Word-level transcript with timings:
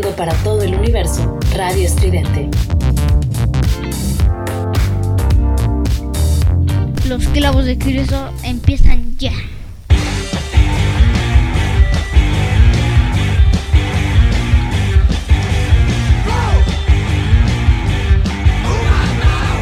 para 0.00 0.32
todo 0.36 0.62
el 0.62 0.74
universo 0.74 1.38
Radio 1.54 1.86
Estridente. 1.86 2.48
Los 7.06 7.26
clavos 7.28 7.66
de 7.66 7.76
Cristo 7.76 8.30
empiezan 8.42 9.18
ya. 9.18 9.32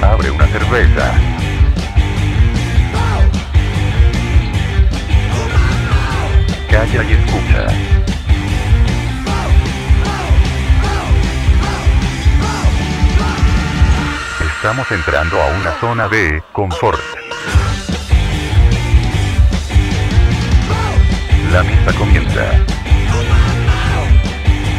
Abre 0.00 0.30
una 0.30 0.46
cerveza. 0.46 1.12
Calla 6.70 7.02
y 7.02 7.12
escucha. 7.14 7.99
Estamos 14.62 14.90
entrando 14.90 15.40
a 15.40 15.46
una 15.46 15.72
zona 15.80 16.06
de 16.06 16.42
confort. 16.52 17.00
La 21.50 21.62
misa 21.62 21.94
comienza. 21.96 22.42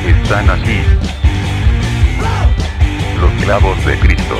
Están 0.05 0.51
aquí. 0.51 0.81
Los 3.19 3.31
clavos 3.43 3.83
de 3.83 3.99
Cristo. 4.01 4.37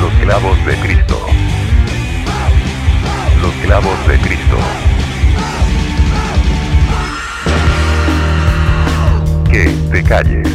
Los 0.00 0.12
clavos 0.24 0.64
de 0.64 0.76
Cristo. 0.76 1.26
Los 3.42 3.54
clavos 3.54 4.06
de 4.06 4.18
Cristo. 4.18 4.56
Que 9.50 9.64
te 9.90 10.04
calles. 10.04 10.48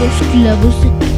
Los 0.00 0.28
clavos 0.32 0.82
de 0.82 0.88
Cristo. 0.88 1.15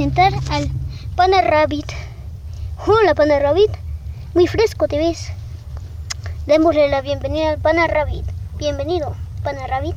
Presentar 0.00 0.32
al 0.50 0.66
Pana 1.14 1.42
Rabbit. 1.42 1.84
Hola, 2.86 3.14
Pana 3.14 3.38
Rabbit. 3.38 3.70
Muy 4.32 4.46
fresco 4.46 4.88
te 4.88 4.96
ves. 4.96 5.30
Démosle 6.46 6.88
la 6.88 7.02
bienvenida 7.02 7.50
al 7.50 7.58
Pana 7.58 7.86
Rabbit. 7.86 8.24
Bienvenido, 8.56 9.14
Pana 9.42 9.66
Rabbit, 9.66 9.96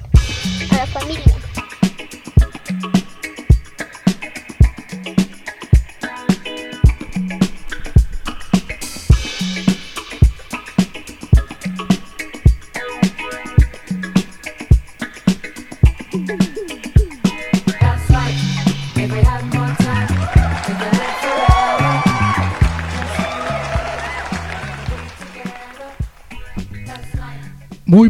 a 0.71 0.75
la 0.75 0.85
familia. 0.87 1.32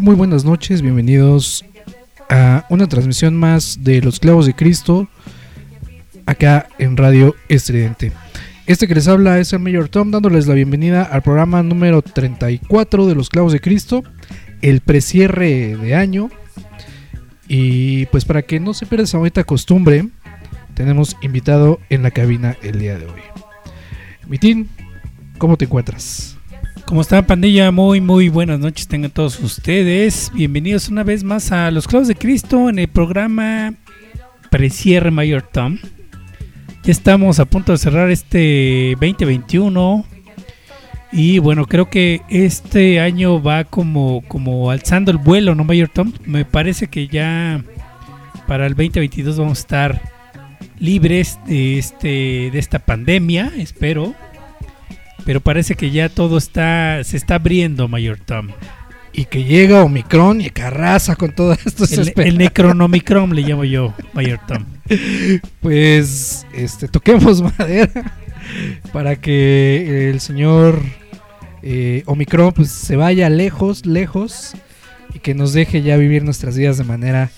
Muy, 0.02 0.16
buenas 0.16 0.44
noches, 0.44 0.82
bienvenidos 0.82 1.64
a 2.28 2.66
una 2.70 2.88
transmisión 2.88 3.36
más 3.36 3.84
de 3.84 4.02
Los 4.02 4.20
Clavos 4.20 4.48
de 4.48 4.56
Cristo, 4.56 5.08
acá 6.26 6.68
en 6.80 6.98
Radio 6.98 7.36
Estridente. 7.48 8.12
Este 8.66 8.88
que 8.88 8.96
les 8.96 9.08
habla 9.08 9.38
es 9.38 9.54
el 9.54 9.60
Mayor 9.60 9.90
Tom, 9.90 10.10
dándoles 10.10 10.48
la 10.48 10.56
bienvenida 10.56 11.04
al 11.04 11.22
programa 11.22 11.62
número 11.62 12.02
34 12.02 13.06
de 13.06 13.14
Los 13.14 13.30
Clavos 13.30 13.54
de 13.54 13.60
Cristo, 13.60 14.04
el 14.64 14.82
precierre 14.82 15.78
de 15.78 15.94
año. 15.94 16.32
Y 17.48 18.08
pues 18.08 18.26
para 18.26 18.42
que 18.42 18.60
no 18.60 18.74
se 18.74 18.88
pierda 18.88 19.04
esa 19.04 19.20
bonita 19.20 19.44
costumbre, 19.44 20.10
tenemos 20.74 21.18
invitado 21.22 21.80
en 21.90 22.02
la 22.02 22.10
cabina 22.10 22.58
el 22.64 22.80
día 22.80 22.98
de 22.98 23.06
hoy. 23.06 23.22
Mitín, 24.28 24.70
¿cómo 25.38 25.56
te 25.56 25.66
encuentras? 25.66 26.33
¿Cómo 26.86 27.02
está 27.02 27.26
pandilla? 27.26 27.72
Muy 27.72 28.02
muy 28.02 28.30
buenas 28.30 28.60
noches 28.60 28.88
tengan 28.88 29.12
todos 29.12 29.40
ustedes. 29.40 30.32
Bienvenidos 30.34 30.90
una 30.90 31.04
vez 31.04 31.24
más 31.24 31.52
a 31.52 31.72
Los 31.72 31.88
Clavos 31.88 32.08
de 32.08 32.16
Cristo 32.16 32.70
en 32.70 32.78
el 32.78 32.88
programa 32.88 33.74
Precierre 34.50 35.10
Mayor 35.10 35.44
Tom. 35.44 35.80
Ya 36.84 36.92
estamos 36.92 37.40
a 37.40 37.46
punto 37.46 37.72
de 37.72 37.78
cerrar 37.78 38.12
este 38.12 38.96
2021 39.00 40.06
y 41.12 41.40
bueno, 41.40 41.66
creo 41.66 41.90
que 41.90 42.22
este 42.30 43.00
año 43.00 43.42
va 43.42 43.64
como, 43.64 44.24
como 44.28 44.70
alzando 44.70 45.12
el 45.12 45.18
vuelo, 45.18 45.56
¿no, 45.56 45.64
Mayor 45.64 45.90
Tom? 45.90 46.12
Me 46.26 46.44
parece 46.44 46.88
que 46.88 47.08
ya 47.08 47.64
para 48.48 48.66
el 48.66 48.74
2022 48.74 49.38
vamos 49.38 49.60
a 49.60 49.62
estar 49.62 50.02
libres 50.80 51.40
de, 51.46 51.78
este, 51.80 52.50
de 52.52 52.60
esta 52.60 52.80
pandemia, 52.80 53.54
espero. 53.58 54.14
Pero 55.26 55.40
parece 55.42 55.76
que 55.76 55.92
ya 55.92 56.10
todo 56.10 56.38
está 56.38 57.04
se 57.04 57.18
está 57.18 57.36
abriendo, 57.36 57.88
Mayor 57.88 58.20
Tom. 58.20 58.50
Y 59.16 59.26
que 59.26 59.44
llega 59.44 59.84
Omicron 59.84 60.42
y 60.42 60.50
que 60.50 60.64
arrasa 60.64 61.16
con 61.16 61.34
todo 61.34 61.54
esto. 61.66 61.86
El, 61.90 62.14
el 62.16 62.38
Necronomicron 62.38 63.36
le 63.36 63.44
llamo 63.44 63.64
yo, 63.64 63.94
Mayor 64.14 64.40
Tom. 64.48 64.66
Pues 65.62 66.46
este 66.54 66.88
toquemos 66.88 67.42
madera 67.58 68.18
para 68.92 69.16
que 69.16 70.10
el 70.10 70.20
señor 70.20 70.82
eh, 71.62 72.04
Omicron 72.06 72.52
pues 72.52 72.70
se 72.72 72.96
vaya 72.96 73.30
lejos, 73.30 73.86
lejos 73.86 74.54
y 75.14 75.20
que 75.20 75.34
nos 75.34 75.54
deje 75.54 75.82
ya 75.82 75.96
vivir 75.96 76.24
nuestras 76.24 76.58
vidas 76.58 76.78
de 76.78 76.84
manera 76.84 77.32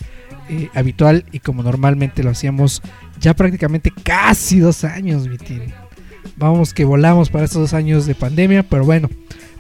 eh, 0.50 0.70
habitual 0.74 1.26
y 1.32 1.40
como 1.40 1.62
normalmente 1.62 2.24
lo 2.24 2.32
hacíamos 2.32 2.82
ya 3.20 3.36
prácticamente 3.36 3.92
casi 4.04 4.60
dos 4.60 4.84
años, 4.84 5.28
mi 5.28 5.38
tío. 5.38 5.85
Vamos 6.38 6.74
que 6.74 6.86
volamos 6.86 7.30
para 7.30 7.46
estos 7.46 7.62
dos 7.62 7.74
años 7.74 8.06
de 8.06 8.16
pandemia, 8.16 8.64
pero 8.64 8.84
bueno, 8.84 9.10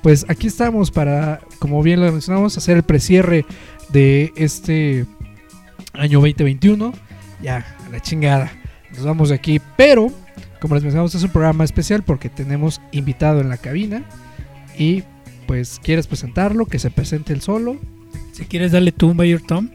pues 0.01 0.25
aquí 0.27 0.47
estamos 0.47 0.91
para, 0.91 1.39
como 1.59 1.81
bien 1.81 2.01
lo 2.01 2.11
mencionamos, 2.11 2.57
hacer 2.57 2.77
el 2.77 2.83
precierre 2.83 3.45
de 3.89 4.33
este 4.35 5.05
año 5.93 6.19
2021. 6.19 6.93
Ya, 7.41 7.65
a 7.85 7.89
la 7.89 7.99
chingada. 7.99 8.51
Nos 8.91 9.05
vamos 9.05 9.29
de 9.29 9.35
aquí, 9.35 9.61
pero 9.77 10.11
como 10.59 10.75
les 10.75 10.83
mencionamos, 10.83 11.13
es 11.15 11.23
un 11.23 11.29
programa 11.29 11.63
especial 11.63 12.03
porque 12.03 12.29
tenemos 12.29 12.81
invitado 12.91 13.39
en 13.39 13.49
la 13.49 13.57
cabina. 13.57 14.03
Y 14.77 15.03
pues, 15.47 15.79
¿quieres 15.83 16.07
presentarlo? 16.07 16.65
Que 16.65 16.79
se 16.79 16.89
presente 16.89 17.33
el 17.33 17.41
solo. 17.41 17.77
Si 18.31 18.45
quieres 18.45 18.71
darle 18.71 18.91
tú, 18.91 19.13
Mayor 19.13 19.41
Tom, 19.41 19.69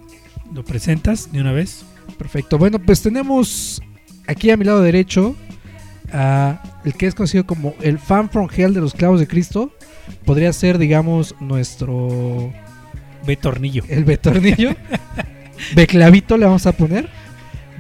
lo 0.53 0.65
presentas 0.65 1.33
de 1.33 1.41
una 1.41 1.53
vez. 1.53 1.85
Perfecto. 2.19 2.59
Bueno, 2.59 2.79
pues 2.79 3.03
tenemos 3.03 3.81
aquí 4.27 4.51
a 4.51 4.57
mi 4.57 4.65
lado 4.65 4.83
derecho 4.83 5.37
a 6.13 6.63
el 6.85 6.95
que 6.95 7.07
es 7.07 7.15
conocido 7.15 7.47
como 7.47 7.75
el 7.81 7.99
fan 7.99 8.31
from 8.31 8.49
hell 8.55 8.75
de 8.75 8.81
los 8.81 8.95
clavos 8.95 9.21
de 9.21 9.27
Cristo. 9.27 9.73
Podría 10.25 10.53
ser, 10.53 10.79
digamos, 10.79 11.35
nuestro 11.41 12.53
Betornillo. 13.27 13.85
el 13.89 14.05
Betornillo. 14.05 14.75
Beclavito 15.75 16.37
le 16.37 16.47
vamos 16.47 16.67
a 16.67 16.73
poner. 16.73 17.09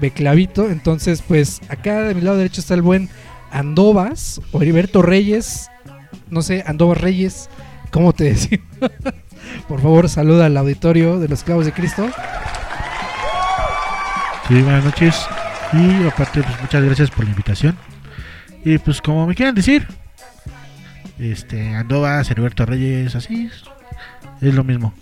Beclavito. 0.00 0.70
Entonces, 0.70 1.22
pues 1.26 1.60
acá 1.68 2.02
de 2.02 2.14
mi 2.14 2.20
lado 2.20 2.36
derecho 2.36 2.60
está 2.60 2.74
el 2.74 2.82
buen 2.82 3.08
Andovas 3.50 4.40
o 4.52 4.62
Heriberto 4.62 5.02
Reyes. 5.02 5.68
No 6.28 6.42
sé, 6.42 6.62
Andovas 6.66 7.00
Reyes. 7.00 7.48
¿Cómo 7.90 8.12
te 8.12 8.24
decimos? 8.24 8.66
Por 9.68 9.80
favor, 9.80 10.08
saluda 10.08 10.46
al 10.46 10.56
auditorio 10.56 11.18
de 11.18 11.28
los 11.28 11.42
clavos 11.42 11.66
de 11.66 11.72
Cristo. 11.72 12.08
Sí, 14.48 14.62
buenas 14.62 14.84
noches. 14.84 15.16
Y 15.72 16.06
aparte, 16.06 16.42
pues 16.42 16.60
muchas 16.60 16.82
gracias 16.82 17.10
por 17.10 17.24
la 17.24 17.30
invitación. 17.30 17.76
Y 18.64 18.78
pues 18.78 19.00
como 19.00 19.26
me 19.26 19.34
quieran 19.34 19.54
decir, 19.54 19.86
este, 21.18 21.74
Andova, 21.74 22.20
Heriberto 22.20 22.66
Reyes, 22.66 23.14
así 23.14 23.50
es, 24.40 24.54
lo 24.54 24.64
mismo. 24.64 24.94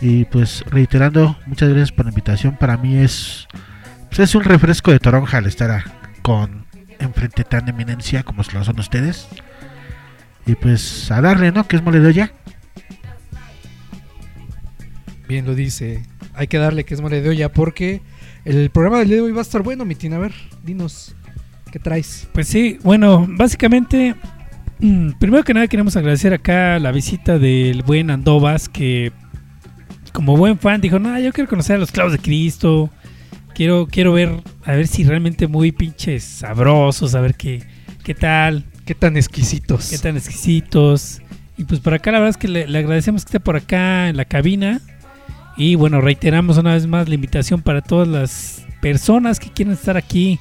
Y 0.00 0.24
pues 0.24 0.64
reiterando, 0.68 1.36
muchas 1.46 1.68
gracias 1.68 1.92
por 1.92 2.04
la 2.04 2.10
invitación. 2.10 2.56
Para 2.56 2.76
mí 2.76 2.96
es, 2.96 3.46
pues, 4.08 4.20
es 4.20 4.34
un 4.34 4.44
refresco 4.44 4.90
de 4.90 4.98
toronja 4.98 5.38
al 5.38 5.46
estar 5.46 5.84
con 6.22 6.66
enfrente 6.98 7.44
tan 7.44 7.68
eminencia 7.68 8.22
como 8.22 8.42
lo 8.52 8.64
son 8.64 8.78
ustedes. 8.78 9.28
Y 10.46 10.54
pues 10.56 11.10
a 11.10 11.20
darle, 11.20 11.52
¿no? 11.52 11.66
Que 11.68 11.76
es 11.76 11.82
mole 11.82 12.00
de 12.00 12.08
olla. 12.08 12.32
Bien 15.28 15.46
lo 15.46 15.54
dice. 15.54 16.02
Hay 16.34 16.48
que 16.48 16.58
darle 16.58 16.84
que 16.84 16.94
es 16.94 17.00
mole 17.00 17.20
de 17.20 17.28
olla 17.28 17.52
porque 17.52 18.02
el 18.44 18.70
programa 18.70 18.98
del 18.98 19.08
día 19.08 19.16
de 19.18 19.22
hoy 19.22 19.32
va 19.32 19.40
a 19.40 19.42
estar 19.42 19.62
bueno, 19.62 19.84
Mitina. 19.84 20.16
A 20.16 20.20
ver, 20.20 20.32
dinos, 20.64 21.14
¿qué 21.72 21.78
traes? 21.78 22.28
Pues 22.32 22.46
sí, 22.46 22.78
bueno, 22.84 23.26
básicamente, 23.28 24.14
mm, 24.78 25.12
primero 25.18 25.42
que 25.42 25.54
nada 25.54 25.66
queremos 25.66 25.96
agradecer 25.96 26.34
acá 26.34 26.78
la 26.78 26.92
visita 26.92 27.38
del 27.38 27.82
buen 27.82 28.10
Andovas, 28.10 28.68
que 28.68 29.10
como 30.12 30.36
buen 30.36 30.58
fan 30.58 30.82
dijo, 30.82 30.98
no, 30.98 31.18
yo 31.18 31.32
quiero 31.32 31.48
conocer 31.48 31.76
a 31.76 31.78
los 31.78 31.90
clavos 31.90 32.12
de 32.12 32.18
Cristo, 32.18 32.90
quiero, 33.54 33.88
quiero 33.90 34.12
ver, 34.12 34.42
a 34.64 34.72
ver 34.72 34.86
si 34.86 35.02
realmente 35.02 35.48
muy 35.48 35.72
pinches 35.72 36.22
sabrosos, 36.22 37.14
a 37.14 37.20
ver 37.22 37.34
qué, 37.34 37.64
qué 38.04 38.14
tal, 38.14 38.66
¿Qué 38.84 38.94
tan 38.94 39.16
exquisitos? 39.16 39.88
qué 39.88 39.98
tan 39.98 40.16
exquisitos. 40.16 41.22
Y 41.56 41.64
pues 41.64 41.80
por 41.80 41.94
acá 41.94 42.12
la 42.12 42.18
verdad 42.18 42.30
es 42.30 42.36
que 42.36 42.48
le, 42.48 42.66
le 42.66 42.78
agradecemos 42.78 43.24
que 43.24 43.28
esté 43.28 43.40
por 43.40 43.56
acá 43.56 44.10
en 44.10 44.18
la 44.18 44.26
cabina. 44.26 44.80
Y 45.56 45.76
bueno, 45.76 46.00
reiteramos 46.02 46.58
una 46.58 46.74
vez 46.74 46.86
más 46.86 47.08
la 47.08 47.14
invitación 47.14 47.62
para 47.62 47.80
todas 47.80 48.08
las 48.08 48.66
personas 48.82 49.38
que 49.38 49.50
quieren 49.50 49.72
estar 49.72 49.96
aquí 49.96 50.38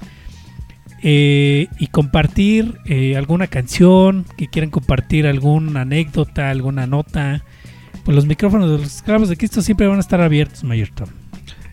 eh, 1.03 1.67
y 1.79 1.87
compartir 1.87 2.77
eh, 2.85 3.17
alguna 3.17 3.47
canción, 3.47 4.25
que 4.37 4.47
quieran 4.47 4.69
compartir 4.69 5.25
alguna 5.25 5.81
anécdota, 5.81 6.49
alguna 6.49 6.85
nota. 6.87 7.43
Pues 8.03 8.15
los 8.15 8.25
micrófonos 8.25 8.69
de 8.69 8.77
los 8.77 8.95
esclavos 8.95 9.29
de 9.29 9.37
Cristo 9.37 9.61
siempre 9.61 9.87
van 9.87 9.97
a 9.97 10.01
estar 10.01 10.21
abiertos, 10.21 10.63
Mayor 10.63 10.89
Tom. 10.89 11.09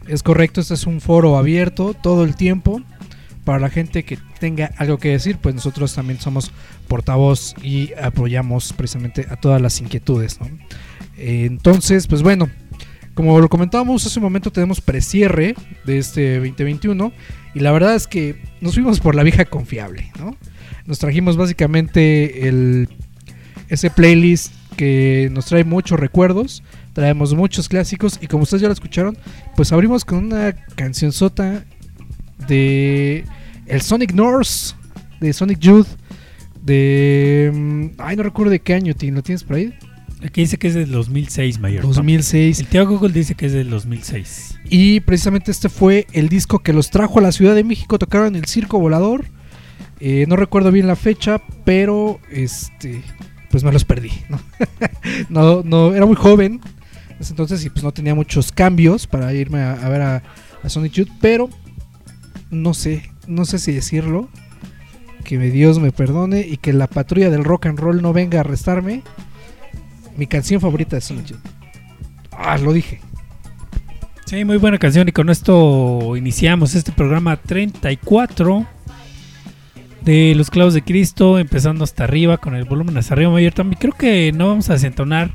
Es 0.06 0.22
correcto, 0.22 0.60
este 0.60 0.74
es 0.74 0.86
un 0.86 1.00
foro 1.00 1.36
abierto 1.36 1.94
todo 1.94 2.24
el 2.24 2.36
tiempo 2.36 2.82
para 3.44 3.58
la 3.58 3.70
gente 3.70 4.02
que 4.04 4.18
tenga 4.40 4.72
algo 4.76 4.98
que 4.98 5.08
decir, 5.08 5.38
pues 5.38 5.54
nosotros 5.54 5.94
también 5.94 6.20
somos 6.20 6.52
portavoz 6.86 7.54
y 7.62 7.92
apoyamos 7.94 8.72
precisamente 8.74 9.26
a 9.30 9.36
todas 9.36 9.60
las 9.60 9.80
inquietudes. 9.80 10.38
Eh, 11.16 11.44
Entonces, 11.46 12.06
pues 12.06 12.22
bueno, 12.22 12.48
como 13.14 13.40
lo 13.40 13.48
comentábamos 13.48 14.06
hace 14.06 14.18
un 14.18 14.24
momento, 14.24 14.50
tenemos 14.50 14.80
precierre 14.80 15.54
de 15.84 15.98
este 15.98 16.36
2021 16.36 17.12
y 17.54 17.60
la 17.60 17.72
verdad 17.72 17.94
es 17.94 18.06
que 18.06 18.40
nos 18.60 18.74
fuimos 18.74 19.00
por 19.00 19.14
la 19.14 19.22
vieja 19.22 19.44
confiable, 19.44 20.10
¿no? 20.18 20.36
Nos 20.86 20.98
trajimos 20.98 21.36
básicamente 21.36 22.48
el, 22.48 22.88
ese 23.68 23.90
playlist 23.90 24.52
que 24.76 25.28
nos 25.32 25.46
trae 25.46 25.64
muchos 25.64 25.98
recuerdos, 25.98 26.62
traemos 26.92 27.34
muchos 27.34 27.68
clásicos 27.68 28.18
y 28.20 28.26
como 28.26 28.44
ustedes 28.44 28.62
ya 28.62 28.68
lo 28.68 28.74
escucharon, 28.74 29.16
pues 29.56 29.72
abrimos 29.72 30.04
con 30.04 30.24
una 30.24 30.52
canción 30.76 31.12
sota 31.12 31.64
de 32.46 33.24
el 33.66 33.82
Sonic 33.82 34.12
Norse, 34.12 34.74
de 35.20 35.32
Sonic 35.32 35.58
Youth, 35.58 35.88
de... 36.62 37.50
mm, 37.52 37.86
Ay, 37.98 38.16
no 38.16 38.22
recuerdo 38.22 38.50
de 38.50 38.60
qué 38.60 38.74
año, 38.74 38.94
¿lo 39.00 39.22
tienes 39.22 39.44
por 39.44 39.56
ahí? 39.56 39.74
Aquí 40.24 40.40
dice 40.40 40.58
que 40.58 40.68
es 40.68 40.74
del 40.74 40.90
2006, 40.90 41.60
Mayor 41.60 41.82
Tom. 41.82 41.92
2006. 41.92 42.60
El 42.60 42.66
tío 42.66 42.88
Google 42.88 43.12
dice 43.12 43.34
que 43.34 43.46
es 43.46 43.52
del 43.52 43.70
2006. 43.70 44.58
Y 44.68 45.00
precisamente 45.00 45.50
este 45.50 45.68
fue 45.68 46.06
el 46.12 46.28
disco 46.28 46.58
que 46.58 46.72
los 46.72 46.90
trajo 46.90 47.20
a 47.20 47.22
la 47.22 47.32
Ciudad 47.32 47.54
de 47.54 47.62
México, 47.62 47.98
tocaron 47.98 48.34
el 48.34 48.46
Circo 48.46 48.80
Volador. 48.80 49.26
Eh, 50.00 50.26
no 50.28 50.36
recuerdo 50.36 50.72
bien 50.72 50.86
la 50.86 50.96
fecha, 50.96 51.40
pero 51.64 52.20
este 52.30 53.02
pues 53.50 53.64
me 53.64 53.72
los 53.72 53.84
perdí. 53.84 54.10
¿no? 54.28 54.40
no, 55.28 55.62
no, 55.62 55.94
era 55.94 56.04
muy 56.04 56.16
joven. 56.16 56.60
Entonces, 57.20 57.64
y 57.64 57.70
pues 57.70 57.82
no 57.82 57.92
tenía 57.92 58.14
muchos 58.14 58.52
cambios 58.52 59.06
para 59.06 59.32
irme 59.34 59.60
a, 59.60 59.72
a 59.72 59.88
ver 59.88 60.02
a, 60.02 60.22
a 60.62 60.68
Sonic 60.68 60.92
Youth, 60.92 61.10
pero 61.20 61.48
no 62.50 62.74
sé, 62.74 63.10
no 63.26 63.44
sé 63.44 63.58
si 63.58 63.72
decirlo. 63.72 64.28
Que 65.24 65.38
Dios 65.38 65.78
me 65.78 65.92
perdone 65.92 66.40
y 66.40 66.56
que 66.56 66.72
la 66.72 66.86
patrulla 66.86 67.28
del 67.28 67.44
rock 67.44 67.66
and 67.66 67.78
roll 67.78 68.00
no 68.00 68.12
venga 68.12 68.38
a 68.38 68.40
arrestarme. 68.40 69.02
Mi 70.18 70.26
canción 70.26 70.60
favorita 70.60 70.96
de 70.96 71.00
Sonic. 71.00 71.36
Ah, 72.32 72.58
lo 72.58 72.72
dije. 72.72 73.00
Sí, 74.26 74.44
muy 74.44 74.56
buena 74.56 74.76
canción 74.76 75.08
y 75.08 75.12
con 75.12 75.30
esto 75.30 76.16
iniciamos 76.16 76.74
este 76.74 76.90
programa 76.90 77.36
34 77.36 78.66
de 80.02 80.34
Los 80.34 80.50
Clavos 80.50 80.74
de 80.74 80.82
Cristo, 80.82 81.38
empezando 81.38 81.84
hasta 81.84 82.02
arriba 82.02 82.36
con 82.38 82.56
el 82.56 82.64
volumen 82.64 82.96
hasta 82.96 83.14
arriba 83.14 83.30
mayor. 83.30 83.52
También 83.52 83.78
creo 83.80 83.92
que 83.92 84.32
no 84.32 84.48
vamos 84.48 84.68
a 84.70 84.72
desentonar 84.72 85.30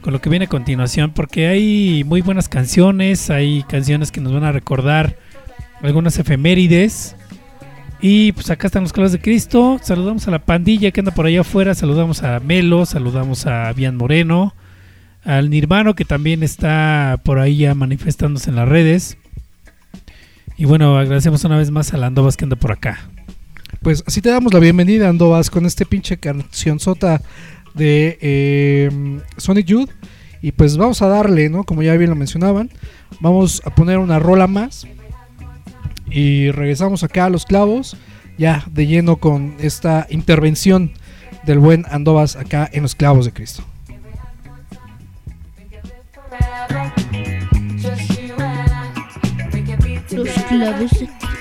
con 0.00 0.12
lo 0.12 0.20
que 0.20 0.28
viene 0.28 0.46
a 0.46 0.48
continuación 0.48 1.12
porque 1.12 1.46
hay 1.46 2.02
muy 2.02 2.20
buenas 2.20 2.48
canciones, 2.48 3.30
hay 3.30 3.62
canciones 3.68 4.10
que 4.10 4.20
nos 4.20 4.32
van 4.32 4.42
a 4.42 4.50
recordar 4.50 5.16
algunas 5.82 6.18
efemérides. 6.18 7.14
Y 8.00 8.32
pues 8.32 8.50
acá 8.50 8.66
están 8.66 8.82
los 8.82 8.92
clavos 8.92 9.12
de 9.12 9.20
Cristo. 9.20 9.78
Saludamos 9.82 10.28
a 10.28 10.30
la 10.30 10.38
pandilla 10.38 10.90
que 10.90 11.00
anda 11.00 11.12
por 11.12 11.26
allá 11.26 11.40
afuera. 11.40 11.74
Saludamos 11.74 12.22
a 12.22 12.40
Melo, 12.40 12.84
saludamos 12.84 13.46
a 13.46 13.72
Bian 13.72 13.96
Moreno, 13.96 14.54
al 15.24 15.50
Nirvano 15.50 15.94
que 15.94 16.04
también 16.04 16.42
está 16.42 17.20
por 17.24 17.38
ahí 17.38 17.58
ya 17.58 17.74
manifestándose 17.74 18.50
en 18.50 18.56
las 18.56 18.68
redes. 18.68 19.16
Y 20.58 20.66
bueno, 20.66 20.98
agradecemos 20.98 21.44
una 21.44 21.58
vez 21.58 21.70
más 21.70 21.92
a 21.94 21.96
la 21.96 22.06
Andovas 22.06 22.36
que 22.36 22.44
anda 22.44 22.56
por 22.56 22.72
acá. 22.72 23.08
Pues 23.82 24.04
así 24.06 24.20
te 24.20 24.30
damos 24.30 24.52
la 24.52 24.60
bienvenida, 24.60 25.08
Andovas, 25.08 25.50
con 25.50 25.66
este 25.66 25.86
pinche 25.86 26.18
canción 26.18 26.80
sota 26.80 27.22
de 27.74 28.18
eh, 28.20 29.20
Sonic 29.36 29.66
Youth. 29.66 29.90
Y 30.42 30.52
pues 30.52 30.76
vamos 30.76 31.02
a 31.02 31.08
darle, 31.08 31.48
¿no? 31.48 31.64
Como 31.64 31.82
ya 31.82 31.96
bien 31.96 32.10
lo 32.10 32.16
mencionaban, 32.16 32.70
vamos 33.20 33.62
a 33.64 33.74
poner 33.74 33.98
una 33.98 34.18
rola 34.18 34.46
más. 34.46 34.86
Y 36.10 36.50
regresamos 36.50 37.02
acá 37.02 37.26
a 37.26 37.30
los 37.30 37.44
clavos, 37.44 37.96
ya 38.38 38.64
de 38.70 38.86
lleno 38.86 39.16
con 39.16 39.56
esta 39.58 40.06
intervención 40.10 40.92
del 41.44 41.58
buen 41.58 41.84
Andovas 41.90 42.36
acá 42.36 42.68
en 42.72 42.82
los 42.82 42.94
clavos 42.94 43.24
de 43.24 43.32
Cristo. 43.32 43.64
Los 50.12 50.28
clavos 50.44 50.90
de 50.90 51.06
Cristo. 51.06 51.35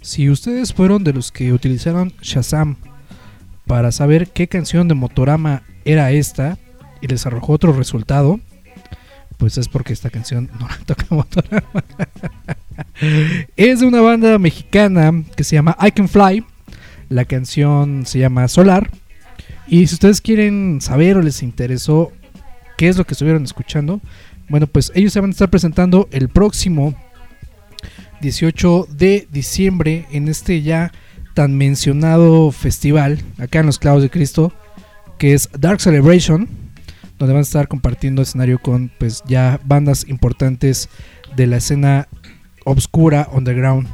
Si 0.00 0.30
ustedes 0.30 0.72
fueron 0.72 1.02
de 1.02 1.12
los 1.12 1.32
que 1.32 1.52
utilizaron 1.52 2.12
Shazam 2.22 2.76
para 3.66 3.90
saber 3.90 4.28
qué 4.28 4.46
canción 4.46 4.86
de 4.86 4.94
Motorama 4.94 5.64
era 5.84 6.12
esta 6.12 6.56
y 7.00 7.08
les 7.08 7.26
arrojó 7.26 7.54
otro 7.54 7.72
resultado, 7.72 8.38
pues 9.38 9.58
es 9.58 9.66
porque 9.66 9.92
esta 9.92 10.10
canción 10.10 10.48
no 10.60 10.68
la 10.68 10.78
toca 10.78 11.06
Motorama. 11.10 11.84
es 13.56 13.80
de 13.80 13.86
una 13.86 14.02
banda 14.02 14.38
mexicana 14.38 15.24
que 15.36 15.42
se 15.42 15.56
llama 15.56 15.76
I 15.80 15.90
Can 15.90 16.08
Fly. 16.08 16.44
La 17.08 17.24
canción 17.24 18.06
se 18.06 18.20
llama 18.20 18.46
Solar. 18.46 18.88
Y 19.66 19.88
si 19.88 19.94
ustedes 19.94 20.20
quieren 20.20 20.80
saber 20.80 21.16
o 21.16 21.22
les 21.22 21.42
interesó 21.42 22.12
qué 22.80 22.88
es 22.88 22.96
lo 22.96 23.04
que 23.04 23.12
estuvieron 23.12 23.44
escuchando, 23.44 24.00
bueno, 24.48 24.66
pues 24.66 24.90
ellos 24.94 25.12
se 25.12 25.20
van 25.20 25.28
a 25.28 25.32
estar 25.32 25.50
presentando 25.50 26.08
el 26.12 26.30
próximo 26.30 26.94
18 28.22 28.88
de 28.90 29.28
diciembre 29.30 30.06
en 30.12 30.28
este 30.28 30.62
ya 30.62 30.90
tan 31.34 31.58
mencionado 31.58 32.50
festival 32.52 33.18
acá 33.36 33.60
en 33.60 33.66
los 33.66 33.78
Clavos 33.78 34.02
de 34.02 34.08
Cristo 34.08 34.54
que 35.18 35.34
es 35.34 35.50
Dark 35.58 35.82
Celebration 35.82 36.48
donde 37.18 37.34
van 37.34 37.40
a 37.40 37.42
estar 37.42 37.68
compartiendo 37.68 38.22
escenario 38.22 38.58
con 38.58 38.90
pues 38.98 39.22
ya 39.26 39.60
bandas 39.62 40.08
importantes 40.08 40.88
de 41.36 41.46
la 41.46 41.58
escena 41.58 42.08
obscura 42.64 43.28
underground 43.30 43.88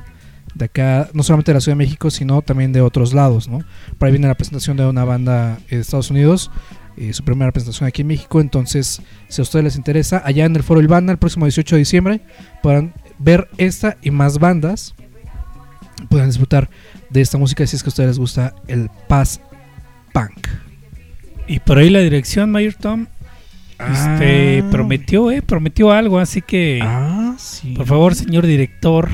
de 0.55 0.67
acá 0.67 1.11
no 1.13 1.25
solamente 1.25 1.51
de 1.51 1.55
la 1.55 1.61
Ciudad 1.61 1.77
de 1.77 1.85
México 1.85 2.11
sino 2.11 2.41
también 2.41 2.73
de 2.73 2.83
otros 2.83 3.13
lados 3.13 3.49
no 3.49 3.65
por 3.99 4.07
ahí 4.07 4.13
viene 4.13 4.29
la 4.29 4.37
presentación 4.37 4.77
de 4.77 4.87
una 4.87 5.05
banda 5.05 5.59
de 5.69 5.81
Estados 5.81 6.11
Unidos 6.13 6.53
eh, 6.97 7.13
su 7.13 7.23
primera 7.25 7.53
presentación 7.53 7.87
aquí 7.89 8.03
en 8.03 8.09
México 8.09 8.41
entonces 8.41 9.01
si 9.29 9.41
a 9.41 9.43
ustedes 9.43 9.65
les 9.65 9.77
interesa 9.77 10.23
allá 10.25 10.45
en 10.47 10.57
el 10.57 10.63
Foro 10.63 10.81
Ilvana 10.81 11.13
el 11.13 11.19
próximo 11.19 11.45
18 11.47 11.77
de 11.77 11.79
diciembre 11.81 12.21
podrán 12.63 12.93
ver 13.19 13.49
esta 13.59 13.97
y 14.03 14.11
más 14.11 14.39
bandas 14.39 14.95
puedan 16.09 16.29
disfrutar 16.29 16.69
de 17.11 17.21
esta 17.21 17.39
música 17.39 17.67
si 17.67 17.77
es 17.77 17.83
que 17.83 17.89
a 17.89 17.91
ustedes 17.91 18.09
les 18.11 18.19
gusta 18.19 18.55
el 18.69 18.91
paz 19.09 19.41
punk. 20.13 20.49
Y 21.49 21.61
por 21.61 21.79
ahí 21.79 21.89
la 21.91 22.01
dirección, 22.01 22.51
Mayor 22.51 22.75
Tom, 22.75 23.07
este, 23.79 24.63
Ah. 24.65 24.69
prometió, 24.71 25.31
eh, 25.31 25.43
prometió 25.43 25.93
algo, 25.93 26.19
así 26.19 26.43
que 26.43 26.81
Ah, 26.83 27.35
sí. 27.39 27.75
por 27.77 27.87
favor, 27.87 28.15
señor 28.15 28.47
director, 28.47 29.09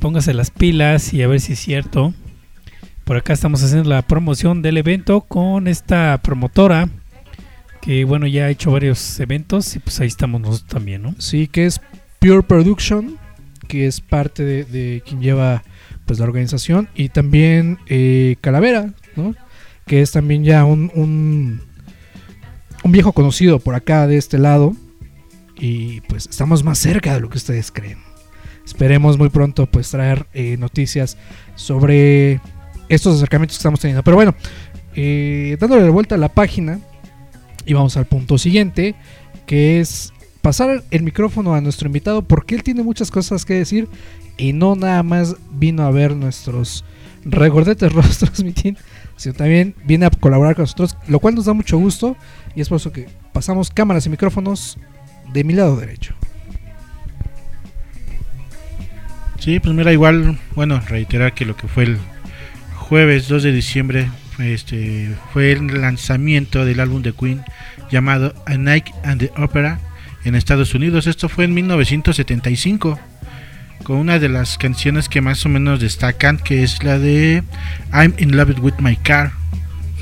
póngase 0.00 0.34
las 0.34 0.50
pilas 0.50 1.14
y 1.14 1.22
a 1.22 1.28
ver 1.28 1.40
si 1.40 1.52
es 1.52 1.58
cierto. 1.60 2.12
Por 3.08 3.16
acá 3.16 3.32
estamos 3.32 3.62
haciendo 3.62 3.88
la 3.88 4.02
promoción 4.02 4.60
del 4.60 4.76
evento 4.76 5.22
con 5.22 5.66
esta 5.66 6.20
promotora 6.22 6.90
que 7.80 8.04
bueno, 8.04 8.26
ya 8.26 8.44
ha 8.44 8.50
hecho 8.50 8.70
varios 8.70 9.18
eventos 9.18 9.74
y 9.76 9.78
pues 9.78 9.98
ahí 10.00 10.08
estamos 10.08 10.42
nosotros 10.42 10.68
también, 10.68 11.00
¿no? 11.00 11.14
Sí, 11.18 11.46
que 11.46 11.64
es 11.64 11.80
Pure 12.18 12.42
Production, 12.42 13.16
que 13.66 13.86
es 13.86 14.02
parte 14.02 14.44
de, 14.44 15.02
quien 15.06 15.22
lleva 15.22 15.62
pues 16.04 16.18
la 16.18 16.26
organización 16.26 16.90
y 16.94 17.08
también 17.08 17.78
eh, 17.86 18.36
Calavera, 18.42 18.92
¿no? 19.16 19.34
Que 19.86 20.02
es 20.02 20.12
también 20.12 20.44
ya 20.44 20.66
un, 20.66 20.92
un 20.94 21.62
un 22.84 22.92
viejo 22.92 23.12
conocido 23.14 23.58
por 23.58 23.74
acá 23.74 24.06
de 24.06 24.18
este 24.18 24.36
lado 24.36 24.76
y 25.56 26.02
pues 26.02 26.26
estamos 26.26 26.62
más 26.62 26.78
cerca 26.78 27.14
de 27.14 27.20
lo 27.20 27.30
que 27.30 27.38
ustedes 27.38 27.72
creen. 27.72 28.00
Esperemos 28.66 29.16
muy 29.16 29.30
pronto 29.30 29.64
pues 29.64 29.90
traer 29.90 30.26
eh, 30.34 30.58
noticias 30.58 31.16
sobre 31.54 32.42
estos 32.88 33.16
acercamientos 33.16 33.56
que 33.56 33.60
estamos 33.60 33.80
teniendo. 33.80 34.02
Pero 34.02 34.16
bueno, 34.16 34.34
eh, 34.94 35.56
dándole 35.60 35.84
la 35.84 35.90
vuelta 35.90 36.14
a 36.14 36.18
la 36.18 36.28
página 36.28 36.80
y 37.64 37.74
vamos 37.74 37.96
al 37.96 38.06
punto 38.06 38.38
siguiente, 38.38 38.94
que 39.46 39.80
es 39.80 40.12
pasar 40.42 40.82
el 40.90 41.02
micrófono 41.02 41.54
a 41.54 41.60
nuestro 41.60 41.86
invitado 41.86 42.22
porque 42.22 42.54
él 42.54 42.62
tiene 42.62 42.82
muchas 42.82 43.10
cosas 43.10 43.44
que 43.44 43.54
decir 43.54 43.88
y 44.36 44.52
no 44.52 44.76
nada 44.76 45.02
más 45.02 45.36
vino 45.50 45.82
a 45.82 45.90
ver 45.90 46.16
nuestros 46.16 46.84
regordetes 47.24 47.92
rostros, 47.92 48.42
mitin, 48.42 48.78
sino 49.16 49.34
también 49.34 49.74
viene 49.84 50.06
a 50.06 50.10
colaborar 50.10 50.54
con 50.54 50.62
nosotros, 50.62 50.96
lo 51.08 51.20
cual 51.20 51.34
nos 51.34 51.44
da 51.44 51.52
mucho 51.52 51.78
gusto 51.78 52.16
y 52.54 52.60
es 52.60 52.68
por 52.68 52.76
eso 52.76 52.92
que 52.92 53.08
pasamos 53.32 53.70
cámaras 53.70 54.06
y 54.06 54.10
micrófonos 54.10 54.78
de 55.32 55.44
mi 55.44 55.52
lado 55.52 55.76
derecho. 55.76 56.14
Sí, 59.38 59.60
pues 59.60 59.74
mira, 59.74 59.92
igual, 59.92 60.38
bueno, 60.56 60.80
reiterar 60.88 61.32
que 61.32 61.44
lo 61.44 61.56
que 61.56 61.68
fue 61.68 61.84
el 61.84 61.98
jueves 62.88 63.28
2 63.28 63.42
de 63.42 63.52
diciembre 63.52 64.10
este, 64.38 65.14
fue 65.32 65.52
el 65.52 65.82
lanzamiento 65.82 66.64
del 66.64 66.80
álbum 66.80 67.02
de 67.02 67.12
Queen 67.12 67.42
llamado 67.90 68.34
A 68.46 68.56
Night 68.56 68.86
and 69.04 69.20
the 69.20 69.32
Opera 69.40 69.78
en 70.24 70.34
Estados 70.34 70.74
Unidos. 70.74 71.06
Esto 71.06 71.28
fue 71.28 71.44
en 71.44 71.52
1975 71.52 72.98
con 73.82 73.96
una 73.96 74.18
de 74.18 74.30
las 74.30 74.56
canciones 74.56 75.10
que 75.10 75.20
más 75.20 75.44
o 75.44 75.50
menos 75.50 75.80
destacan, 75.80 76.38
que 76.38 76.62
es 76.62 76.82
la 76.82 76.98
de 76.98 77.42
I'm 77.92 78.14
in 78.18 78.36
Love 78.36 78.58
with 78.60 78.74
My 78.78 78.96
Car. 78.96 79.32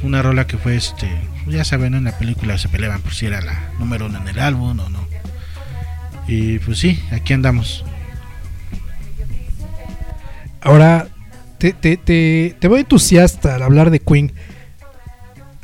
Una 0.05 0.23
rola 0.23 0.47
que 0.47 0.57
fue, 0.57 0.77
este, 0.77 1.09
ya 1.49 1.65
saben, 1.65 1.95
en 1.95 2.05
la 2.05 2.17
película 2.17 2.57
se 2.57 2.69
peleaban 2.69 3.01
por 3.01 3.15
si 3.15 3.27
era 3.27 3.41
la 3.41 3.71
número 3.81 4.07
uno 4.07 4.21
en 4.21 4.29
el 4.29 4.39
álbum 4.39 4.79
o 4.79 4.89
no. 4.89 5.09
Y 6.29 6.61
pues 6.61 6.79
sí, 6.79 7.03
aquí 7.11 7.33
andamos. 7.33 7.85
Ahora, 10.61 11.09
te, 11.59 11.73
te, 11.73 11.97
te, 11.97 12.57
te 12.59 12.69
veo 12.69 12.79
entusiasta 12.79 13.55
al 13.55 13.63
hablar 13.63 13.91
de 13.91 14.01
Queen. 14.01 14.33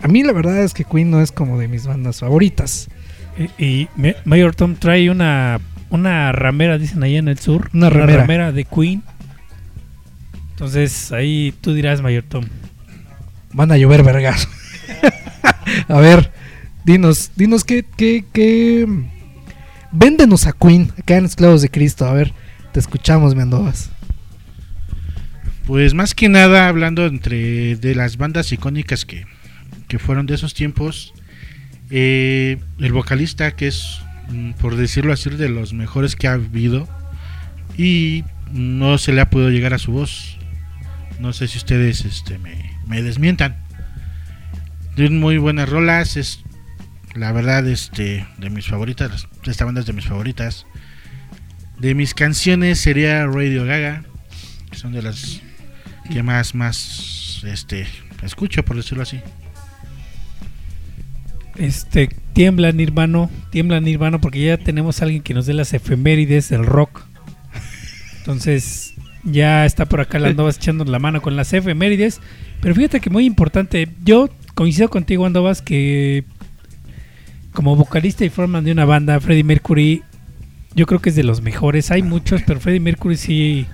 A 0.03 0.09
mí 0.09 0.23
la 0.23 0.33
verdad 0.33 0.63
es 0.63 0.75
que 0.75 0.85
Queen 0.85 1.11
no 1.11 1.21
es 1.21 1.33
como 1.33 1.59
de 1.59 1.69
mis 1.69 1.87
bandas 1.87 2.21
favoritas. 2.21 2.89
Y, 3.59 3.89
Mayor 4.25 4.55
Tom 4.55 4.75
trae 4.75 5.11
una, 5.11 5.61
una 5.91 6.33
ramera, 6.33 6.79
dicen 6.79 7.03
allá 7.03 7.19
en 7.19 7.29
el 7.29 7.39
sur. 7.39 7.71
Una 7.73 7.89
ramera. 7.89 8.53
de 8.53 8.65
Queen. 8.65 9.03
Entonces 10.51 11.13
ahí 11.13 11.55
tú 11.61 11.73
dirás, 11.73 12.03
Mayor 12.03 12.25
Tom. 12.25 12.45
Van 13.53 13.71
a 13.71 13.77
llover 13.77 14.03
vergas. 14.03 14.49
a 15.89 16.01
ver, 16.01 16.33
dinos, 16.85 17.31
dinos 17.37 17.65
qué, 17.65 17.85
qué, 17.97 18.25
qué... 18.33 18.87
Véndenos 19.93 20.47
a 20.47 20.53
Queen, 20.53 20.91
acá 20.99 21.17
en 21.17 21.27
Esclavos 21.27 21.63
de 21.63 21.69
Cristo. 21.69 22.07
A 22.07 22.13
ver, 22.13 22.33
te 22.73 22.81
escuchamos, 22.81 23.35
Mendovas. 23.35 23.91
Pues 25.73 25.95
más 25.95 26.15
que 26.15 26.29
nada 26.29 26.69
hablando 26.69 27.07
entre 27.07 27.77
de 27.77 27.95
las 27.95 28.19
bandas 28.19 28.53
icónicas 28.53 29.07
que, 29.07 29.25
que 29.89 29.99
fueron 29.99 30.27
de 30.27 30.35
esos 30.35 30.53
tiempos, 30.53 31.15
eh, 31.89 32.59
el 32.79 32.93
vocalista 32.93 33.53
que 33.53 33.69
es, 33.69 34.03
mm, 34.29 34.51
por 34.61 34.77
decirlo 34.77 35.15
así, 35.15 35.31
de 35.31 35.49
los 35.49 35.73
mejores 35.73 36.15
que 36.15 36.29
ha 36.29 36.35
habido 36.35 36.87
y 37.79 38.23
no 38.53 38.99
se 38.99 39.13
le 39.13 39.23
ha 39.23 39.31
podido 39.31 39.49
llegar 39.49 39.73
a 39.73 39.79
su 39.79 39.93
voz. 39.93 40.37
No 41.19 41.33
sé 41.33 41.49
si 41.49 41.57
ustedes 41.57 42.05
este, 42.05 42.37
me, 42.37 43.03
desmientan. 43.03 43.57
De 44.95 45.09
muy 45.09 45.39
buenas 45.39 45.71
rolas, 45.71 46.19
es 46.19 46.45
la 47.15 47.33
verdad 47.33 47.67
este, 47.67 48.27
de 48.37 48.51
mis 48.51 48.67
favoritas, 48.67 49.27
esta 49.45 49.65
banda 49.65 49.81
es 49.81 49.87
de 49.87 49.95
mis 49.95 50.05
favoritas. 50.05 50.67
De 51.79 51.95
mis 51.95 52.13
canciones 52.13 52.79
sería 52.79 53.27
Radio 53.27 53.65
Gaga, 53.65 54.05
que 54.71 54.77
son 54.77 54.93
de 54.93 55.01
las 55.01 55.41
que 56.13 56.23
más 56.23 56.55
más 56.55 57.43
este 57.47 57.87
escucho 58.23 58.65
por 58.65 58.77
decirlo 58.77 59.03
así 59.03 59.21
Este, 61.57 62.09
tiembla 62.33 62.73
Nirvano, 62.73 63.31
tiembla 63.51 63.81
Nirvano 63.81 64.21
porque 64.21 64.45
ya 64.45 64.57
tenemos 64.57 65.01
a 65.01 65.05
alguien 65.05 65.23
que 65.23 65.35
nos 65.35 65.47
dé 65.47 65.53
las 65.53 65.75
efemérides 65.75 66.49
del 66.49 66.65
rock. 66.65 67.03
Entonces, 68.19 68.95
ya 69.23 69.67
está 69.67 69.85
por 69.85 70.01
acá 70.01 70.19
la 70.19 70.29
Andovas 70.29 70.57
echando 70.57 70.85
la 70.85 70.99
mano 70.99 71.21
con 71.21 71.37
las 71.37 71.53
efemérides. 71.53 72.21
Pero 72.63 72.75
fíjate 72.75 73.01
que 73.01 73.11
muy 73.11 73.27
importante, 73.27 73.89
yo 74.03 74.31
coincido 74.55 74.89
contigo 74.89 75.27
Andovas 75.27 75.61
que 75.61 76.25
como 77.53 77.77
vocalista 77.77 78.25
y 78.25 78.31
frontman 78.31 78.65
de 78.65 78.73
una 78.73 78.87
banda, 78.87 79.21
Freddie 79.21 79.45
Mercury, 79.45 80.03
yo 80.75 80.87
creo 80.87 81.03
que 81.03 81.11
es 81.11 81.17
de 81.17 81.23
los 81.23 81.43
mejores. 81.43 81.91
Hay 81.91 82.03
muchos, 82.03 82.41
pero 82.47 82.61
Freddie 82.61 82.81
Mercury 82.81 83.17
sí 83.17 83.67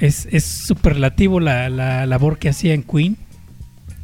es, 0.00 0.28
es 0.30 0.44
superlativo 0.44 1.40
la, 1.40 1.68
la 1.68 2.06
labor 2.06 2.38
que 2.38 2.48
hacía 2.48 2.74
en 2.74 2.82
Queen. 2.82 3.16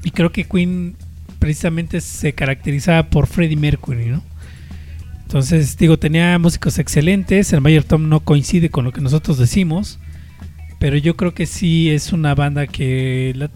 Y 0.04 0.10
creo 0.10 0.32
que 0.32 0.44
Queen 0.44 0.96
precisamente 1.38 2.00
se 2.00 2.32
caracterizaba 2.34 3.10
por 3.10 3.26
Freddie 3.26 3.56
Mercury, 3.56 4.06
¿no? 4.06 4.22
Entonces, 5.32 5.78
digo, 5.78 5.98
tenía 5.98 6.38
músicos 6.38 6.78
excelentes. 6.78 7.52
El 7.54 7.62
Mayor 7.62 7.84
Tom 7.84 8.08
no 8.08 8.20
coincide 8.20 8.68
con 8.68 8.84
lo 8.84 8.92
que 8.92 9.00
nosotros 9.00 9.38
decimos. 9.38 9.98
Pero 10.78 10.98
yo 10.98 11.16
creo 11.16 11.32
que 11.32 11.46
sí 11.46 11.88
es 11.90 12.12
una 12.12 12.34
banda 12.34 12.66
que 12.66 13.32
la, 13.34 13.50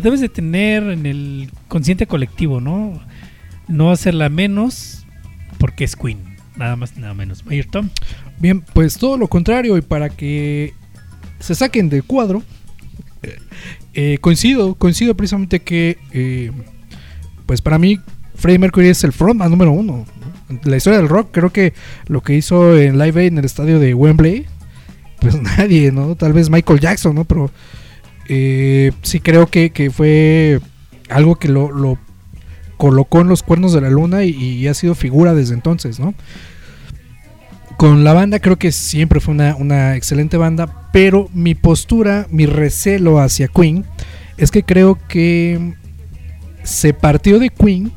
debes 0.00 0.20
de 0.20 0.28
tener 0.28 0.82
en 0.82 1.06
el 1.06 1.50
consciente 1.68 2.06
colectivo, 2.06 2.60
¿no? 2.60 3.00
No 3.68 3.92
hacerla 3.92 4.28
menos 4.28 5.06
porque 5.58 5.84
es 5.84 5.94
Queen. 5.94 6.18
Nada 6.56 6.74
más, 6.74 6.96
nada 6.96 7.14
menos. 7.14 7.46
Mayor 7.46 7.66
Tom. 7.66 7.90
Bien, 8.38 8.62
pues 8.62 8.98
todo 8.98 9.16
lo 9.16 9.28
contrario 9.28 9.76
y 9.76 9.82
para 9.82 10.08
que 10.08 10.74
se 11.40 11.54
saquen 11.54 11.88
del 11.88 12.04
cuadro, 12.04 12.42
eh, 13.92 14.18
coincido, 14.20 14.74
coincido 14.76 15.16
precisamente 15.16 15.60
que, 15.60 15.98
eh, 16.12 16.52
pues 17.46 17.60
para 17.60 17.78
mí 17.78 17.98
Freddie 18.36 18.58
Mercury 18.58 18.88
es 18.88 19.02
el 19.02 19.12
frontman 19.12 19.50
número 19.50 19.72
uno. 19.72 20.06
la 20.64 20.76
historia 20.76 20.98
del 20.98 21.08
rock, 21.08 21.28
creo 21.32 21.50
que 21.50 21.74
lo 22.06 22.22
que 22.22 22.34
hizo 22.34 22.76
en 22.78 22.98
Live 22.98 23.26
en 23.26 23.38
el 23.38 23.44
estadio 23.44 23.78
de 23.78 23.94
Wembley, 23.94 24.46
pues 25.20 25.40
nadie, 25.58 25.92
¿no? 25.92 26.14
Tal 26.14 26.32
vez 26.32 26.50
Michael 26.50 26.80
Jackson, 26.80 27.14
¿no? 27.14 27.24
Pero 27.24 27.50
eh, 28.28 28.92
sí 29.02 29.20
creo 29.20 29.46
que, 29.46 29.70
que 29.70 29.90
fue 29.90 30.60
algo 31.08 31.36
que 31.36 31.48
lo, 31.48 31.72
lo 31.72 31.98
colocó 32.76 33.20
en 33.20 33.28
los 33.28 33.42
cuernos 33.42 33.72
de 33.72 33.80
la 33.80 33.90
luna 33.90 34.24
y, 34.24 34.30
y 34.30 34.68
ha 34.68 34.74
sido 34.74 34.94
figura 34.94 35.34
desde 35.34 35.54
entonces, 35.54 35.98
¿no? 36.00 36.14
Con 37.80 38.04
la 38.04 38.12
banda 38.12 38.40
creo 38.40 38.58
que 38.58 38.72
siempre 38.72 39.20
fue 39.20 39.32
una, 39.32 39.56
una 39.56 39.96
excelente 39.96 40.36
banda, 40.36 40.90
pero 40.92 41.30
mi 41.32 41.54
postura, 41.54 42.26
mi 42.30 42.44
recelo 42.44 43.18
hacia 43.18 43.48
Queen 43.48 43.86
es 44.36 44.50
que 44.50 44.64
creo 44.64 44.98
que 45.08 45.76
se 46.62 46.92
partió 46.92 47.38
de 47.38 47.48
Queen 47.48 47.90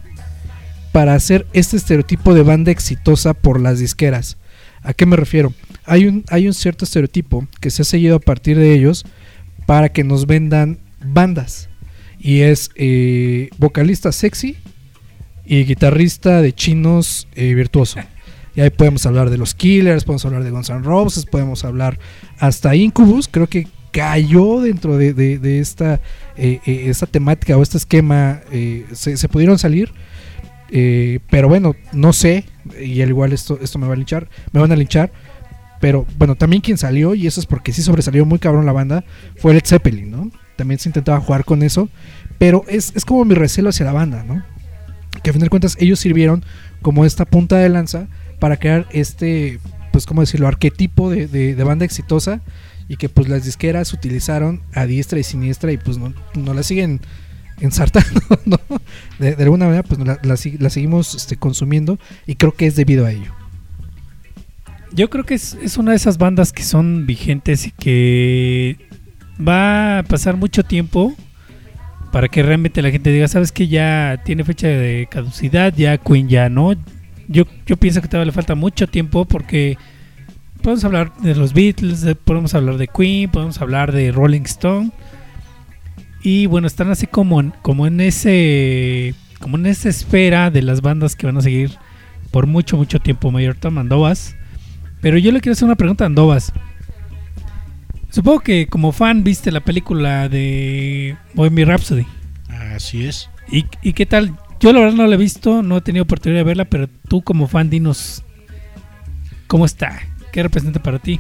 para 0.94 1.16
hacer 1.16 1.46
este 1.52 1.76
estereotipo 1.76 2.34
de 2.34 2.44
banda 2.44 2.72
exitosa 2.72 3.34
por 3.34 3.60
las 3.60 3.78
disqueras. 3.78 4.38
¿A 4.84 4.94
qué 4.94 5.06
me 5.06 5.18
refiero? 5.18 5.54
Hay 5.84 6.08
un, 6.08 6.24
hay 6.30 6.48
un 6.48 6.54
cierto 6.54 6.86
estereotipo 6.86 7.46
que 7.60 7.70
se 7.70 7.82
ha 7.82 7.86
seguido 7.86 8.16
a 8.16 8.22
partir 8.22 8.58
de 8.58 8.74
ellos 8.74 9.04
para 9.66 9.90
que 9.90 10.06
nos 10.06 10.28
vendan 10.28 10.80
bandas. 11.06 11.68
Y 12.20 12.40
es 12.40 12.70
eh, 12.76 13.50
vocalista 13.58 14.14
sexy 14.14 14.56
y 15.46 15.66
guitarrista 15.66 16.42
de 16.42 16.54
chinos 16.54 17.28
eh, 17.36 17.54
virtuoso. 17.54 18.00
Y 18.56 18.62
ahí 18.62 18.70
podemos 18.70 19.06
hablar 19.06 19.30
de 19.30 19.38
los 19.38 19.56
Killers, 19.56 20.04
podemos 20.04 20.26
hablar 20.26 20.44
de 20.44 20.52
Guns 20.52 20.70
N' 20.70 20.84
Roses, 20.84 21.26
podemos 21.26 21.66
hablar 21.66 22.00
hasta 22.40 22.76
Incubus. 22.76 23.28
Creo 23.28 23.48
que 23.48 23.68
cayó 23.92 24.62
dentro 24.62 24.98
de, 24.98 25.60
esta, 25.60 26.00
eh, 26.38 26.60
eh, 26.66 26.86
esta 26.88 27.06
temática 27.08 27.58
o 27.58 27.64
este 27.64 27.78
esquema. 27.78 28.42
eh, 28.52 28.86
se, 28.94 29.18
se 29.18 29.30
pudieron 29.30 29.58
salir. 29.58 29.92
eh, 30.70 31.20
pero 31.30 31.48
bueno, 31.48 31.76
no 31.94 32.14
sé. 32.14 32.46
Y 32.80 33.02
al 33.02 33.10
igual 33.10 33.34
esto, 33.34 33.60
esto 33.62 33.80
me 33.80 33.88
va 33.88 33.94
a 33.94 33.96
linchar. 33.98 34.30
Me 34.52 34.60
van 34.60 34.72
a 34.72 34.76
linchar. 34.76 35.12
Pero 35.80 36.06
bueno, 36.18 36.36
también 36.36 36.62
quien 36.62 36.78
salió, 36.78 37.14
y 37.14 37.28
eso 37.28 37.40
es 37.42 37.46
porque 37.46 37.74
sí 37.74 37.82
sobresalió 37.82 38.26
muy 38.26 38.40
cabrón 38.40 38.66
la 38.66 38.72
banda, 38.72 39.04
fue 39.36 39.54
Led 39.54 39.66
Zeppelin, 39.66 40.10
¿no? 40.12 40.32
También 40.56 40.80
se 40.80 40.88
intentaba 40.88 41.20
jugar 41.20 41.44
con 41.44 41.62
eso. 41.62 41.90
Pero 42.38 42.64
es, 42.70 42.94
es 42.96 43.04
como 43.04 43.26
mi 43.26 43.36
recelo 43.36 43.70
hacia 43.70 43.86
la 43.86 43.92
banda, 43.92 44.24
¿no? 44.24 44.44
Que 45.24 45.32
a 45.32 45.34
fin 45.34 45.42
de 45.42 45.50
cuentas 45.50 45.76
ellos 45.80 46.00
sirvieron 46.00 46.44
como 46.82 47.04
esta 47.04 47.26
punta 47.26 47.58
de 47.58 47.68
lanza 47.70 48.08
para 48.44 48.58
crear 48.58 48.86
este, 48.92 49.62
pues 49.94 50.06
cómo 50.06 50.20
decirlo, 50.20 50.50
arquetipo 50.50 51.10
de, 51.10 51.28
de- 51.30 51.64
banda 51.64 51.86
exitosa 51.86 52.42
y 52.90 52.98
que 52.98 53.08
pues 53.08 53.30
las 53.30 53.46
disqueras 53.46 53.94
utilizaron 53.94 54.62
a 54.74 54.86
diestra 54.86 55.18
y 55.18 55.24
siniestra 55.24 55.72
y 55.72 55.78
pues 55.78 55.98
no, 55.98 56.14
no 56.36 56.54
la 56.54 56.62
siguen 56.62 57.00
ensartando, 57.62 58.20
¿no? 58.46 58.60
De, 59.18 59.42
alguna 59.42 59.68
manera 59.68 59.84
pues 59.84 59.98
la, 60.02 60.20
la 60.22 60.36
la 60.60 60.70
seguimos 60.70 61.16
este, 61.16 61.38
consumiendo 61.38 62.00
y 62.28 62.36
creo 62.36 62.54
que 62.54 62.68
es 62.68 62.76
debido 62.76 63.06
a 63.06 63.14
ello. 63.14 63.32
Yo 64.92 65.10
creo 65.10 65.24
que 65.24 65.36
es, 65.36 65.54
es 65.62 65.78
una 65.78 65.92
de 65.92 65.96
esas 65.96 66.18
bandas 66.18 66.52
que 66.52 66.64
son 66.64 67.06
vigentes 67.06 67.66
y 67.66 67.72
que 67.72 68.78
va 69.40 70.00
a 70.00 70.04
pasar 70.04 70.36
mucho 70.36 70.66
tiempo 70.66 71.16
para 72.12 72.28
que 72.28 72.44
realmente 72.44 72.82
la 72.82 72.92
gente 72.92 73.10
diga, 73.10 73.30
sabes 73.30 73.54
que 73.54 73.70
ya 73.70 74.22
tiene 74.26 74.44
fecha 74.44 74.68
de 74.68 75.08
caducidad, 75.10 75.74
ya 75.74 75.98
Queen 75.98 76.28
ya 76.28 76.50
no. 76.50 76.76
Yo, 77.34 77.44
yo 77.66 77.76
pienso 77.78 78.02
que 78.02 78.08
todavía 78.08 78.28
le 78.28 78.32
falta 78.32 78.54
mucho 78.56 78.88
tiempo 78.88 79.26
porque 79.26 79.78
podemos 80.62 80.84
hablar 80.86 81.12
de 81.18 81.36
los 81.36 81.54
Beatles, 81.54 82.02
de- 82.02 82.16
podemos 82.16 82.54
hablar 82.54 82.78
de 82.78 82.88
Queen, 82.88 83.30
podemos 83.32 83.60
hablar 83.60 83.92
de 83.92 84.12
Rolling 84.12 84.44
Stone. 84.44 84.92
Y 86.22 86.46
bueno, 86.46 86.68
están 86.68 86.90
así 86.92 87.08
como 87.08 87.42
en, 87.42 87.52
como 87.62 87.86
en 87.88 88.00
ese 88.00 89.14
como 89.42 89.58
en 89.58 89.66
esa 89.66 89.90
esfera 89.90 90.50
de 90.52 90.62
las 90.62 90.80
bandas 90.82 91.18
que 91.18 91.26
van 91.26 91.36
a 91.38 91.42
seguir 91.42 91.72
por 92.32 92.48
mucho 92.48 92.78
mucho 92.78 93.00
tiempo 93.00 93.30
Mayor 93.32 93.56
Tom 93.56 93.78
Andovas. 93.78 94.36
Pero 95.02 95.18
yo 95.18 95.32
le 95.34 95.42
quiero 95.42 95.52
hacer 95.54 95.66
una 95.66 95.76
pregunta 95.76 96.06
a 96.06 96.08
Andovas. 96.08 96.54
Supongo 98.10 98.42
que 98.42 98.68
como 98.68 98.92
fan 98.92 99.24
viste 99.24 99.52
la 99.52 99.60
película 99.62 100.30
de 100.30 101.18
Bohemian 101.34 101.68
Rhapsody. 101.70 102.06
Así 102.76 103.06
es. 103.06 103.30
¿Y, 103.52 103.66
y 103.82 103.94
qué 103.94 104.06
tal? 104.06 104.34
Yo 104.60 104.72
la 104.72 104.80
verdad 104.80 104.96
no 104.96 105.08
la 105.08 105.16
he 105.16 105.18
visto, 105.18 105.62
no 105.62 105.78
he 105.78 105.82
tenido 105.82 106.04
oportunidad 106.04 106.40
de 106.40 106.46
verla, 106.46 106.66
pero 106.66 106.88
tú 107.08 107.22
como 107.22 107.48
fan 107.48 107.70
dinos 107.70 108.24
cómo 109.48 109.66
está, 109.66 110.00
qué 110.32 110.44
representa 110.44 110.82
para 110.82 111.00
ti. 111.00 111.20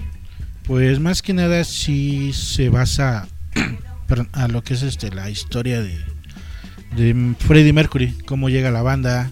Pues 0.63 0.99
más 0.99 1.21
que 1.21 1.33
nada 1.33 1.63
sí 1.65 2.31
se 2.33 2.69
basa 2.69 3.27
a 4.31 4.47
lo 4.47 4.63
que 4.63 4.75
es 4.75 4.81
este 4.81 5.11
la 5.11 5.29
historia 5.29 5.81
de, 5.81 5.99
de 6.95 7.35
Freddie 7.39 7.73
Mercury, 7.73 8.15
cómo 8.25 8.49
llega 8.49 8.71
la 8.71 8.81
banda, 8.81 9.29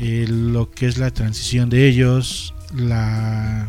eh, 0.00 0.26
lo 0.28 0.70
que 0.70 0.86
es 0.86 0.98
la 0.98 1.10
transición 1.12 1.70
de 1.70 1.88
ellos, 1.88 2.54
la, 2.74 3.68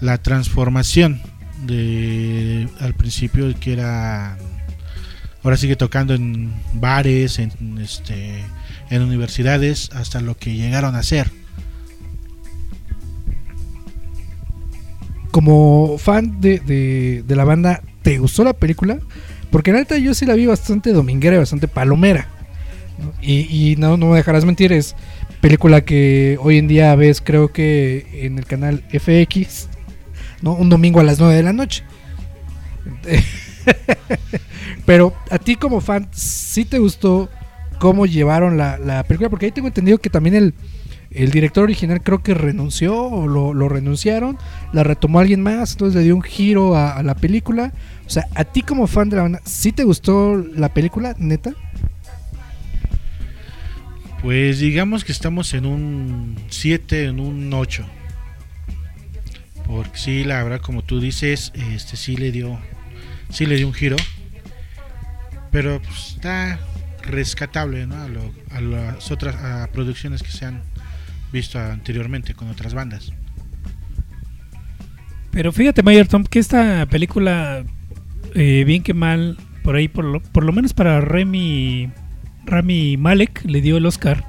la 0.00 0.18
transformación 0.18 1.20
de 1.66 2.68
al 2.80 2.94
principio 2.94 3.52
que 3.58 3.72
era 3.72 4.38
ahora 5.42 5.56
sigue 5.56 5.76
tocando 5.76 6.14
en 6.14 6.52
bares, 6.74 7.38
en 7.38 7.78
este 7.78 8.44
en 8.90 9.02
universidades 9.02 9.90
hasta 9.94 10.20
lo 10.20 10.36
que 10.36 10.54
llegaron 10.54 10.94
a 10.96 11.02
ser. 11.02 11.30
Como 15.30 15.98
fan 15.98 16.40
de, 16.40 16.58
de- 16.60 17.22
de 17.26 17.36
la 17.36 17.44
banda, 17.44 17.82
¿te 18.02 18.18
gustó 18.18 18.44
la 18.44 18.54
película? 18.54 18.98
Porque 19.50 19.72
la 19.72 19.78
neta 19.78 19.96
yo 19.98 20.14
sí 20.14 20.26
la 20.26 20.34
vi 20.34 20.46
bastante 20.46 20.92
dominguera 20.92 21.36
y 21.36 21.38
bastante 21.38 21.68
palomera. 21.68 22.28
y 23.22 23.76
no, 23.78 23.96
no 23.96 24.06
me 24.06 24.16
dejarás 24.16 24.44
mentir, 24.44 24.72
es 24.72 24.96
película 25.40 25.82
que 25.82 26.36
hoy 26.42 26.58
en 26.58 26.66
día 26.66 26.92
ves 26.96 27.20
creo 27.20 27.52
que 27.52 28.24
en 28.26 28.38
el 28.38 28.44
canal 28.44 28.82
FX, 28.90 29.68
¿no? 30.42 30.54
Un 30.54 30.68
domingo 30.68 30.98
a 30.98 31.04
las 31.04 31.18
9 31.20 31.34
de 31.34 31.42
la 31.44 31.52
noche. 31.52 31.84
Pero 34.86 35.14
a 35.30 35.38
ti 35.38 35.56
como 35.56 35.80
fan, 35.80 36.08
¿sí 36.12 36.64
te 36.64 36.78
gustó 36.78 37.28
cómo 37.78 38.06
llevaron 38.06 38.56
la, 38.56 38.78
la 38.78 39.02
película? 39.04 39.28
Porque 39.30 39.46
ahí 39.46 39.52
tengo 39.52 39.68
entendido 39.68 39.98
que 39.98 40.10
también 40.10 40.34
el, 40.34 40.54
director 41.30 41.64
original 41.64 42.02
creo 42.02 42.22
que 42.22 42.34
renunció 42.34 42.96
o 42.96 43.26
lo, 43.26 43.68
renunciaron, 43.68 44.38
la 44.72 44.84
retomó 44.84 45.20
alguien 45.20 45.42
más, 45.42 45.72
entonces 45.72 45.96
le 45.96 46.04
dio 46.04 46.14
un 46.14 46.22
giro 46.22 46.76
a, 46.76 46.92
a 46.92 47.02
la 47.02 47.14
película. 47.14 47.72
O 48.06 48.10
sea, 48.10 48.26
a 48.34 48.44
ti 48.44 48.62
como 48.62 48.86
fan 48.86 49.08
de 49.08 49.16
la 49.16 49.22
banda, 49.22 49.40
¿sí 49.44 49.72
te 49.72 49.84
gustó 49.84 50.36
la 50.36 50.72
película, 50.72 51.14
neta? 51.18 51.54
Pues 54.22 54.58
digamos 54.58 55.04
que 55.04 55.12
estamos 55.12 55.54
en 55.54 55.64
un 55.64 56.36
7, 56.48 57.04
en 57.04 57.20
un 57.20 57.52
8. 57.52 57.86
Porque 59.66 59.98
sí, 59.98 60.24
la 60.24 60.42
verdad, 60.42 60.60
como 60.60 60.82
tú 60.82 60.98
dices, 60.98 61.52
este 61.54 61.96
sí 61.96 62.16
le 62.16 62.32
dio, 62.32 62.58
sí 63.30 63.46
le 63.46 63.56
dio 63.56 63.68
un 63.68 63.74
giro. 63.74 63.96
Pero 65.52 65.80
pues, 65.80 66.14
está 66.14 66.58
rescatable, 67.02 67.86
¿no? 67.86 67.96
A, 67.96 68.08
lo- 68.08 68.32
a 68.50 68.60
las 68.60 69.10
otras 69.10 69.36
a 69.36 69.68
producciones 69.72 70.22
que 70.22 70.30
se 70.30 70.44
han 70.46 70.62
visto 71.32 71.58
anteriormente 71.58 72.34
con 72.34 72.48
otras 72.48 72.74
bandas. 72.74 73.12
Pero 75.30 75.52
fíjate, 75.52 75.82
Mayor 75.82 76.08
Tom, 76.08 76.24
que 76.24 76.38
esta 76.38 76.86
película, 76.86 77.64
eh, 78.34 78.64
bien 78.66 78.82
que 78.82 78.94
mal, 78.94 79.36
por 79.62 79.76
ahí, 79.76 79.88
por 79.88 80.04
lo, 80.04 80.20
por 80.20 80.44
lo 80.44 80.52
menos 80.52 80.72
para 80.72 81.00
Remy, 81.00 81.90
Rami 82.46 82.96
Malek, 82.96 83.44
le 83.44 83.60
dio 83.60 83.76
el 83.76 83.86
Oscar. 83.86 84.24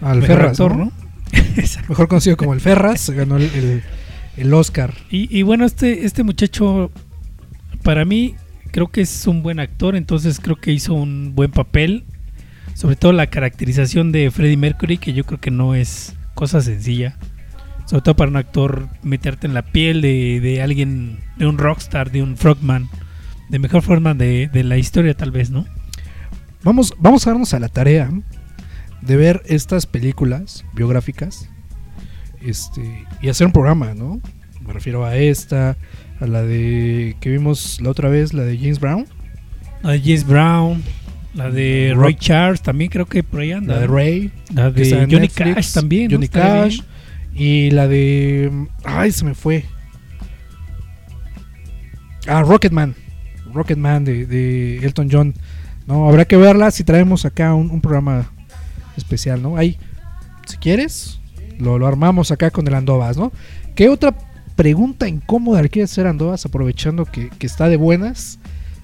Al 0.00 0.18
Mejor 0.20 0.26
Ferras, 0.36 0.50
actor, 0.52 0.76
¿no? 0.76 0.84
¿no? 0.86 0.92
Exacto. 1.56 1.88
Mejor 1.90 2.08
conocido 2.08 2.36
como 2.36 2.52
el 2.52 2.60
Ferras, 2.60 3.08
ganó 3.14 3.36
el, 3.36 3.44
el- 3.54 3.82
el 4.36 4.52
Oscar. 4.52 4.92
Y, 5.10 5.34
y 5.36 5.42
bueno, 5.42 5.64
este, 5.64 6.04
este 6.04 6.24
muchacho, 6.24 6.90
para 7.84 8.04
mí, 8.04 8.34
creo 8.74 8.88
que 8.88 9.02
es 9.02 9.28
un 9.28 9.44
buen 9.44 9.60
actor, 9.60 9.94
entonces 9.94 10.40
creo 10.40 10.56
que 10.56 10.72
hizo 10.72 10.94
un 10.94 11.36
buen 11.36 11.52
papel. 11.52 12.02
Sobre 12.74 12.96
todo 12.96 13.12
la 13.12 13.28
caracterización 13.28 14.10
de 14.10 14.32
Freddie 14.32 14.56
Mercury, 14.56 14.98
que 14.98 15.12
yo 15.12 15.22
creo 15.22 15.40
que 15.40 15.52
no 15.52 15.76
es 15.76 16.16
cosa 16.34 16.60
sencilla. 16.60 17.16
Sobre 17.86 18.02
todo 18.02 18.16
para 18.16 18.32
un 18.32 18.36
actor 18.36 18.88
meterte 19.04 19.46
en 19.46 19.54
la 19.54 19.62
piel 19.62 20.00
de, 20.00 20.40
de 20.40 20.60
alguien, 20.60 21.20
de 21.36 21.46
un 21.46 21.56
rockstar, 21.56 22.10
de 22.10 22.24
un 22.24 22.36
frogman, 22.36 22.88
de 23.48 23.60
mejor 23.60 23.82
forma 23.82 24.12
de, 24.12 24.50
de 24.52 24.64
la 24.64 24.76
historia 24.76 25.14
tal 25.14 25.30
vez, 25.30 25.50
¿no? 25.50 25.66
Vamos, 26.64 26.94
vamos 26.98 27.24
a 27.28 27.30
darnos 27.30 27.54
a 27.54 27.60
la 27.60 27.68
tarea 27.68 28.10
de 29.02 29.16
ver 29.16 29.40
estas 29.46 29.86
películas 29.86 30.64
biográficas 30.72 31.48
este, 32.40 33.06
y 33.22 33.28
hacer 33.28 33.46
un 33.46 33.52
programa, 33.52 33.94
¿no? 33.94 34.20
Me 34.66 34.72
refiero 34.72 35.04
a 35.04 35.14
esta, 35.14 35.76
a 36.24 36.26
la 36.26 36.42
de 36.42 37.16
que 37.20 37.30
vimos 37.30 37.80
la 37.80 37.90
otra 37.90 38.08
vez, 38.08 38.32
la 38.32 38.42
de 38.44 38.56
James 38.58 38.80
Brown, 38.80 39.06
La 39.82 39.92
de 39.92 40.00
James 40.00 40.26
Brown, 40.26 40.82
la 41.34 41.50
de 41.50 41.90
Rock- 41.94 42.02
Roy 42.02 42.14
Charles 42.16 42.62
también 42.62 42.90
creo 42.90 43.06
que 43.06 43.22
por 43.22 43.40
ahí 43.40 43.52
anda. 43.52 43.74
la 43.74 43.80
de. 43.80 43.86
Ray, 43.86 44.30
La 44.54 44.70
de 44.70 44.90
Johnny 44.90 45.06
Netflix, 45.28 45.54
Cash 45.54 45.72
también. 45.72 46.10
Johnny 46.10 46.28
Cash 46.28 46.80
y 47.34 47.70
la 47.70 47.88
de 47.88 48.50
ay 48.84 49.10
se 49.12 49.24
me 49.24 49.34
fue. 49.34 49.64
Ah, 52.26 52.42
Rocketman, 52.42 52.94
Rocketman 53.52 54.04
de, 54.04 54.26
de 54.26 54.78
Elton 54.78 55.08
John. 55.10 55.34
No, 55.86 56.08
habrá 56.08 56.24
que 56.24 56.36
verla 56.36 56.70
si 56.70 56.82
traemos 56.84 57.24
acá 57.26 57.52
un, 57.54 57.70
un 57.70 57.80
programa 57.80 58.30
especial, 58.96 59.42
¿no? 59.42 59.56
Ahí, 59.58 59.76
si 60.46 60.56
quieres, 60.56 61.20
lo, 61.58 61.78
lo 61.78 61.86
armamos 61.86 62.30
acá 62.30 62.50
con 62.50 62.66
el 62.66 62.74
Andovas, 62.74 63.18
¿no? 63.18 63.30
¿Qué 63.74 63.88
otra 63.90 64.14
pregunta 64.56 65.08
incómoda 65.08 65.62
le 65.62 65.68
quieres 65.68 65.92
hacer 65.92 66.06
Andovas 66.06 66.44
aprovechando 66.46 67.04
que, 67.04 67.30
que 67.30 67.46
está 67.46 67.68
de 67.68 67.76
buenas 67.76 68.38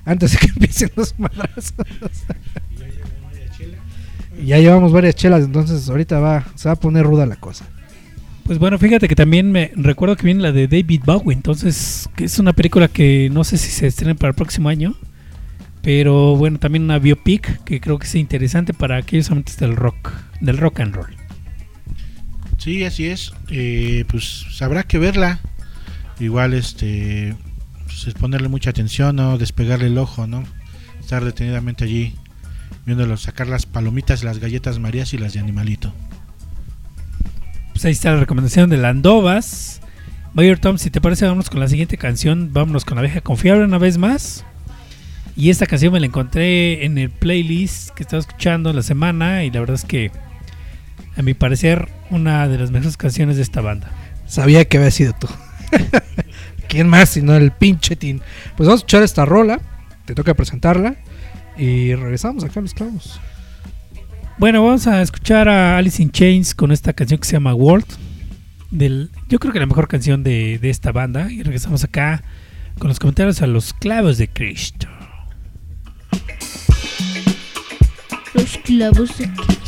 antes 0.05 0.33
de 0.33 0.39
que 0.39 0.47
empiecen 0.55 0.91
los 0.97 1.19
madrazos? 1.19 1.75
Y 4.41 4.47
ya 4.47 4.59
llevamos 4.59 4.93
varias 4.93 5.15
chelas, 5.15 5.45
entonces 5.45 5.89
ahorita 5.89 6.19
va, 6.19 6.47
se 6.55 6.69
va 6.69 6.73
a 6.73 6.77
poner 6.77 7.05
ruda 7.05 7.27
la 7.27 7.37
cosa. 7.37 7.67
Pues 8.45 8.59
bueno, 8.59 8.79
fíjate 8.79 9.07
que 9.07 9.15
también 9.15 9.53
me 9.53 9.71
recuerdo 9.77 10.17
que 10.17 10.25
viene 10.25 10.43
la 10.43 10.51
de 10.51 10.67
David 10.67 11.03
Bowie, 11.05 11.35
entonces 11.35 12.09
que 12.17 12.25
es 12.25 12.39
una 12.39 12.53
película 12.53 12.89
que 12.89 13.29
no 13.31 13.45
sé 13.45 13.59
si 13.59 13.71
se 13.71 13.87
estrena 13.87 14.15
para 14.15 14.31
el 14.31 14.35
próximo 14.35 14.69
año, 14.69 14.97
pero 15.83 16.37
bueno, 16.37 16.59
también 16.59 16.85
una 16.85 16.99
biopic 16.99 17.63
que 17.65 17.81
creo 17.81 17.99
que 17.99 18.07
es 18.07 18.15
interesante 18.15 18.75
para 18.75 18.97
aquellos 18.97 19.31
amantes 19.31 19.57
del 19.59 19.77
rock, 19.77 20.13
del 20.41 20.59
rock 20.59 20.81
and 20.81 20.95
roll. 20.95 21.15
Sí, 22.59 22.85
así 22.85 23.07
es. 23.07 23.33
Eh, 23.51 24.05
pues 24.09 24.45
habrá 24.61 24.83
que 24.83 24.99
verla. 24.99 25.41
Igual, 26.21 26.55
este, 26.55 27.35
pues, 27.87 28.07
es 28.07 28.15
ponerle 28.15 28.49
mucha 28.49 28.71
atención, 28.71 29.17
no 29.17 29.39
despegarle 29.39 29.87
el 29.87 29.99
ojo, 29.99 30.27
¿no? 30.27 30.45
Estar 31.01 31.25
detenidamente 31.25 31.85
allí 31.85 32.15
viéndolo 32.87 33.17
sacar 33.17 33.47
las 33.47 33.67
palomitas, 33.67 34.25
las 34.25 34.39
galletas 34.39 34.79
marías 34.79 35.13
y 35.15 35.19
las 35.19 35.33
de 35.33 35.41
animalito. 35.41 35.93
Pues 37.73 37.85
ahí 37.85 37.93
está 37.93 38.13
la 38.13 38.21
recomendación 38.21 38.71
de 38.71 38.77
Landovas. 38.77 39.81
Mayor 40.35 40.59
Tom, 40.59 40.79
si 40.79 40.91
te 40.91 41.01
parece, 41.01 41.25
vámonos 41.25 41.51
con 41.51 41.61
la 41.61 41.69
siguiente 41.69 41.97
canción. 41.97 42.51
Vámonos 42.53 42.85
con 42.85 42.97
la 42.97 43.03
vieja 43.03 43.21
confiable 43.21 43.65
una 43.65 43.79
vez 43.79 43.99
más. 43.99 44.45
Y 45.37 45.51
esta 45.51 45.67
canción 45.67 45.93
me 45.93 46.01
la 46.01 46.07
encontré 46.07 46.85
en 46.85 46.99
el 46.99 47.11
playlist 47.11 47.91
que 47.91 48.03
estaba 48.03 48.21
escuchando 48.21 48.73
la 48.73 48.83
semana. 48.83 49.45
Y 49.45 49.51
la 49.51 49.61
verdad 49.61 49.77
es 49.77 49.85
que, 49.85 50.11
a 51.17 51.23
mi 51.23 51.35
parecer, 51.35 51.89
una 52.11 52.47
de 52.49 52.59
las 52.59 52.71
mejores 52.71 52.97
canciones 52.97 53.37
de 53.37 53.43
esta 53.43 53.61
banda. 53.61 53.91
Sabía 54.27 54.65
que 54.67 54.77
había 54.77 54.91
sido 54.91 55.15
tú. 55.19 55.29
¿Quién 56.69 56.89
más 56.89 57.11
sino 57.11 57.35
el 57.35 57.51
pinche 57.51 57.97
Tin? 57.97 58.21
Pues 58.57 58.67
vamos 58.67 58.81
a 58.81 58.83
escuchar 58.83 59.03
esta 59.03 59.25
rola. 59.25 59.61
Te 60.05 60.15
toca 60.15 60.35
presentarla. 60.35 60.97
Y 61.57 61.95
regresamos 61.95 62.45
acá 62.45 62.61
a 62.61 62.63
los 62.63 62.75
clavos. 62.75 63.21
Bueno, 64.39 64.65
vamos 64.65 64.87
a 64.87 65.03
escuchar 65.03 65.49
a 65.49 65.77
Alice 65.77 66.03
in 66.03 66.11
Chains 66.11 66.55
con 66.55 66.73
esta 66.73 66.93
canción 66.93 67.21
que 67.21 67.27
se 67.27 67.33
llama 67.33 67.55
World. 67.55 67.87
Del, 68.71 69.11
yo 69.29 69.39
creo 69.39 69.53
que 69.53 69.59
la 69.59 69.67
mejor 69.67 69.89
canción 69.89 70.23
de, 70.23 70.59
de 70.59 70.71
esta 70.71 70.93
banda. 70.93 71.31
Y 71.31 71.43
regresamos 71.43 71.85
acá 71.85 72.23
con 72.79 72.89
los 72.89 72.99
comentarios 72.99 73.43
a 73.43 73.47
los 73.47 73.75
clavos 73.75 74.17
de 74.17 74.29
Cristo. 74.29 74.87
Los 78.33 78.57
clavos 78.59 79.19
de 79.19 79.29
Cristo. 79.29 79.60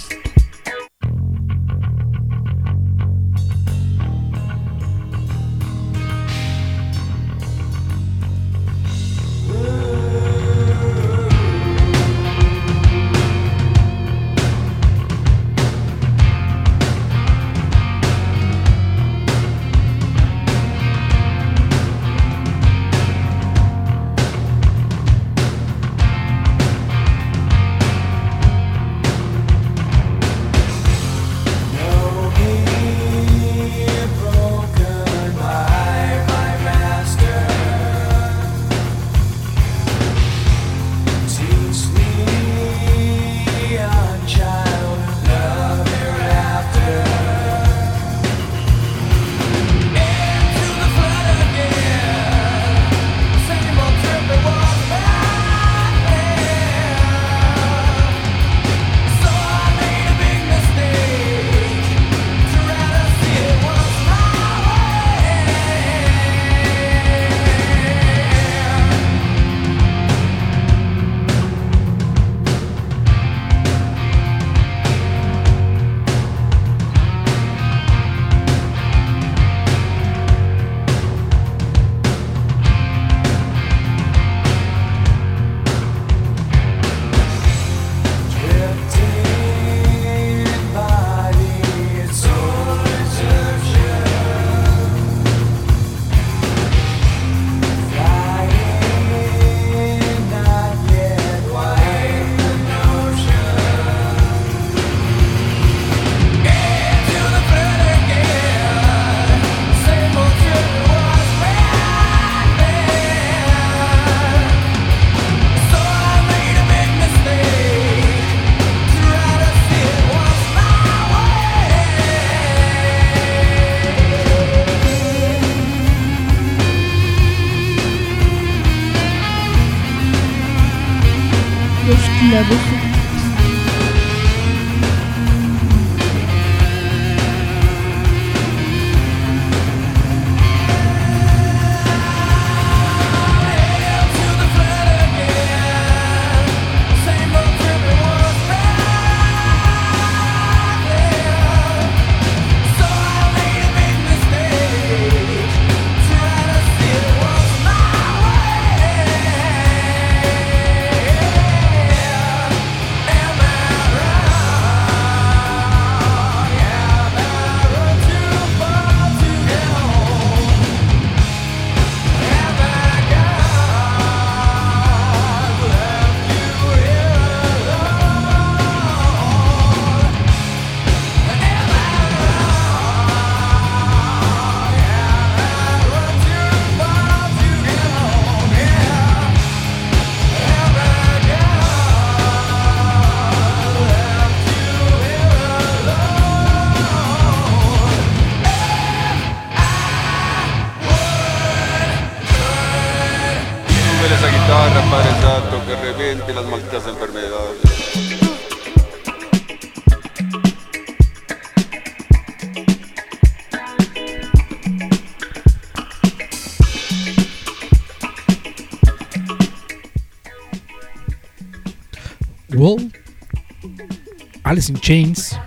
Alice 224.62 224.70
in 224.70 224.78
Chains. 224.78 225.40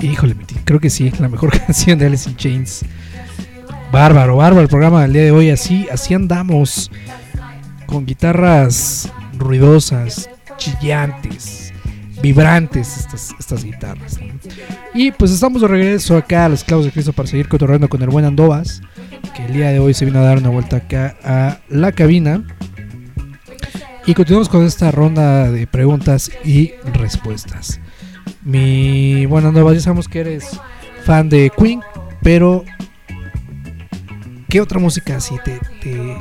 Híjole, 0.00 0.36
creo 0.66 0.80
que 0.80 0.90
sí, 0.90 1.10
la 1.18 1.30
mejor 1.30 1.58
canción 1.66 1.98
de 1.98 2.04
Alice 2.04 2.28
in 2.28 2.36
Chains. 2.36 2.84
Bárbaro, 3.90 4.36
bárbaro 4.36 4.60
el 4.60 4.68
programa 4.68 5.00
del 5.00 5.14
día 5.14 5.22
de 5.22 5.30
hoy. 5.30 5.48
Así, 5.48 5.86
así 5.90 6.12
andamos. 6.12 6.90
Con 7.86 8.04
guitarras 8.04 9.10
ruidosas, 9.38 10.28
chillantes, 10.58 11.72
vibrantes 12.20 12.98
estas, 12.98 13.34
estas 13.38 13.64
guitarras. 13.64 14.18
Y 14.92 15.10
pues 15.12 15.30
estamos 15.30 15.62
de 15.62 15.68
regreso 15.68 16.18
acá 16.18 16.44
a 16.44 16.48
los 16.50 16.62
clavos 16.64 16.84
de 16.84 16.92
Cristo 16.92 17.14
para 17.14 17.28
seguir 17.30 17.48
cotorreando 17.48 17.88
con 17.88 18.02
el 18.02 18.10
buen 18.10 18.26
Andovas. 18.26 18.82
Que 19.34 19.46
el 19.46 19.54
día 19.54 19.70
de 19.70 19.78
hoy 19.78 19.94
se 19.94 20.04
vino 20.04 20.18
a 20.18 20.22
dar 20.22 20.36
una 20.36 20.50
vuelta 20.50 20.76
acá 20.76 21.16
a 21.24 21.60
la 21.70 21.92
cabina. 21.92 22.44
Y 24.04 24.14
continuamos 24.14 24.48
con 24.48 24.66
esta 24.66 24.90
ronda 24.90 25.50
de 25.50 25.68
preguntas 25.68 26.32
y 26.44 26.72
respuestas. 26.92 27.80
Mi 28.42 29.26
bueno 29.26 29.48
Andovas, 29.48 29.74
ya 29.74 29.80
sabemos 29.80 30.08
que 30.08 30.20
eres 30.20 30.60
fan 31.04 31.28
de 31.28 31.52
Queen, 31.56 31.80
pero 32.20 32.64
¿qué 34.48 34.60
otra 34.60 34.80
música 34.80 35.16
así 35.16 35.36
te, 35.44 35.60
te, 35.80 36.16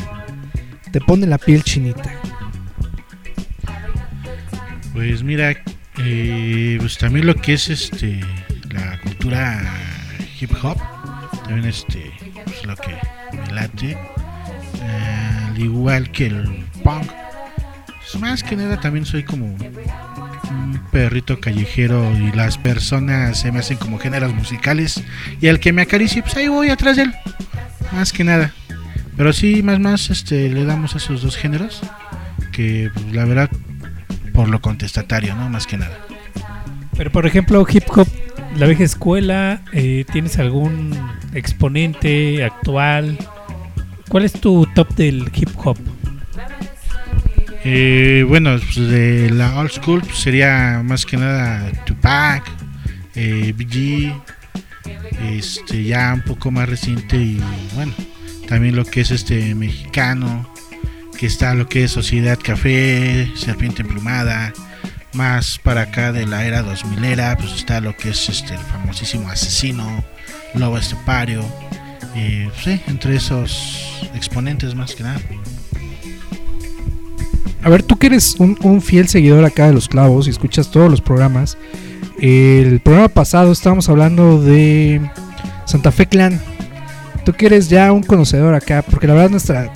te 0.91 1.01
pone 1.01 1.25
la 1.25 1.39
piel 1.39 1.63
chinita? 1.63 2.13
Pues 4.93 5.23
mira, 5.23 5.55
eh, 5.97 6.77
pues 6.79 6.99
también 6.99 7.25
lo 7.25 7.33
que 7.33 7.53
es 7.53 7.67
este 7.69 8.19
la 8.69 8.99
cultura 9.01 9.59
hip 10.39 10.51
hop, 10.61 10.77
también 11.45 11.65
este 11.65 12.11
pues 12.45 12.63
lo 12.63 12.75
que 12.75 12.95
me 13.35 13.53
late, 13.53 13.91
eh, 13.91 15.47
al 15.47 15.59
igual 15.59 16.11
que 16.11 16.27
el 16.27 16.65
punk. 16.83 17.11
Pues 18.11 18.21
más 18.21 18.43
que 18.43 18.57
nada 18.57 18.77
también 18.77 19.05
soy 19.05 19.23
como 19.23 19.45
un 19.45 20.81
perrito 20.91 21.39
callejero 21.39 22.11
y 22.17 22.33
las 22.33 22.57
personas 22.57 23.39
se 23.39 23.53
me 23.53 23.59
hacen 23.59 23.77
como 23.77 23.99
géneros 23.99 24.33
musicales 24.33 25.01
y 25.39 25.47
al 25.47 25.61
que 25.61 25.71
me 25.71 25.83
acaricie 25.83 26.21
pues 26.21 26.35
ahí 26.35 26.49
voy 26.49 26.69
atrás 26.69 26.97
de 26.97 27.03
él, 27.03 27.13
más 27.93 28.11
que 28.11 28.25
nada. 28.25 28.53
Pero 29.15 29.31
sí, 29.31 29.63
más 29.63 29.79
más 29.79 30.09
este 30.09 30.49
le 30.49 30.65
damos 30.65 30.93
a 30.93 30.97
esos 30.97 31.21
dos 31.21 31.37
géneros 31.37 31.81
que 32.51 32.91
pues, 32.93 33.13
la 33.13 33.23
verdad 33.23 33.49
por 34.33 34.49
lo 34.49 34.59
contestatario, 34.59 35.33
¿no? 35.35 35.49
Más 35.49 35.65
que 35.65 35.77
nada. 35.77 35.97
Pero 36.97 37.11
por 37.11 37.25
ejemplo, 37.25 37.65
hip 37.69 37.85
hop, 37.95 38.07
la 38.57 38.67
vieja 38.67 38.83
escuela, 38.83 39.61
eh, 39.71 40.03
¿tienes 40.11 40.37
algún 40.37 40.97
exponente 41.33 42.43
actual? 42.43 43.17
¿Cuál 44.09 44.25
es 44.25 44.33
tu 44.33 44.67
top 44.75 44.95
del 44.95 45.31
hip 45.33 45.51
hop? 45.63 45.77
Eh, 47.63 48.25
bueno, 48.27 48.57
pues 48.57 48.75
de 48.75 49.29
la 49.29 49.59
old 49.59 49.71
school 49.71 50.01
pues, 50.01 50.17
sería 50.17 50.81
más 50.83 51.05
que 51.05 51.17
nada 51.17 51.71
Tupac, 51.85 52.43
eh, 53.13 53.53
BG, 53.55 54.13
este 55.35 55.83
ya 55.83 56.13
un 56.13 56.23
poco 56.23 56.49
más 56.49 56.67
reciente 56.67 57.17
y 57.17 57.39
bueno, 57.75 57.93
también 58.47 58.75
lo 58.75 58.83
que 58.83 59.01
es 59.01 59.11
este 59.11 59.53
mexicano, 59.53 60.51
que 61.19 61.27
está 61.27 61.53
lo 61.53 61.67
que 61.67 61.83
es 61.83 61.91
Sociedad 61.91 62.39
Café, 62.41 63.31
Serpiente 63.35 63.83
Emplumada, 63.83 64.53
más 65.13 65.59
para 65.59 65.81
acá 65.81 66.11
de 66.11 66.25
la 66.25 66.45
era 66.45 66.63
2000 66.63 67.03
era, 67.03 67.37
pues 67.37 67.51
está 67.53 67.79
lo 67.79 67.95
que 67.95 68.09
es 68.09 68.27
este 68.27 68.55
el 68.55 68.59
famosísimo 68.59 69.29
Asesino, 69.29 70.03
Lobo 70.55 70.79
Estepario, 70.79 71.45
y 72.15 72.47
sí, 72.63 72.81
entre 72.87 73.17
esos 73.17 74.09
exponentes 74.15 74.73
más 74.73 74.95
que 74.95 75.03
nada. 75.03 75.21
A 77.63 77.69
ver, 77.69 77.83
tú 77.83 77.97
que 77.97 78.07
eres 78.07 78.35
un, 78.39 78.81
fiel 78.81 79.07
seguidor 79.07 79.45
acá 79.45 79.67
de 79.67 79.73
los 79.73 79.87
clavos 79.87 80.27
y 80.27 80.31
escuchas 80.31 80.71
todos 80.71 80.89
los 80.89 80.99
programas. 80.99 81.57
El 82.19 82.79
programa 82.79 83.07
pasado 83.07 83.51
estábamos 83.51 83.87
hablando 83.87 84.41
de 84.41 85.01
Santa 85.65 85.91
Fe 85.91 86.07
Clan. 86.07 86.41
Tú 87.23 87.33
que 87.33 87.45
eres 87.45 87.69
ya 87.69 87.91
un 87.91 88.01
conocedor 88.01 88.55
acá, 88.55 88.81
porque 88.81 89.05
la 89.05 89.13
verdad 89.13 89.29
nuestra 89.29 89.71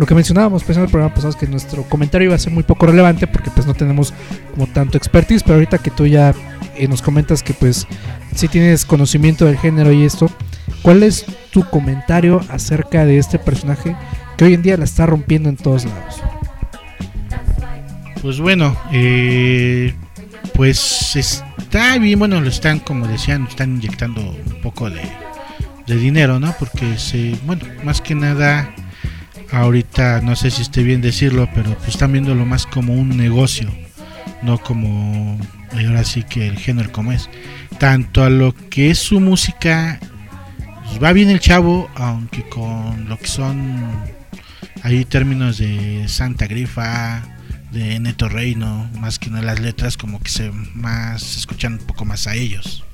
lo 0.00 0.06
que 0.06 0.14
mencionábamos 0.14 0.64
pues, 0.64 0.78
en 0.78 0.84
el 0.84 0.90
programa 0.90 1.14
pasado 1.14 1.30
es 1.30 1.36
que 1.36 1.46
nuestro 1.46 1.82
comentario 1.82 2.26
iba 2.26 2.34
a 2.34 2.38
ser 2.38 2.54
muy 2.54 2.62
poco 2.62 2.86
relevante 2.86 3.26
porque 3.26 3.50
pues 3.50 3.66
no 3.66 3.74
tenemos 3.74 4.14
como 4.52 4.66
tanto 4.66 4.96
expertise, 4.96 5.42
pero 5.42 5.56
ahorita 5.56 5.76
que 5.76 5.90
tú 5.90 6.06
ya 6.06 6.34
eh, 6.74 6.88
nos 6.88 7.02
comentas 7.02 7.42
que 7.42 7.52
pues 7.52 7.86
sí 8.34 8.48
tienes 8.48 8.86
conocimiento 8.86 9.44
del 9.44 9.58
género 9.58 9.92
y 9.92 10.04
esto, 10.04 10.30
¿cuál 10.80 11.02
es 11.02 11.26
tu 11.50 11.68
comentario 11.68 12.40
acerca 12.48 13.04
de 13.04 13.18
este 13.18 13.38
personaje 13.38 13.94
que 14.38 14.46
hoy 14.46 14.54
en 14.54 14.62
día 14.62 14.78
la 14.78 14.84
está 14.84 15.04
rompiendo 15.04 15.50
en 15.50 15.56
todos 15.56 15.84
lados? 15.84 16.22
Pues 18.22 18.38
bueno, 18.38 18.76
eh, 18.92 19.94
pues 20.52 21.16
está 21.16 21.96
bien, 21.98 22.18
bueno, 22.18 22.38
lo 22.42 22.48
están, 22.50 22.78
como 22.78 23.06
decían, 23.08 23.46
están 23.48 23.76
inyectando 23.76 24.20
un 24.20 24.60
poco 24.60 24.90
de, 24.90 25.00
de 25.86 25.96
dinero, 25.96 26.38
¿no? 26.38 26.54
Porque 26.58 26.98
se, 26.98 27.34
bueno, 27.46 27.64
más 27.82 28.02
que 28.02 28.14
nada, 28.14 28.74
ahorita 29.50 30.20
no 30.20 30.36
sé 30.36 30.50
si 30.50 30.60
esté 30.60 30.82
bien 30.82 31.00
decirlo, 31.00 31.48
pero 31.54 31.74
pues 31.78 31.88
están 31.88 32.12
viéndolo 32.12 32.44
más 32.44 32.66
como 32.66 32.92
un 32.92 33.16
negocio, 33.16 33.70
no 34.42 34.58
como, 34.58 35.38
ahora 35.72 36.04
sí 36.04 36.22
que 36.22 36.46
el 36.46 36.58
género 36.58 36.92
como 36.92 37.12
es. 37.12 37.30
Tanto 37.78 38.22
a 38.22 38.28
lo 38.28 38.54
que 38.68 38.90
es 38.90 38.98
su 38.98 39.18
música, 39.20 39.98
pues 40.84 41.02
va 41.02 41.14
bien 41.14 41.30
el 41.30 41.40
chavo, 41.40 41.88
aunque 41.94 42.46
con 42.50 43.08
lo 43.08 43.16
que 43.16 43.28
son 43.28 43.88
ahí 44.82 45.06
términos 45.06 45.56
de 45.56 46.04
Santa 46.06 46.46
Grifa, 46.46 47.39
de 47.72 48.00
Neto 48.00 48.28
Reino, 48.28 48.90
más 49.00 49.18
que 49.18 49.30
nada 49.30 49.42
las 49.42 49.60
letras 49.60 49.96
como 49.96 50.20
que 50.20 50.30
se 50.30 50.50
más 50.74 51.22
se 51.22 51.38
escuchan 51.40 51.74
un 51.74 51.86
poco 51.86 52.04
más 52.04 52.26
a 52.26 52.34
ellos. 52.34 52.84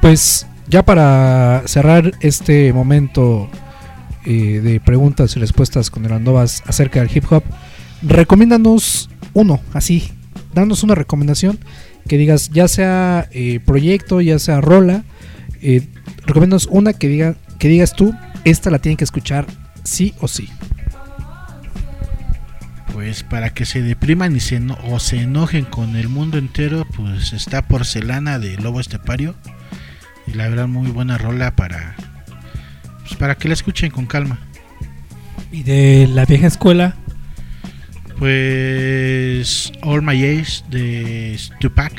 Pues 0.00 0.46
ya 0.68 0.84
para 0.84 1.62
cerrar 1.66 2.12
este 2.20 2.72
momento 2.72 3.48
eh, 4.24 4.60
de 4.62 4.80
preguntas 4.80 5.36
y 5.36 5.40
respuestas 5.40 5.90
con 5.90 6.04
el 6.04 6.12
Andovas 6.12 6.62
acerca 6.66 7.00
del 7.00 7.14
hip 7.14 7.24
hop, 7.30 7.42
recomiéndanos 8.02 9.10
uno, 9.32 9.60
así, 9.72 10.10
danos 10.54 10.82
una 10.82 10.94
recomendación 10.94 11.58
que 12.08 12.18
digas, 12.18 12.50
ya 12.50 12.68
sea 12.68 13.28
eh, 13.32 13.60
proyecto, 13.64 14.20
ya 14.20 14.38
sea 14.38 14.60
rola, 14.60 15.04
eh, 15.62 15.86
recomiéndanos 16.26 16.66
una 16.70 16.92
que 16.92 17.08
diga, 17.08 17.36
que 17.58 17.68
digas 17.68 17.94
tú, 17.94 18.14
esta 18.44 18.70
la 18.70 18.78
tienen 18.78 18.96
que 18.96 19.04
escuchar 19.04 19.46
sí 19.84 20.14
o 20.20 20.28
sí. 20.28 20.48
Pues 22.94 23.24
para 23.24 23.50
que 23.50 23.66
se 23.66 23.82
depriman 23.82 24.36
y 24.36 24.40
se 24.40 24.56
eno- 24.56 24.78
o 24.84 24.98
se 25.00 25.20
enojen 25.20 25.64
con 25.64 25.96
el 25.96 26.08
mundo 26.08 26.38
entero, 26.38 26.86
pues 26.96 27.32
está 27.32 27.66
Porcelana 27.66 28.38
de 28.38 28.56
Lobo 28.56 28.78
Estepario. 28.80 29.34
Y 30.28 30.32
la 30.34 30.48
verdad 30.48 30.68
muy 30.68 30.90
buena 30.90 31.18
rola 31.18 31.54
para 31.56 31.96
pues 33.00 33.16
para 33.16 33.34
que 33.34 33.48
la 33.48 33.54
escuchen 33.54 33.90
con 33.90 34.06
calma. 34.06 34.38
Y 35.52 35.64
de 35.64 36.08
la 36.10 36.24
vieja 36.24 36.46
escuela, 36.46 36.94
Pues 38.18 39.72
All 39.82 40.02
My 40.02 40.14
Age 40.24 40.62
de 40.70 41.38
Tupac. 41.60 41.92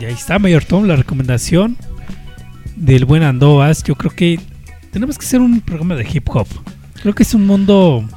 y 0.00 0.04
ahí 0.04 0.14
está, 0.14 0.38
Mayor 0.38 0.64
Tom, 0.64 0.84
la 0.86 0.96
recomendación 0.96 1.76
del 2.76 3.04
buen 3.04 3.22
Andovas. 3.24 3.82
Yo 3.82 3.96
creo 3.96 4.12
que 4.12 4.40
tenemos 4.92 5.18
que 5.18 5.26
hacer 5.26 5.40
un 5.40 5.60
programa 5.60 5.94
de 5.96 6.06
hip 6.10 6.28
hop. 6.30 6.46
Creo 7.02 7.12
que 7.14 7.24
es 7.24 7.34
un 7.34 7.46
mundo 7.46 8.08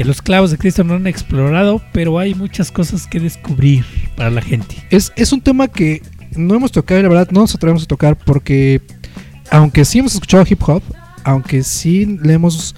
que 0.00 0.06
los 0.06 0.22
clavos 0.22 0.50
de 0.50 0.56
Cristo 0.56 0.82
no 0.82 0.94
han 0.94 1.06
explorado, 1.06 1.82
pero 1.92 2.18
hay 2.18 2.34
muchas 2.34 2.72
cosas 2.72 3.06
que 3.06 3.20
descubrir 3.20 3.84
para 4.16 4.30
la 4.30 4.40
gente. 4.40 4.76
Es, 4.88 5.12
es 5.14 5.30
un 5.30 5.42
tema 5.42 5.68
que 5.68 6.00
no 6.34 6.54
hemos 6.54 6.72
tocado 6.72 6.98
y 6.98 7.02
la 7.02 7.10
verdad 7.10 7.28
no 7.30 7.40
nos 7.40 7.54
atrevemos 7.54 7.82
a 7.82 7.86
tocar 7.86 8.16
porque 8.16 8.80
aunque 9.50 9.84
sí 9.84 9.98
hemos 9.98 10.14
escuchado 10.14 10.42
hip 10.48 10.62
hop, 10.66 10.82
aunque 11.22 11.62
sí 11.62 12.18
le 12.22 12.32
hemos 12.32 12.74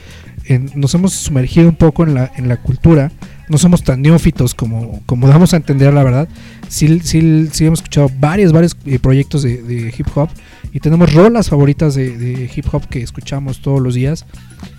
nos 0.75 0.93
hemos 0.95 1.13
sumergido 1.13 1.69
un 1.69 1.77
poco 1.77 2.03
en 2.03 2.15
la, 2.15 2.33
en 2.35 2.49
la 2.49 2.57
cultura, 2.57 3.13
no 3.49 3.57
somos 3.57 3.85
tan 3.85 4.03
neófitos 4.03 4.53
como, 4.53 5.01
como 5.07 5.29
damos 5.29 5.55
a 5.55 5.59
entender 5.59 5.95
la 5.95 6.03
verdad, 6.03 6.29
sí, 6.67 6.99
sí, 7.05 7.49
sí 7.53 7.67
hemos 7.67 7.79
escuchado 7.79 8.11
varios, 8.19 8.53
varios 8.53 8.77
eh, 8.85 8.99
proyectos 8.99 9.45
de, 9.45 9.63
de 9.63 9.95
hip 9.97 10.09
hop 10.17 10.29
y 10.73 10.81
tenemos 10.81 11.15
rolas 11.15 11.49
favoritas 11.49 11.95
de, 11.95 12.19
de 12.19 12.51
hip 12.53 12.67
hop 12.73 12.89
que 12.89 13.01
escuchamos 13.01 13.63
todos 13.63 13.81
los 13.81 13.95
días, 13.95 14.27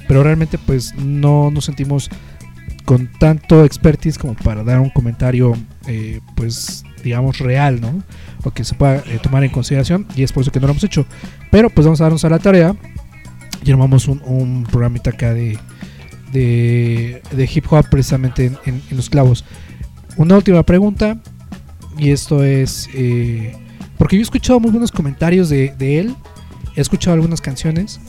pero 0.09 0.23
realmente 0.23 0.57
pues 0.57 0.93
no 0.95 1.49
nos 1.51 1.63
sentimos 1.63 2.09
con 2.85 3.07
tanto 3.19 3.63
expertise 3.65 4.17
como 4.17 4.33
para 4.35 4.63
dar 4.63 4.79
un 4.79 4.89
comentario 4.89 5.53
eh, 5.87 6.19
pues 6.35 6.83
digamos 7.03 7.39
real, 7.39 7.81
¿no? 7.81 8.03
O 8.43 8.51
que 8.51 8.63
se 8.63 8.75
pueda 8.75 8.97
eh, 8.97 9.19
tomar 9.21 9.43
en 9.43 9.51
consideración 9.51 10.05
y 10.15 10.23
es 10.23 10.31
por 10.31 10.41
eso 10.43 10.51
que 10.51 10.59
no 10.59 10.67
lo 10.67 10.71
hemos 10.73 10.83
hecho. 10.83 11.05
Pero 11.51 11.69
pues 11.69 11.85
vamos 11.85 11.99
a 12.01 12.05
darnos 12.05 12.23
a 12.25 12.29
la 12.29 12.39
tarea 12.39 12.75
y 13.65 13.71
armamos 13.71 14.07
un, 14.07 14.21
un 14.25 14.63
programita 14.69 15.11
acá 15.11 15.33
de, 15.33 15.57
de, 16.31 17.21
hip 17.53 17.65
hop 17.71 17.85
precisamente 17.89 18.45
en, 18.45 18.57
en- 18.65 18.81
en 18.89 18.97
los 18.97 19.09
clavos. 19.09 19.45
Una 20.17 20.35
última 20.35 20.63
pregunta 20.63 21.17
y 21.97 22.11
esto 22.11 22.43
es 22.43 22.89
eh, 22.93 23.55
porque 23.97 24.15
yo 24.15 24.21
he 24.21 24.23
escuchado 24.23 24.59
muy 24.59 24.71
buenos 24.71 24.91
comentarios 24.91 25.49
de, 25.49 25.73
de 25.77 25.99
él, 25.99 26.15
he 26.75 26.81
escuchado 26.81 27.13
algunas 27.15 27.39
canciones, 27.41 27.99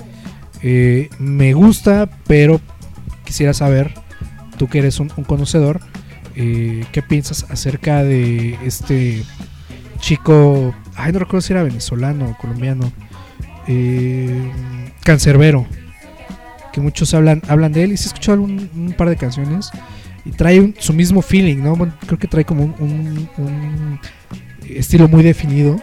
eh, 0.63 1.09
me 1.19 1.53
gusta, 1.53 2.09
pero 2.27 2.61
quisiera 3.25 3.53
saber, 3.55 3.95
tú 4.57 4.69
que 4.69 4.79
eres 4.79 5.01
un, 5.01 5.09
conocedor, 5.09 5.81
eh, 6.37 6.85
qué 6.93 7.03
piensas 7.03 7.47
acerca 7.51 8.03
de 8.03 8.59
este 8.65 9.23
chico, 10.01 10.75
ay 10.97 11.13
no 11.13 11.21
recuerdo 11.21 11.41
si 11.43 11.53
era 11.53 11.63
venezolano 11.63 12.31
o 12.31 12.37
colombiano, 12.39 12.93
eh, 13.67 14.51
Cancerbero, 15.03 15.67
que 16.73 16.81
muchos 16.81 17.15
hablan 17.15 17.41
hablan 17.49 17.73
de 17.73 17.85
él 17.85 17.93
y 17.93 17.97
se 17.97 18.09
escuchó 18.09 18.33
un, 18.35 18.95
par 18.99 19.09
de 19.09 19.17
canciones 19.17 19.71
y 20.25 20.31
trae 20.33 20.75
su 20.79 20.93
mismo 20.93 21.23
feeling, 21.23 21.59
¿no? 21.59 21.77
Creo 22.07 22.19
que 22.19 22.27
trae 22.27 22.45
como 22.45 22.65
un, 22.65 23.29
un- 23.39 24.01
estilo 24.69 25.09
muy 25.09 25.23
definido. 25.23 25.81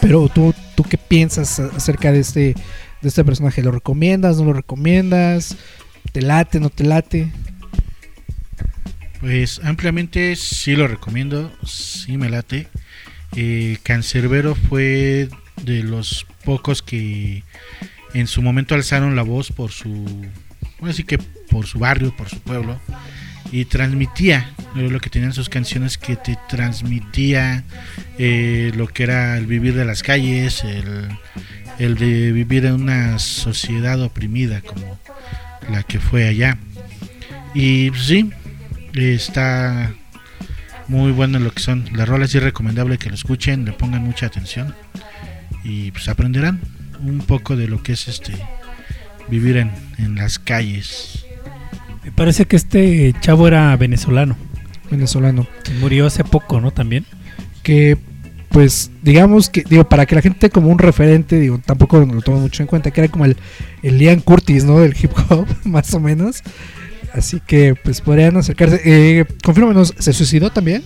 Pero 0.00 0.28
tú, 0.28 0.54
tú 0.74 0.82
qué 0.82 0.96
piensas 0.98 1.60
acerca 1.60 2.10
de 2.10 2.20
este, 2.20 2.54
de 3.02 3.08
este 3.08 3.24
personaje? 3.24 3.62
¿Lo 3.62 3.70
recomiendas? 3.70 4.38
¿No 4.38 4.44
lo 4.46 4.52
recomiendas? 4.54 5.56
¿Te 6.12 6.22
late? 6.22 6.60
¿No 6.60 6.70
te 6.70 6.84
late? 6.84 7.30
Pues 9.20 9.60
ampliamente 9.62 10.34
sí 10.36 10.74
lo 10.74 10.88
recomiendo, 10.88 11.52
sí 11.64 12.16
me 12.16 12.30
late. 12.30 12.68
Eh, 13.36 13.78
Cancerbero 13.82 14.54
fue 14.54 15.28
de 15.62 15.82
los 15.82 16.26
pocos 16.44 16.82
que 16.82 17.44
en 18.14 18.26
su 18.26 18.42
momento 18.42 18.74
alzaron 18.74 19.14
la 19.14 19.22
voz 19.22 19.52
por 19.52 19.70
su, 19.70 20.26
así 20.82 21.04
que 21.04 21.18
por 21.18 21.66
su 21.66 21.78
barrio, 21.78 22.16
por 22.16 22.28
su 22.28 22.40
pueblo 22.40 22.80
y 23.52 23.64
transmitía 23.64 24.52
era 24.76 24.88
lo 24.88 25.00
que 25.00 25.10
tenían 25.10 25.32
sus 25.32 25.48
canciones 25.48 25.98
que 25.98 26.16
te 26.16 26.38
transmitía 26.48 27.64
eh, 28.18 28.70
lo 28.76 28.86
que 28.86 29.02
era 29.02 29.36
el 29.36 29.46
vivir 29.46 29.74
de 29.74 29.84
las 29.84 30.02
calles, 30.02 30.62
el, 30.64 31.08
el 31.78 31.96
de 31.96 32.32
vivir 32.32 32.66
en 32.66 32.74
una 32.74 33.18
sociedad 33.18 34.00
oprimida 34.00 34.60
como 34.60 34.98
la 35.68 35.82
que 35.82 36.00
fue 36.00 36.28
allá. 36.28 36.58
Y 37.54 37.90
pues, 37.90 38.06
sí, 38.06 38.30
está 38.94 39.92
muy 40.88 41.12
bueno 41.12 41.38
lo 41.38 41.52
que 41.52 41.60
son 41.60 41.84
las 41.94 42.08
rolas 42.08 42.34
y 42.34 42.38
es 42.38 42.42
recomendable 42.42 42.98
que 42.98 43.08
lo 43.08 43.14
escuchen, 43.14 43.64
le 43.64 43.72
pongan 43.72 44.02
mucha 44.02 44.26
atención 44.26 44.74
y 45.62 45.92
pues 45.92 46.08
aprenderán 46.08 46.60
un 47.00 47.18
poco 47.18 47.56
de 47.56 47.68
lo 47.68 47.82
que 47.82 47.92
es 47.92 48.08
este 48.08 48.34
vivir 49.28 49.56
en, 49.56 49.70
en 49.98 50.16
las 50.16 50.38
calles. 50.38 51.24
Me 52.04 52.10
parece 52.10 52.46
que 52.46 52.56
este 52.56 53.14
chavo 53.20 53.46
era 53.46 53.76
venezolano. 53.76 54.36
Venezolano. 54.90 55.46
Murió 55.80 56.06
hace 56.06 56.24
poco, 56.24 56.60
¿no? 56.60 56.72
También. 56.72 57.04
que 57.62 57.98
pues 58.50 58.90
digamos 59.02 59.48
que 59.48 59.62
digo 59.68 59.88
para 59.88 60.06
que 60.06 60.16
la 60.16 60.22
gente 60.22 60.50
como 60.50 60.68
un 60.68 60.78
referente 60.78 61.38
digo 61.38 61.60
tampoco 61.64 62.00
lo 62.00 62.20
tomo 62.20 62.40
mucho 62.40 62.62
en 62.62 62.66
cuenta 62.66 62.90
que 62.90 63.00
era 63.00 63.10
como 63.10 63.24
el, 63.24 63.36
el 63.82 63.98
Liam 63.98 64.20
Curtis 64.20 64.64
no 64.64 64.80
del 64.80 64.94
hip 65.00 65.12
hop 65.28 65.46
más 65.64 65.92
o 65.94 66.00
menos. 66.00 66.42
Así 67.12 67.40
que 67.40 67.74
pues 67.74 68.00
podrían 68.00 68.36
acercarse. 68.36 68.80
Eh, 68.84 69.24
confírmanos 69.42 69.94
se 69.98 70.12
suicidó 70.12 70.50
también 70.50 70.84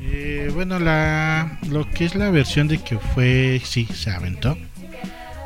Eh, 0.00 0.50
bueno, 0.54 0.78
la, 0.78 1.58
lo 1.70 1.88
que 1.90 2.04
es 2.04 2.14
la 2.14 2.30
versión 2.30 2.68
de 2.68 2.78
que 2.78 2.98
fue, 2.98 3.60
sí, 3.64 3.86
se 3.94 4.10
aventó. 4.10 4.56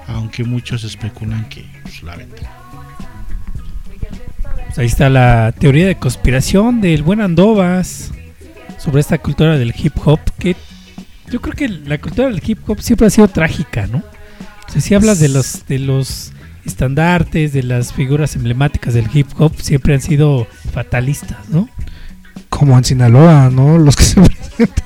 Aunque 0.08 0.44
muchos 0.44 0.84
especulan 0.84 1.48
que 1.48 1.64
pues, 1.82 2.02
la 2.02 2.12
aventó. 2.12 2.42
Pues 4.66 4.78
ahí 4.78 4.86
está 4.86 5.08
la 5.08 5.52
teoría 5.58 5.86
de 5.86 5.96
conspiración 5.96 6.80
del 6.80 7.02
buen 7.02 7.20
Andovas 7.20 8.12
sobre 8.78 9.00
esta 9.00 9.18
cultura 9.18 9.58
del 9.58 9.74
hip 9.76 9.94
hop 10.04 10.20
que 10.38 10.56
yo 11.30 11.40
creo 11.40 11.54
que 11.54 11.68
la 11.68 11.98
cultura 11.98 12.28
del 12.28 12.40
hip 12.44 12.58
hop 12.68 12.80
siempre 12.80 13.06
ha 13.06 13.10
sido 13.10 13.28
trágica, 13.28 13.86
¿no? 13.86 13.98
O 13.98 14.72
sea, 14.72 14.80
si 14.80 14.94
hablas 14.94 15.18
de 15.18 15.28
los 15.28 15.66
de 15.66 15.78
los 15.78 16.32
estandartes, 16.64 17.52
de 17.52 17.62
las 17.62 17.92
figuras 17.92 18.34
emblemáticas 18.36 18.94
del 18.94 19.08
hip 19.12 19.28
hop, 19.38 19.52
siempre 19.60 19.94
han 19.94 20.00
sido 20.00 20.46
fatalistas, 20.72 21.48
¿no? 21.48 21.68
como 22.48 22.78
en 22.78 22.84
Sinaloa 22.84 23.50
no 23.50 23.76
los 23.76 23.96
que 23.96 24.04
se 24.04 24.20
presentan. 24.56 24.84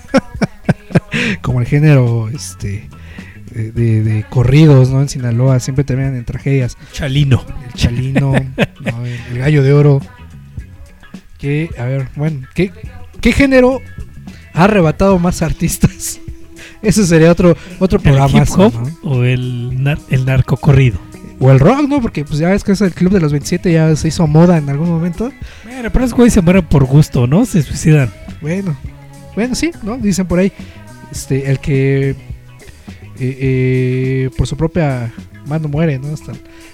Como 1.43 1.61
el 1.61 1.67
género 1.67 2.29
este 2.29 2.89
de, 3.53 3.71
de- 3.73 4.03
de 4.03 4.25
corridos 4.29 4.91
no 4.91 5.01
en 5.03 5.09
Sinaloa 5.09 5.61
siempre 5.61 5.85
terminan 5.85 6.15
en 6.17 6.25
tragedias. 6.25 6.77
Chalino. 6.93 7.45
El 7.67 7.73
chalino 7.75 8.33
no, 8.33 9.07
el, 9.07 9.13
el 9.33 9.39
gallo 9.39 9.63
de 9.63 9.73
oro. 9.73 10.01
Que 11.39 11.71
a 11.79 11.85
ver 11.85 12.09
bueno 12.17 12.47
qué 12.55 12.73
qué 13.21 13.33
género 13.33 13.81
ha 14.55 14.65
arrebatado 14.65 15.19
más 15.19 15.43
artistas 15.43 16.21
ese 16.83 17.07
sería 17.07 17.31
otro 17.31 17.57
otro 17.79 17.99
¿El 17.99 18.03
programa 18.03 18.39
hip 18.43 18.49
hop 18.57 18.73
o 19.03 19.23
el, 19.25 19.83
nar- 19.83 20.01
el 20.11 20.25
narcocorrido? 20.25 20.99
o 21.39 21.51
el 21.51 21.59
rock 21.59 21.89
no 21.89 22.01
porque 22.03 22.25
pues 22.25 22.39
ya 22.39 22.49
ves 22.51 22.63
que 22.65 22.73
es 22.73 22.81
el 22.83 22.93
club 22.93 23.13
de 23.13 23.21
los 23.21 23.33
27 23.33 23.73
ya 23.73 23.95
se 23.97 24.09
hizo 24.09 24.27
moda 24.27 24.59
en 24.59 24.69
algún 24.69 24.89
momento 24.89 25.33
Bueno, 25.65 25.91
pero 25.91 26.05
esos 26.05 26.17
güeyes 26.17 26.35
se 26.35 26.43
mueren 26.43 26.65
por 26.67 26.85
gusto, 26.85 27.27
¿no? 27.27 27.47
Se 27.47 27.63
suicidan. 27.63 28.11
Bueno, 28.43 28.77
bueno, 29.35 29.55
sí, 29.55 29.71
¿no? 29.83 29.97
Dicen 29.97 30.27
por 30.27 30.39
ahí, 30.39 30.53
este, 31.11 31.51
el 31.51 31.59
que 31.59 32.11
eh, 32.11 32.17
eh, 33.19 34.31
por 34.37 34.47
su 34.47 34.57
propia 34.57 35.11
mano 35.47 35.69
muere, 35.69 35.99
¿no? 35.99 36.13
Hasta 36.13 36.33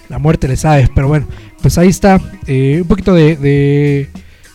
la 0.09 0.17
muerte 0.19 0.47
le 0.49 0.57
sabe, 0.57 0.89
pero 0.93 1.07
bueno, 1.07 1.27
pues 1.61 1.77
ahí 1.77 1.87
está 1.87 2.19
eh, 2.45 2.79
un 2.81 2.87
poquito 2.89 3.13
de, 3.13 3.37
de, 3.37 4.09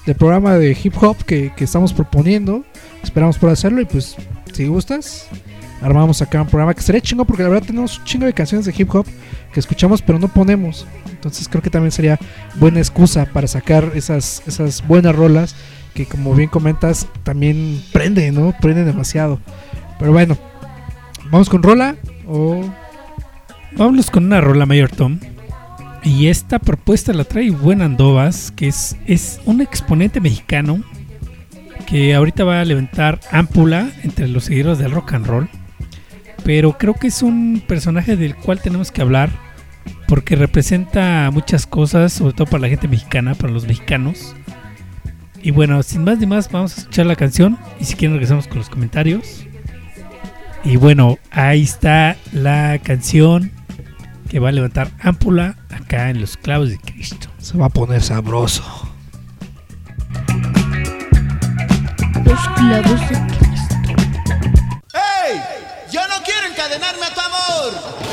de 0.07 0.15
programa 0.15 0.57
de 0.57 0.77
hip 0.83 0.95
hop 1.01 1.17
que, 1.25 1.53
que 1.57 1.65
estamos 1.65 1.93
proponiendo, 1.93 2.65
esperamos 3.03 3.39
por 3.39 3.51
hacerlo 3.51 3.81
y 3.81 3.85
pues 3.85 4.17
si 4.53 4.67
gustas, 4.67 5.29
armamos 5.81 6.23
acá 6.23 6.43
un 6.43 6.49
programa 6.49 6.75
que 6.75 6.83
sería 6.83 7.01
chingo 7.01 7.25
porque 7.25 7.43
la 7.43 7.49
verdad 7.49 7.67
tenemos 7.67 7.99
un 7.99 8.05
chingo 8.05 8.27
de 8.27 8.33
canciones 8.33 8.67
de 8.67 8.75
hip 8.77 8.95
hop 8.95 9.07
que 9.53 9.61
escuchamos 9.61 10.03
pero 10.03 10.19
no 10.19 10.29
ponemos. 10.29 10.87
Entonces 11.11 11.49
creo 11.49 11.63
que 11.63 11.71
también 11.71 11.93
sería 11.93 12.19
buena 12.57 12.81
excusa 12.81 13.27
para 13.27 13.47
sacar 13.47 13.93
esas, 13.95 14.43
esas 14.47 14.87
buenas 14.87 15.15
rolas 15.15 15.55
que 15.95 16.07
como 16.07 16.35
bien 16.35 16.49
comentas 16.49 17.07
también 17.23 17.83
prende, 17.93 18.33
¿no? 18.33 18.55
Prende 18.61 18.85
demasiado. 18.85 19.39
Pero 19.99 20.13
bueno, 20.13 20.37
vamos 21.31 21.49
con 21.49 21.63
rola 21.63 21.97
o 22.27 22.65
Vámonos 23.77 24.11
con 24.11 24.27
una 24.27 24.41
rola 24.41 24.67
mayor 24.67 24.91
Tom. 24.91 25.19
Y 26.05 26.27
esta 26.27 26.59
propuesta 26.59 27.13
la 27.13 27.25
trae 27.25 27.51
Buen 27.51 27.81
Andovas, 27.81 28.51
que 28.51 28.69
es, 28.69 28.97
es 29.07 29.41
un 29.45 29.61
exponente 29.61 30.21
mexicano 30.21 30.83
que 31.87 32.15
ahorita 32.15 32.45
va 32.45 32.61
a 32.61 32.65
levantar 32.65 33.21
ámpula 33.31 33.91
entre 34.03 34.27
los 34.27 34.45
seguidores 34.45 34.79
del 34.79 34.91
rock 34.91 35.13
and 35.15 35.27
roll. 35.27 35.49
Pero 36.45 36.77
creo 36.77 36.95
que 36.95 37.07
es 37.07 37.23
un 37.23 37.63
personaje 37.67 38.17
del 38.17 38.35
cual 38.35 38.61
tenemos 38.61 38.91
que 38.91 39.03
hablar 39.03 39.31
porque 40.09 40.37
representa 40.37 41.31
muchas 41.33 41.67
cosas, 41.67 42.13
sobre 42.13 42.35
todo 42.35 42.47
para 42.47 42.63
la 42.63 42.69
gente 42.69 42.89
mexicana, 42.89 43.35
para 43.35 43.53
los 43.53 43.67
mexicanos. 43.67 44.35
Y 45.43 45.51
bueno, 45.53 45.83
sin 45.83 46.05
más 46.05 46.19
ni 46.19 46.27
más, 46.27 46.51
vamos 46.51 46.77
a 46.77 46.81
escuchar 46.81 47.07
la 47.07 47.17
canción 47.17 47.59
y 47.81 47.85
si 47.85 47.95
quieren 47.95 48.15
regresamos 48.15 48.49
con 48.49 48.59
los 48.59 48.69
comentarios. 48.69 49.45
Y 50.65 50.77
bueno, 50.77 51.19
ahí 51.31 51.63
está 51.63 52.17
la 52.33 52.79
canción 52.83 53.51
que 54.33 54.41
va 54.41 54.49
a 54.49 54.53
levantar 54.53 54.91
ámpula 55.03 55.57
acá 55.69 56.09
en 56.09 56.19
los 56.19 56.39
clavos 56.39 56.71
de 56.71 56.79
Cristo. 56.79 57.29
se 57.39 57.59
va 57.59 57.67
a 57.67 57.69
poner 57.69 58.03
sabroso. 58.03 58.65
Los 62.25 62.41
clavos 62.57 63.01
de 63.11 63.27
Cristo. 63.27 63.75
¡Ey! 64.95 65.39
Yo 65.93 66.01
no 66.09 66.15
quiero 66.25 66.47
encadenarme 66.49 67.05
a 67.05 67.15
tu 67.15 67.21
amor. 67.21 68.12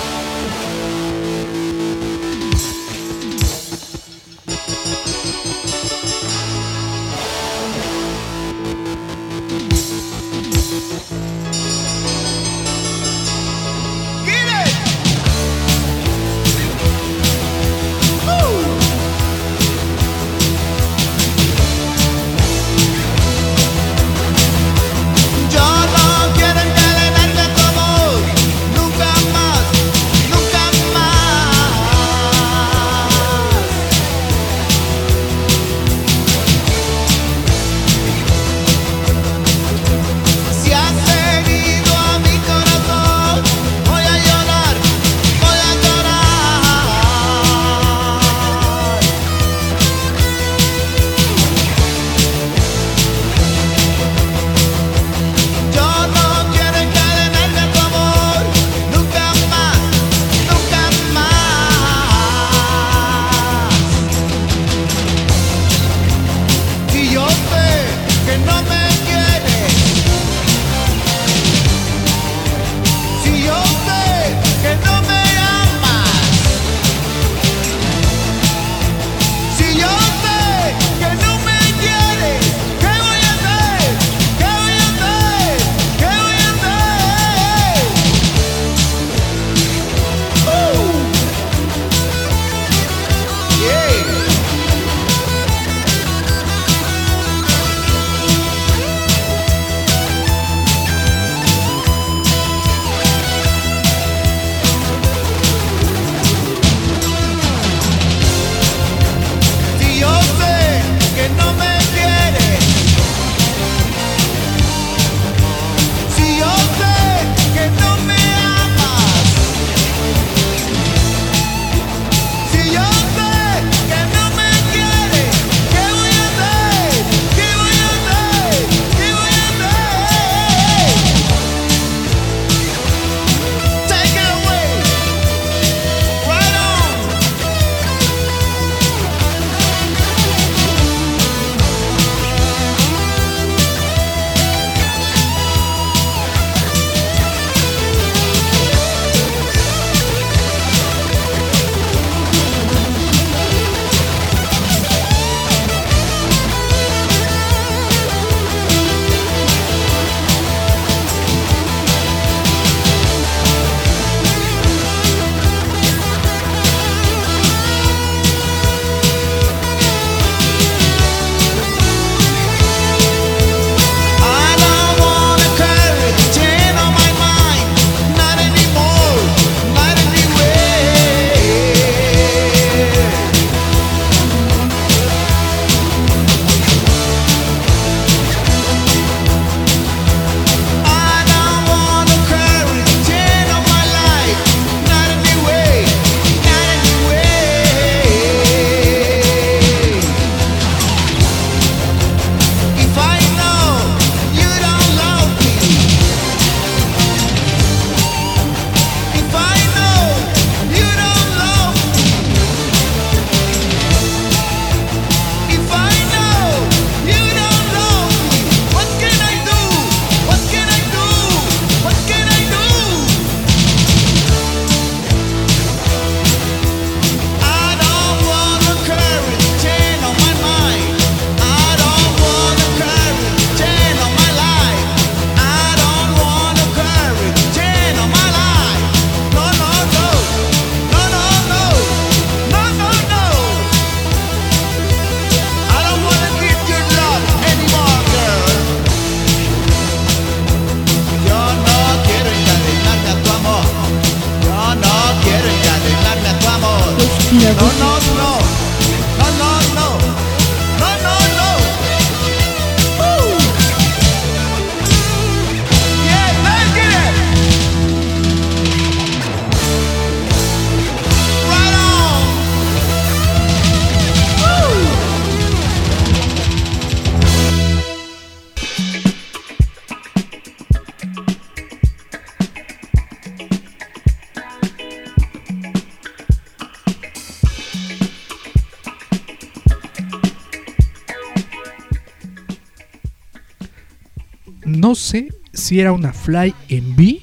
Si 295.70 295.80
era 295.80 295.92
una 295.92 296.14
Fly 296.14 296.56
en 296.68 296.96
B 296.96 297.22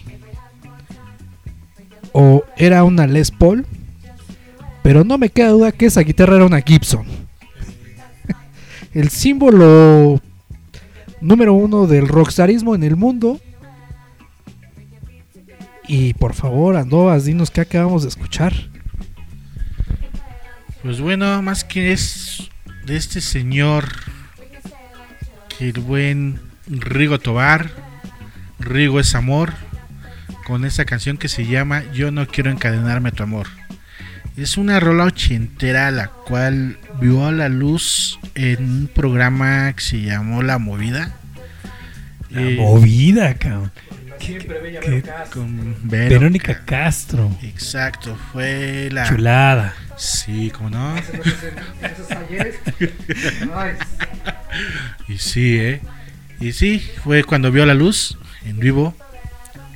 o 2.12 2.44
era 2.57 2.84
una 2.84 3.09
Les 3.09 3.32
Paul, 3.32 3.66
pero 4.84 5.03
no 5.03 5.18
me 5.18 5.30
queda 5.30 5.49
duda 5.49 5.72
que 5.72 5.86
esa 5.86 6.03
guitarra 6.03 6.36
era 6.36 6.44
una 6.44 6.61
Gibson. 6.61 7.05
El 8.94 9.09
símbolo 9.09 10.20
número 11.20 11.55
uno 11.55 11.88
del 11.88 12.07
rockstarismo 12.07 12.76
en 12.76 12.84
el 12.84 12.94
mundo. 12.94 13.40
Y 15.88 16.14
por 16.14 16.32
favor, 16.32 16.76
Andovas, 16.76 17.24
dinos 17.24 17.51
qué 17.51 17.62
acabamos 17.62 18.05
de 18.05 18.11
escuchar. 18.11 18.53
Pues 20.84 21.01
bueno, 21.01 21.42
más 21.42 21.64
que 21.64 21.90
es 21.90 22.49
de 22.84 22.97
este 22.97 23.20
señor, 23.20 23.86
que 25.49 25.70
el 25.70 25.80
buen 25.80 26.40
Rigo 26.68 27.18
Tobar, 27.18 27.86
Rigo 28.66 29.00
es 29.00 29.14
amor, 29.14 29.52
con 30.44 30.64
esa 30.64 30.84
canción 30.84 31.16
que 31.18 31.28
se 31.28 31.46
llama 31.46 31.82
Yo 31.92 32.10
no 32.10 32.26
quiero 32.26 32.50
encadenarme 32.50 33.10
a 33.10 33.12
tu 33.12 33.22
amor. 33.22 33.46
Es 34.36 34.56
una 34.58 34.80
rola 34.80 35.04
ochentera 35.04 35.90
la 35.90 36.08
cual 36.08 36.78
vio 37.00 37.26
a 37.26 37.32
la 37.32 37.48
luz 37.48 38.18
en 38.34 38.62
un 38.64 38.90
programa 38.92 39.72
que 39.72 39.80
se 39.82 40.00
llamó 40.02 40.42
La 40.42 40.58
Movida. 40.58 41.14
La 42.30 42.42
Eh, 42.42 42.56
movida, 42.56 43.34
cabrón. 43.34 43.72
Siempre 44.18 44.56
con 45.32 45.76
Vero 45.84 46.10
Verónica 46.18 46.54
Ca- 46.54 46.64
Castro. 46.64 47.30
Exacto, 47.42 48.16
fue 48.32 48.88
la 48.90 49.08
Chulada. 49.08 49.74
Sí, 49.96 50.50
como 50.50 50.70
no. 50.70 50.94
y 55.08 55.18
sí, 55.18 55.58
eh. 55.58 55.80
Y 56.40 56.52
sí, 56.52 56.84
fue 57.04 57.24
cuando 57.24 57.50
vio 57.52 57.64
la 57.64 57.74
luz 57.74 58.18
en 58.47 58.59
vivo 58.59 58.94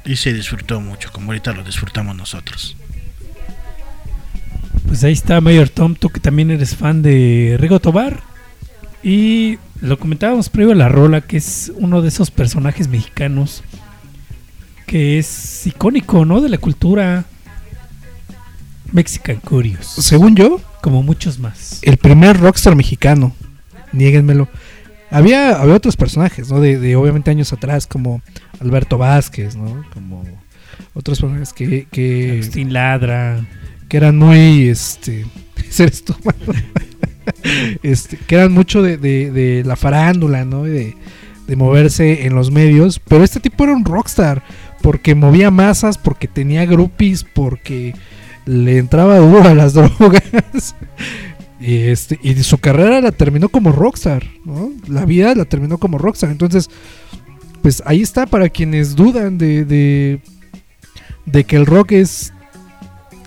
y 0.04 0.16
se 0.16 0.32
disfrutó 0.32 0.80
mucho, 0.80 1.10
como 1.12 1.26
ahorita 1.32 1.52
lo 1.52 1.62
disfrutamos 1.62 2.16
nosotros. 2.16 2.76
Pues 4.86 5.04
ahí 5.04 5.12
está 5.12 5.40
Mayor 5.40 5.68
Tom, 5.68 5.94
tú 5.94 6.08
que 6.08 6.20
también 6.20 6.50
eres 6.50 6.74
fan 6.74 7.02
de 7.02 7.56
Rigo 7.60 7.80
Tobar. 7.80 8.20
Y 9.02 9.58
lo 9.80 9.98
comentábamos 9.98 10.48
previo 10.48 10.72
a 10.72 10.76
la 10.76 10.88
rola, 10.88 11.20
que 11.20 11.36
es 11.36 11.72
uno 11.76 12.02
de 12.02 12.08
esos 12.08 12.30
personajes 12.30 12.88
mexicanos 12.88 13.62
que 14.86 15.18
es 15.18 15.66
icónico, 15.66 16.24
¿no? 16.24 16.40
De 16.40 16.48
la 16.48 16.58
cultura 16.58 17.24
Mexican 18.92 19.36
Curious. 19.36 19.86
Según 19.86 20.34
yo, 20.34 20.60
Como 20.82 21.02
muchos 21.02 21.38
más. 21.38 21.78
el 21.82 21.96
primer 21.96 22.38
rockstar 22.40 22.74
mexicano, 22.74 23.32
niéguenmelo. 23.92 24.48
Había, 25.10 25.60
había 25.60 25.74
otros 25.74 25.96
personajes, 25.96 26.50
¿no? 26.50 26.60
De, 26.60 26.78
de 26.78 26.96
obviamente 26.96 27.30
años 27.30 27.52
atrás, 27.52 27.86
como 27.86 28.22
Alberto 28.60 28.96
Vázquez, 28.98 29.56
¿no? 29.56 29.84
Como 29.92 30.22
otros 30.94 31.20
personajes 31.20 31.52
que, 31.52 31.86
que, 31.90 32.32
Agustín 32.34 32.72
Ladra. 32.72 33.44
que 33.88 33.96
eran 33.96 34.16
muy, 34.18 34.68
este, 34.68 35.26
ese 35.68 35.84
eres 35.84 36.04
tú, 36.04 36.14
mano. 36.24 36.58
este, 37.82 38.16
que 38.18 38.34
eran 38.36 38.52
mucho 38.52 38.82
de, 38.82 38.96
de- 38.96 39.30
de 39.30 39.64
la 39.64 39.76
farándula, 39.76 40.44
¿no? 40.44 40.66
Y 40.66 40.70
de, 40.70 40.96
de 41.46 41.56
moverse 41.56 42.26
en 42.26 42.34
los 42.34 42.50
medios, 42.50 43.00
pero 43.00 43.24
este 43.24 43.40
tipo 43.40 43.64
era 43.64 43.72
un 43.74 43.84
rockstar, 43.84 44.42
porque 44.82 45.14
movía 45.14 45.50
masas, 45.50 45.98
porque 45.98 46.28
tenía 46.28 46.64
groupies, 46.66 47.24
porque 47.24 47.94
le 48.46 48.78
entraba 48.78 49.18
duro 49.18 49.48
a 49.48 49.54
las 49.54 49.72
drogas. 49.74 50.74
Y, 51.60 51.76
este, 51.88 52.18
y 52.22 52.34
su 52.42 52.58
carrera 52.58 53.00
la 53.00 53.12
terminó 53.12 53.48
como 53.48 53.70
rockstar, 53.72 54.24
¿no? 54.44 54.72
La 54.88 55.04
vida 55.04 55.34
la 55.34 55.44
terminó 55.44 55.78
como 55.78 55.98
rockstar. 55.98 56.30
Entonces, 56.30 56.70
pues 57.62 57.82
ahí 57.84 58.00
está 58.00 58.26
para 58.26 58.48
quienes 58.48 58.96
dudan 58.96 59.36
de, 59.36 59.64
de, 59.64 60.20
de 61.26 61.44
que 61.44 61.56
el 61.56 61.66
rock 61.66 61.92
es 61.92 62.32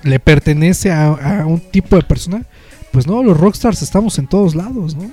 le 0.03 0.19
pertenece 0.19 0.91
a, 0.91 1.07
a 1.07 1.45
un 1.45 1.59
tipo 1.59 1.95
de 1.95 2.03
persona. 2.03 2.45
Pues 2.91 3.07
no, 3.07 3.23
los 3.23 3.37
rockstars 3.37 3.81
estamos 3.81 4.19
en 4.19 4.27
todos 4.27 4.53
lados, 4.53 4.95
¿no? 4.95 5.11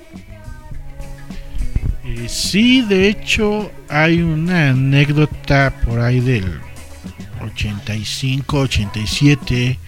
Eh, 2.04 2.26
sí, 2.28 2.82
de 2.82 3.08
hecho, 3.08 3.70
hay 3.88 4.20
una 4.20 4.70
anécdota 4.70 5.72
por 5.86 6.00
ahí 6.00 6.20
del 6.20 6.44
85, 7.42 8.58
87, 8.58 9.78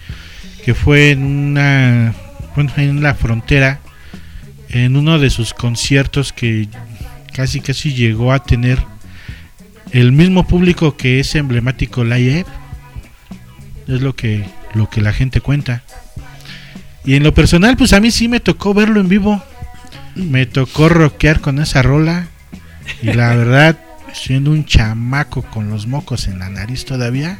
que 0.65 0.73
fue 0.73 1.11
en 1.11 1.23
una, 1.23 2.15
bueno, 2.55 2.71
en 2.77 3.01
la 3.01 3.15
frontera, 3.15 3.79
en 4.69 4.95
uno 4.95 5.19
de 5.19 5.29
sus 5.29 5.53
conciertos 5.53 6.33
que 6.33 6.67
casi 7.33 7.61
casi 7.61 7.93
llegó 7.93 8.31
a 8.31 8.43
tener 8.43 8.79
el 9.91 10.11
mismo 10.11 10.47
público 10.47 10.97
que 10.97 11.19
es 11.19 11.35
emblemático 11.35 12.03
Live, 12.03 12.45
es 13.87 14.01
lo 14.01 14.15
que 14.15 14.45
lo 14.73 14.89
que 14.89 15.01
la 15.01 15.13
gente 15.13 15.41
cuenta. 15.41 15.83
Y 17.05 17.15
en 17.15 17.23
lo 17.23 17.33
personal, 17.33 17.77
pues 17.77 17.93
a 17.93 17.99
mí 17.99 18.11
sí 18.11 18.27
me 18.27 18.39
tocó 18.39 18.73
verlo 18.73 18.99
en 18.99 19.09
vivo. 19.09 19.43
Me 20.15 20.45
tocó 20.45 20.89
rockear 20.89 21.41
con 21.41 21.59
esa 21.59 21.81
rola. 21.81 22.27
Y 23.01 23.13
la 23.13 23.35
verdad, 23.35 23.77
siendo 24.13 24.51
un 24.51 24.65
chamaco 24.65 25.43
con 25.43 25.69
los 25.69 25.87
mocos 25.87 26.27
en 26.27 26.39
la 26.39 26.49
nariz 26.49 26.85
todavía, 26.85 27.39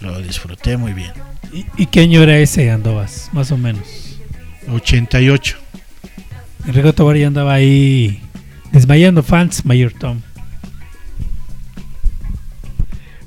lo 0.00 0.20
disfruté 0.20 0.76
muy 0.76 0.92
bien. 0.92 1.12
¿Y, 1.52 1.66
y 1.76 1.86
qué 1.86 2.00
año 2.00 2.22
era 2.22 2.38
ese, 2.38 2.70
Andovas? 2.70 3.28
Más 3.32 3.50
o 3.50 3.58
menos. 3.58 4.01
88. 4.70 5.56
Enrique 6.66 6.92
Tobar 6.92 7.16
ya 7.16 7.26
andaba 7.26 7.54
ahí 7.54 8.20
desmayando 8.72 9.22
fans, 9.22 9.64
Mayor 9.64 9.92
Tom. 9.92 10.20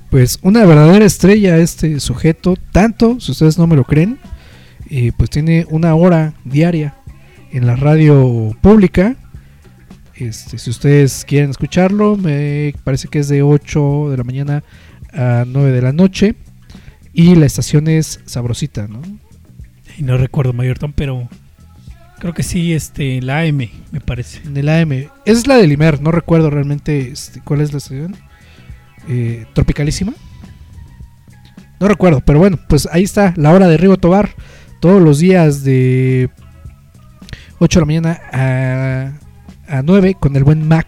Pues 0.09 0.39
una 0.41 0.65
verdadera 0.65 1.05
estrella 1.05 1.57
este 1.57 1.99
sujeto, 1.99 2.55
tanto, 2.71 3.19
si 3.19 3.31
ustedes 3.31 3.57
no 3.57 3.67
me 3.67 3.75
lo 3.75 3.83
creen, 3.83 4.17
eh, 4.89 5.11
pues 5.17 5.29
tiene 5.29 5.65
una 5.69 5.95
hora 5.95 6.33
diaria 6.45 6.95
en 7.51 7.67
la 7.67 7.75
radio 7.75 8.55
pública. 8.61 9.17
Este, 10.15 10.57
si 10.57 10.69
ustedes 10.69 11.25
quieren 11.25 11.49
escucharlo, 11.49 12.15
me 12.15 12.73
parece 12.86 13.09
que 13.09 13.19
es 13.19 13.27
de 13.27 13.41
8 13.41 14.11
de 14.11 14.17
la 14.17 14.23
mañana 14.23 14.63
a 15.11 15.43
9 15.45 15.71
de 15.71 15.81
la 15.81 15.91
noche. 15.91 16.36
Y 17.11 17.36
la 17.36 17.45
estación 17.45 17.88
es 17.88 18.21
sabrosita, 18.25 18.88
¿no? 18.88 19.01
Y 19.97 20.03
no 20.03 20.17
recuerdo 20.17 20.53
Mayor 20.53 20.79
Tom, 20.79 20.93
pero 20.93 21.29
creo 22.19 22.33
que 22.33 22.43
sí, 22.43 22.73
este, 22.73 23.21
la 23.21 23.39
AM, 23.41 23.69
me 23.91 24.01
parece. 24.01 24.41
En 24.45 24.57
el 24.57 24.69
AM. 24.69 25.09
Es 25.25 25.47
la 25.47 25.55
del 25.55 25.71
Imer, 25.71 26.01
no 26.01 26.11
recuerdo 26.11 26.49
realmente 26.49 27.11
este, 27.11 27.41
cuál 27.41 27.61
es 27.61 27.71
la 27.71 27.77
estación. 27.77 28.15
Eh, 29.07 29.45
Tropicalísima. 29.53 30.13
No 31.79 31.87
recuerdo, 31.87 32.21
pero 32.21 32.39
bueno, 32.39 32.57
pues 32.67 32.87
ahí 32.91 33.03
está 33.03 33.33
la 33.37 33.51
hora 33.51 33.67
de 33.67 33.77
Rigo 33.77 33.97
Tobar. 33.97 34.29
Todos 34.79 35.01
los 35.01 35.19
días 35.19 35.63
de 35.63 36.29
8 37.59 37.79
de 37.79 37.81
la 37.81 37.85
mañana 37.85 38.21
a, 38.31 39.77
a 39.77 39.81
9 39.81 40.15
con 40.19 40.35
el 40.35 40.43
buen 40.43 40.67
Mac. 40.67 40.87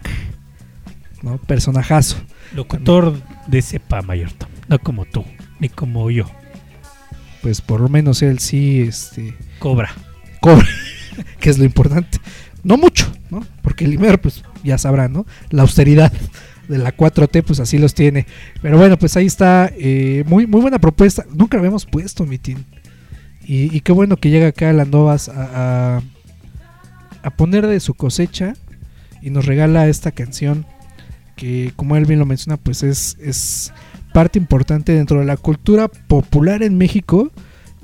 ¿no? 1.22 1.38
Personajazo. 1.38 2.18
Locutor 2.56 3.22
de 3.48 3.62
cepa, 3.62 4.02
Mayor 4.02 4.32
Tom. 4.34 4.50
No 4.68 4.80
como 4.80 5.06
tú, 5.06 5.26
ni 5.60 5.70
como 5.70 6.10
yo. 6.10 6.26
Pues 7.48 7.62
por 7.62 7.80
lo 7.80 7.88
menos 7.88 8.22
él 8.24 8.40
sí 8.40 8.82
este, 8.82 9.34
Cobra. 9.60 9.90
cobra, 10.42 10.68
que 11.40 11.50
es 11.50 11.58
lo 11.58 11.64
importante. 11.64 12.20
No 12.62 12.76
mucho, 12.76 13.10
¿no? 13.30 13.42
Porque 13.62 13.86
el 13.86 13.94
Imer, 13.94 14.20
pues 14.20 14.44
ya 14.66 14.78
sabrán, 14.78 15.14
¿no? 15.14 15.26
La 15.50 15.62
austeridad 15.62 16.12
de 16.68 16.78
la 16.78 16.94
4T, 16.94 17.44
pues 17.46 17.62
así 17.62 17.78
los 17.78 17.94
tiene. 17.94 18.28
Pero 18.62 18.78
bueno, 18.78 19.00
pues 19.00 19.16
ahí 19.16 19.28
está. 19.28 19.72
eh, 19.78 20.26
muy, 20.28 20.46
muy 20.46 20.60
buena 20.60 20.78
propuesta. 20.78 21.26
Nunca 21.34 21.56
lo 21.56 21.62
habíamos 21.62 21.86
puesto, 21.86 22.26
mi 22.26 22.38
team. 22.38 22.66
Y, 23.46 23.74
y 23.74 23.80
qué 23.80 23.94
bueno 23.94 24.18
que 24.18 24.30
llega 24.30 24.48
acá 24.48 24.74
Landovas 24.74 25.30
a, 25.30 25.96
a, 26.00 26.02
a 27.24 27.30
poner 27.30 27.66
de 27.66 27.80
su 27.80 27.94
cosecha 27.94 28.56
y 29.22 29.30
nos 29.30 29.46
regala 29.46 29.88
esta 29.88 30.12
canción 30.12 30.66
que, 31.38 31.72
como 31.78 31.96
él 31.96 32.04
bien 32.06 32.20
lo 32.20 32.26
menciona, 32.26 32.58
pues 32.58 32.84
es, 32.84 33.16
es 33.22 33.72
parte 34.18 34.40
importante 34.40 34.94
dentro 34.94 35.20
de 35.20 35.28
la 35.28 35.38
cultura 35.38 35.90
popular 35.90 36.64
en 36.64 36.76
México 36.76 37.32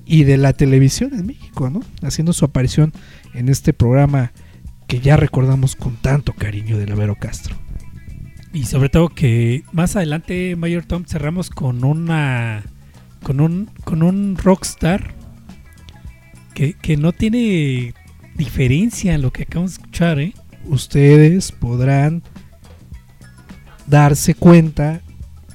y 0.03 0.23
de 0.23 0.37
la 0.37 0.53
televisión 0.53 1.13
en 1.13 1.27
México, 1.27 1.69
¿no? 1.69 1.81
Haciendo 2.01 2.33
su 2.33 2.43
aparición 2.43 2.91
en 3.35 3.49
este 3.49 3.71
programa 3.71 4.31
que 4.87 4.99
ya 4.99 5.15
recordamos 5.15 5.75
con 5.75 5.95
tanto 5.95 6.33
cariño 6.33 6.79
de 6.79 6.87
Lavero 6.87 7.17
Castro. 7.19 7.55
Y 8.51 8.65
sobre 8.65 8.89
todo 8.89 9.09
que 9.09 9.61
más 9.73 9.95
adelante, 9.95 10.55
Mayor 10.55 10.85
Tom, 10.85 11.05
cerramos 11.05 11.51
con 11.51 11.83
una. 11.83 12.63
con 13.21 13.39
un. 13.39 13.69
con 13.83 14.01
un 14.01 14.35
rockstar 14.35 15.13
que, 16.55 16.73
que 16.73 16.97
no 16.97 17.11
tiene 17.11 17.93
diferencia 18.33 19.13
en 19.13 19.21
lo 19.21 19.31
que 19.31 19.43
acabamos 19.43 19.75
de 19.75 19.81
escuchar, 19.83 20.19
¿eh? 20.19 20.33
Ustedes 20.65 21.51
podrán 21.51 22.23
darse 23.85 24.33
cuenta 24.33 25.03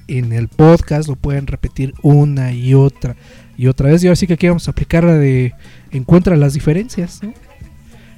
en 0.09 0.33
el 0.33 0.49
podcast, 0.49 1.09
lo 1.09 1.17
pueden 1.17 1.47
repetir 1.47 1.95
una 2.03 2.53
y 2.53 2.75
otra 2.75 3.15
y 3.57 3.67
otra 3.69 3.91
vez. 3.91 4.03
Y 4.03 4.07
ahora 4.09 4.17
sí 4.17 4.27
que 4.27 4.35
aquí 4.35 4.49
vamos 4.49 4.67
a 4.69 4.71
aplicar 4.73 5.05
la 5.05 5.15
de 5.15 5.55
encuentra 5.91 6.37
las 6.37 6.55
diferencias, 6.55 7.23
¿no? 7.23 7.33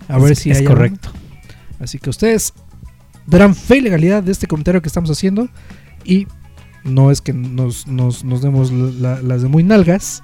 A 0.09 0.19
ver 0.19 0.37
si 0.37 0.51
es 0.51 0.59
correcto. 0.69 1.11
Así 1.79 1.99
que 1.99 2.11
ustedes 2.11 2.53
darán 3.27 3.55
fe 3.55 3.79
y 3.79 3.81
legalidad 3.81 4.23
de 4.23 4.33
este 4.33 4.47
comentario 4.47 4.81
que 4.83 4.89
estamos 4.89 5.11
haciendo 5.11 5.49
y 6.05 6.27
no 6.85 7.11
es 7.11 7.21
que 7.21 7.33
nos, 7.33 7.87
nos- 7.87 8.25
nos 8.25 8.43
demos 8.43 8.73
la- 8.73 9.21
las 9.23 9.43
de 9.43 9.49
muy 9.49 9.63
nalgas, 9.63 10.23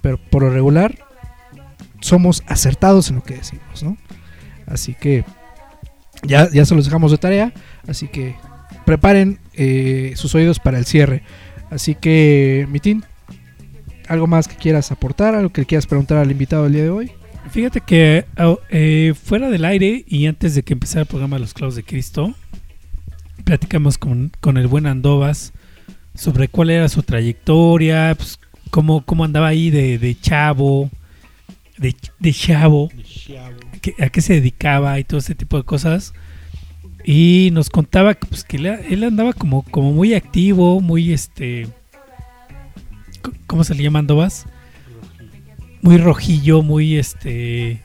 pero 0.00 0.18
por 0.30 0.42
lo 0.42 0.50
regular 0.50 0.98
somos 2.00 2.42
acertados 2.46 3.08
en 3.10 3.16
lo 3.16 3.22
que 3.22 3.36
decimos, 3.36 3.82
¿no? 3.82 3.96
Así 4.66 4.94
que 4.94 5.24
ya, 6.24 6.48
ya 6.50 6.64
se 6.64 6.74
los 6.74 6.84
dejamos 6.84 7.10
de 7.10 7.18
tarea, 7.18 7.52
así 7.86 8.08
que 8.08 8.34
preparen 8.84 9.38
eh, 9.54 10.12
sus 10.16 10.34
oídos 10.34 10.58
para 10.58 10.78
el 10.78 10.84
cierre. 10.86 11.22
Así 11.70 11.94
que, 11.94 12.66
Mitín, 12.70 13.04
¿algo 14.08 14.26
más 14.26 14.48
que 14.48 14.56
quieras 14.56 14.90
aportar? 14.92 15.34
¿Algo 15.34 15.50
que 15.50 15.64
quieras 15.64 15.86
preguntar 15.86 16.18
al 16.18 16.30
invitado 16.30 16.64
del 16.64 16.72
día 16.74 16.82
de 16.84 16.90
hoy? 16.90 17.12
Fíjate 17.50 17.80
que 17.80 18.24
au- 18.36 18.60
eh, 18.70 19.14
fuera 19.20 19.50
del 19.50 19.64
aire 19.64 20.04
y 20.06 20.26
antes 20.26 20.54
de 20.54 20.62
que 20.62 20.74
empezara 20.74 21.02
el 21.02 21.06
programa 21.08 21.38
Los 21.38 21.54
Clavos 21.54 21.74
de 21.76 21.82
Cristo, 21.82 22.34
platicamos 23.44 23.98
con, 23.98 24.30
con 24.40 24.56
el 24.56 24.66
buen 24.66 24.86
Andovas 24.86 25.52
sobre 26.14 26.48
cuál 26.48 26.70
era 26.70 26.88
su 26.88 27.02
trayectoria, 27.02 28.14
pues, 28.16 28.38
cómo, 28.70 29.04
cómo 29.04 29.24
andaba 29.24 29.48
ahí 29.48 29.70
de, 29.70 29.98
de 29.98 30.18
chavo, 30.20 30.90
de, 31.78 31.96
de 32.18 32.32
chavo, 32.32 32.90
que- 33.80 33.94
a 34.02 34.08
qué 34.10 34.20
se 34.20 34.34
dedicaba 34.34 34.98
y 35.00 35.04
todo 35.04 35.18
ese 35.18 35.34
tipo 35.34 35.56
de 35.56 35.64
cosas. 35.64 36.12
Y 37.04 37.50
nos 37.52 37.70
contaba 37.70 38.14
que, 38.14 38.26
pues, 38.26 38.44
que 38.44 38.56
él, 38.56 39.04
andaba 39.04 39.32
como, 39.32 39.62
como 39.62 39.92
muy 39.92 40.14
activo, 40.14 40.80
muy 40.80 41.12
este... 41.12 41.68
¿Cómo 43.46 43.64
se 43.64 43.74
le 43.74 43.82
llama 43.82 44.00
Andovas? 44.00 44.46
Muy 45.80 45.98
rojillo, 45.98 46.62
muy 46.62 46.96
este... 46.96 47.80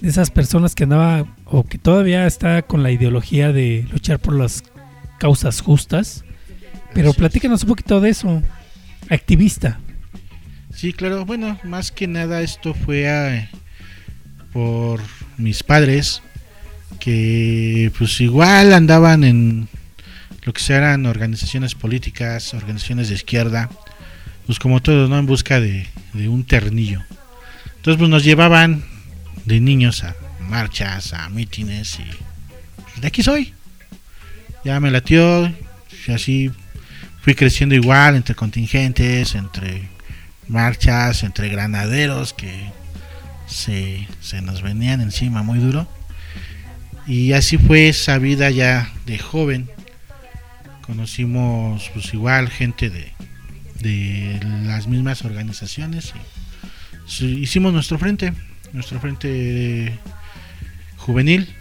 De 0.00 0.08
esas 0.08 0.30
personas 0.30 0.74
que 0.74 0.84
andaba 0.84 1.26
o 1.46 1.64
que 1.64 1.78
todavía 1.78 2.26
está 2.26 2.62
con 2.62 2.82
la 2.82 2.90
ideología 2.90 3.52
de 3.52 3.86
luchar 3.90 4.18
por 4.18 4.34
las 4.34 4.62
causas 5.18 5.60
justas. 5.60 6.24
Pero 6.92 7.12
platícanos 7.12 7.62
un 7.62 7.70
poquito 7.70 8.00
de 8.00 8.10
eso. 8.10 8.42
Activista. 9.08 9.80
Sí, 10.74 10.92
claro. 10.92 11.24
Bueno, 11.24 11.58
más 11.64 11.90
que 11.90 12.06
nada 12.06 12.42
esto 12.42 12.74
fue 12.74 13.04
eh, 13.06 13.48
por 14.52 15.00
mis 15.38 15.62
padres. 15.62 16.22
Que 17.06 17.92
pues 17.96 18.20
igual 18.20 18.74
andaban 18.74 19.22
en 19.22 19.68
lo 20.42 20.52
que 20.52 20.72
eran 20.72 21.06
organizaciones 21.06 21.76
políticas, 21.76 22.52
organizaciones 22.52 23.10
de 23.10 23.14
izquierda, 23.14 23.70
pues 24.44 24.58
como 24.58 24.82
todos, 24.82 25.08
¿no? 25.08 25.16
En 25.16 25.26
busca 25.26 25.60
de, 25.60 25.86
un 26.14 26.42
ternillo. 26.42 27.04
Entonces 27.76 27.96
pues 27.96 28.10
nos 28.10 28.24
llevaban 28.24 28.84
de 29.44 29.60
niños 29.60 30.02
a 30.02 30.16
marchas, 30.40 31.12
a 31.12 31.28
mítines 31.28 32.00
y 32.00 32.82
pues, 32.82 33.00
de 33.00 33.06
aquí 33.06 33.22
soy. 33.22 33.54
Ya 34.64 34.80
me 34.80 34.90
latió, 34.90 35.46
y 36.08 36.10
así 36.10 36.50
fui 37.20 37.36
creciendo 37.36 37.76
igual 37.76 38.16
entre 38.16 38.34
contingentes, 38.34 39.36
entre 39.36 39.88
marchas, 40.48 41.22
entre 41.22 41.50
granaderos 41.50 42.32
que 42.32 42.72
se, 43.46 44.08
se 44.20 44.42
nos 44.42 44.60
venían 44.60 45.00
encima 45.00 45.44
muy 45.44 45.60
duro. 45.60 45.86
Y 47.06 47.32
así 47.32 47.58
fue 47.58 47.88
esa 47.88 48.18
vida 48.18 48.50
ya 48.50 48.92
de 49.06 49.18
joven. 49.18 49.70
Conocimos 50.82 51.90
pues 51.94 52.12
igual 52.14 52.48
gente 52.50 52.90
de, 52.90 53.12
de 53.80 54.40
las 54.64 54.86
mismas 54.86 55.24
organizaciones 55.24 56.12
hicimos 57.20 57.72
nuestro 57.72 57.98
frente, 57.98 58.32
nuestro 58.72 59.00
frente 59.00 59.98
juvenil. 60.96 61.54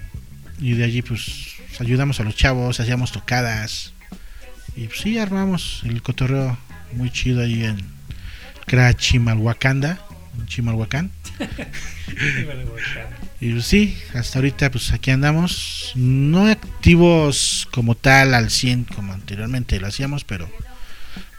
Y 0.59 0.73
de 0.73 0.85
allí 0.85 1.01
pues 1.01 1.55
ayudamos 1.79 2.19
a 2.19 2.23
los 2.23 2.35
chavos, 2.35 2.79
hacíamos 2.79 3.11
tocadas. 3.11 3.93
Y 4.75 4.87
pues 4.87 4.99
sí 4.99 5.17
armamos 5.17 5.81
el 5.85 6.01
cotorreo 6.01 6.57
muy 6.93 7.09
chido 7.09 7.41
ahí 7.41 7.63
en 7.63 7.77
que 8.65 8.75
era 8.75 8.93
Chimalhuacanda, 8.93 9.91
en 9.91 10.14
Chimalhuacán. 10.47 11.11
Y 13.41 13.51
pues 13.51 13.65
sí, 13.65 13.97
hasta 14.13 14.39
ahorita 14.39 14.71
pues 14.71 14.91
aquí 14.91 15.11
andamos, 15.11 15.91
no 15.95 16.47
activos 16.47 17.67
como 17.71 17.95
tal 17.95 18.33
al 18.33 18.49
100 18.49 18.85
como 18.85 19.13
anteriormente 19.13 19.79
lo 19.79 19.87
hacíamos, 19.87 20.23
pero 20.23 20.49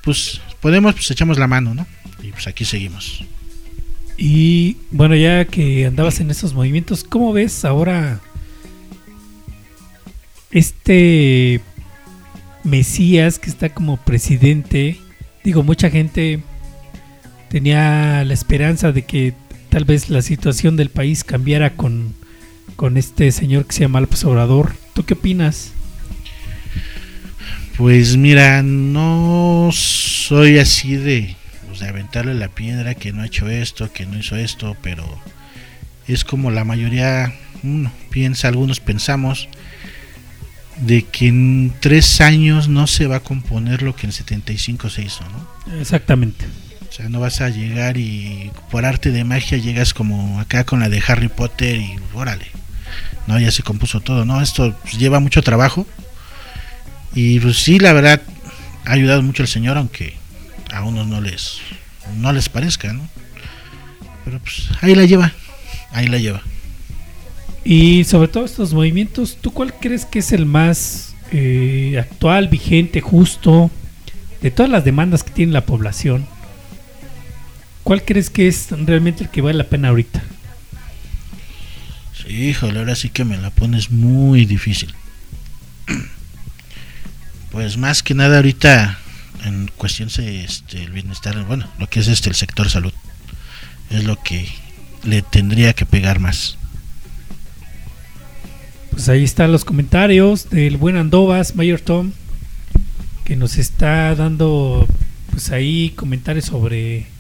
pues 0.03 0.41
podemos, 0.61 0.95
pues 0.95 1.11
echamos 1.11 1.39
la 1.39 1.47
mano, 1.47 1.75
¿no? 1.75 1.87
Y 2.23 2.31
pues 2.31 2.47
aquí 2.47 2.65
seguimos. 2.65 3.25
Y 4.17 4.77
bueno, 4.91 5.15
ya 5.15 5.45
que 5.45 5.87
andabas 5.87 6.21
en 6.21 6.31
esos 6.31 6.55
movimientos, 6.55 7.05
¿cómo 7.05 7.33
ves 7.33 7.65
ahora 7.65 8.21
este 10.51 11.61
Mesías 12.65 13.39
que 13.39 13.51
está 13.51 13.71
como 13.71 13.97
presidente? 13.97 14.99
Digo, 15.45 15.63
mucha 15.63 15.91
gente 15.91 16.43
tenía 17.57 18.23
la 18.23 18.35
esperanza 18.35 18.93
de 18.93 19.07
que 19.07 19.33
tal 19.71 19.87
vez 19.87 20.11
la 20.11 20.21
situación 20.21 20.77
del 20.77 20.91
país 20.91 21.25
cambiara 21.25 21.71
con, 21.71 22.13
con 22.77 22.99
este 22.99 23.33
señor 23.33 23.65
que 23.65 23.73
se 23.73 23.81
llama 23.81 24.03
López 24.03 24.27
Obrador. 24.27 24.75
¿Tú 24.93 25.07
qué 25.07 25.15
opinas? 25.15 25.73
Pues 27.79 28.19
mira, 28.19 28.63
no 28.63 29.71
soy 29.73 30.59
así 30.59 30.97
de, 30.97 31.35
pues, 31.67 31.81
de 31.81 31.89
aventarle 31.89 32.35
la 32.35 32.49
piedra 32.49 32.95
que 32.95 33.15
no 33.15 33.23
ha 33.23 33.27
hecho 33.27 33.49
esto, 33.49 33.91
que 33.91 34.05
no 34.05 34.19
hizo 34.19 34.37
esto, 34.37 34.77
pero 34.83 35.07
es 36.07 36.27
como 36.27 36.51
la 36.51 36.65
mayoría 36.65 37.33
uno 37.63 37.91
piensa, 38.11 38.49
algunos 38.49 38.81
pensamos, 38.81 39.49
de 40.83 41.05
que 41.05 41.29
en 41.29 41.73
tres 41.81 42.21
años 42.21 42.69
no 42.69 42.87
se 42.87 43.07
va 43.07 43.17
a 43.17 43.21
componer 43.21 43.81
lo 43.81 43.97
que 43.97 44.05
en 44.05 44.13
75 44.13 44.91
se 44.91 45.05
hizo, 45.05 45.25
¿no? 45.31 45.81
Exactamente. 45.81 46.45
Sea, 46.97 47.11
no 47.11 47.21
vas 47.21 47.43
a 47.43 47.51
llegar 47.51 47.99
y 47.99 48.51
por 48.71 48.87
arte 48.87 49.11
de 49.11 49.23
magia 49.23 49.59
llegas 49.59 49.93
como 49.93 50.41
acá 50.41 50.65
con 50.65 50.81
la 50.81 50.89
de 50.89 51.03
Harry 51.07 51.29
Potter 51.29 51.77
y 51.77 51.97
órale. 52.15 52.47
No, 53.27 53.39
ya 53.39 53.51
se 53.51 53.63
compuso 53.63 54.01
todo. 54.01 54.25
No, 54.25 54.41
esto 54.41 54.75
pues, 54.81 54.97
lleva 54.97 55.21
mucho 55.21 55.43
trabajo. 55.43 55.87
Y 57.15 57.39
pues 57.41 57.59
sí, 57.59 57.79
la 57.79 57.93
verdad, 57.93 58.23
ha 58.87 58.93
ayudado 58.93 59.23
mucho 59.23 59.43
el 59.43 59.49
Señor, 59.49 59.77
aunque 59.77 60.15
a 60.73 60.85
unos 60.85 61.07
no 61.07 61.21
les, 61.21 61.59
no 62.17 62.33
les 62.33 62.49
parezca, 62.49 62.95
¿no? 62.95 63.07
Pero 64.25 64.39
pues 64.39 64.71
ahí 64.81 64.95
la 64.95 65.05
lleva, 65.05 65.35
ahí 65.93 66.07
la 66.07 66.17
lleva. 66.17 66.41
Y 67.63 68.05
sobre 68.05 68.29
todo 68.29 68.47
estos 68.47 68.73
movimientos, 68.73 69.37
¿tú 69.39 69.53
cuál 69.53 69.75
crees 69.75 70.07
que 70.07 70.21
es 70.21 70.33
el 70.33 70.47
más 70.47 71.15
eh, 71.31 71.99
actual, 72.01 72.49
vigente, 72.49 73.03
justo, 73.03 73.71
de 74.41 74.51
todas 74.51 74.73
las 74.73 74.87
demandas 74.87 75.23
que 75.25 75.33
tiene 75.33 75.53
la 75.53 75.67
población? 75.67 76.27
¿Cuál 77.87 78.05
crees 78.05 78.31
que 78.31 78.49
es 78.49 78.67
realmente 78.73 79.23
el 79.23 79.31
que 79.31 79.41
vale 79.41 79.59
la 79.59 79.69
pena 79.69 79.91
ahorita? 79.91 80.21
Sí, 82.13 82.49
híjole, 82.49 82.81
ahora 82.81 82.97
sí 82.97 83.11
que 83.11 83.25
me 83.25 83.37
la 83.37 83.51
pones 83.51 83.93
muy 83.93 84.45
difícil. 84.45 84.93
Pues 87.53 87.77
más 87.79 88.03
que 88.03 88.15
nada 88.15 88.39
ahorita 88.39 88.99
en 89.45 89.71
cuestión 89.77 90.09
de 90.09 90.43
este, 90.43 90.83
el 90.83 90.91
bienestar, 90.91 91.41
bueno, 91.45 91.69
lo 91.79 91.89
que 91.89 92.01
es 92.01 92.09
este 92.09 92.29
el 92.29 92.35
sector 92.35 92.69
salud 92.69 92.93
es 93.91 94.03
lo 94.03 94.21
que 94.21 94.49
le 95.05 95.23
tendría 95.23 95.73
que 95.73 95.87
pegar 95.87 96.19
más. 96.19 96.59
Pues 98.91 99.09
ahí 99.09 99.23
están 99.23 99.53
los 99.53 99.65
comentarios 99.65 100.51
del 100.51 100.77
buen 100.77 100.97
Andovas, 100.97 101.55
Mayor 101.55 101.81
Tom, 101.81 102.11
que 103.25 103.37
nos 103.37 103.59
está 103.59 104.17
dando 104.17 104.89
pues 105.31 105.53
ahí 105.53 105.91
comentarios 105.91 106.47
sobre 106.47 107.15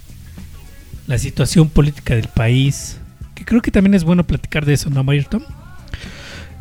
la 1.06 1.18
situación 1.18 1.68
política 1.68 2.14
del 2.14 2.28
país. 2.28 2.98
Que 3.34 3.44
creo 3.44 3.62
que 3.62 3.70
también 3.70 3.94
es 3.94 4.04
bueno 4.04 4.26
platicar 4.26 4.64
de 4.64 4.74
eso, 4.74 4.90
¿no, 4.90 5.04
Mayor 5.04 5.26
Tom? 5.26 5.42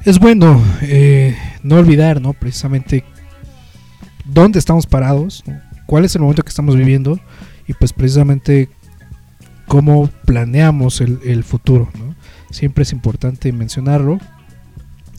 Es 0.03 0.19
bueno 0.19 0.61
eh, 0.81 1.35
no 1.63 1.77
olvidar, 1.77 2.21
¿no? 2.21 2.33
Precisamente 2.33 3.03
dónde 4.25 4.59
estamos 4.59 4.85
parados, 4.85 5.43
cuál 5.85 6.05
es 6.05 6.15
el 6.15 6.21
momento 6.21 6.43
que 6.43 6.49
estamos 6.49 6.75
viviendo 6.75 7.19
y 7.67 7.73
pues 7.73 7.93
precisamente 7.93 8.69
cómo 9.67 10.09
planeamos 10.25 11.01
el, 11.01 11.19
el 11.23 11.43
futuro, 11.43 11.89
¿no? 11.97 12.15
Siempre 12.51 12.83
es 12.83 12.91
importante 12.91 13.51
mencionarlo 13.51 14.19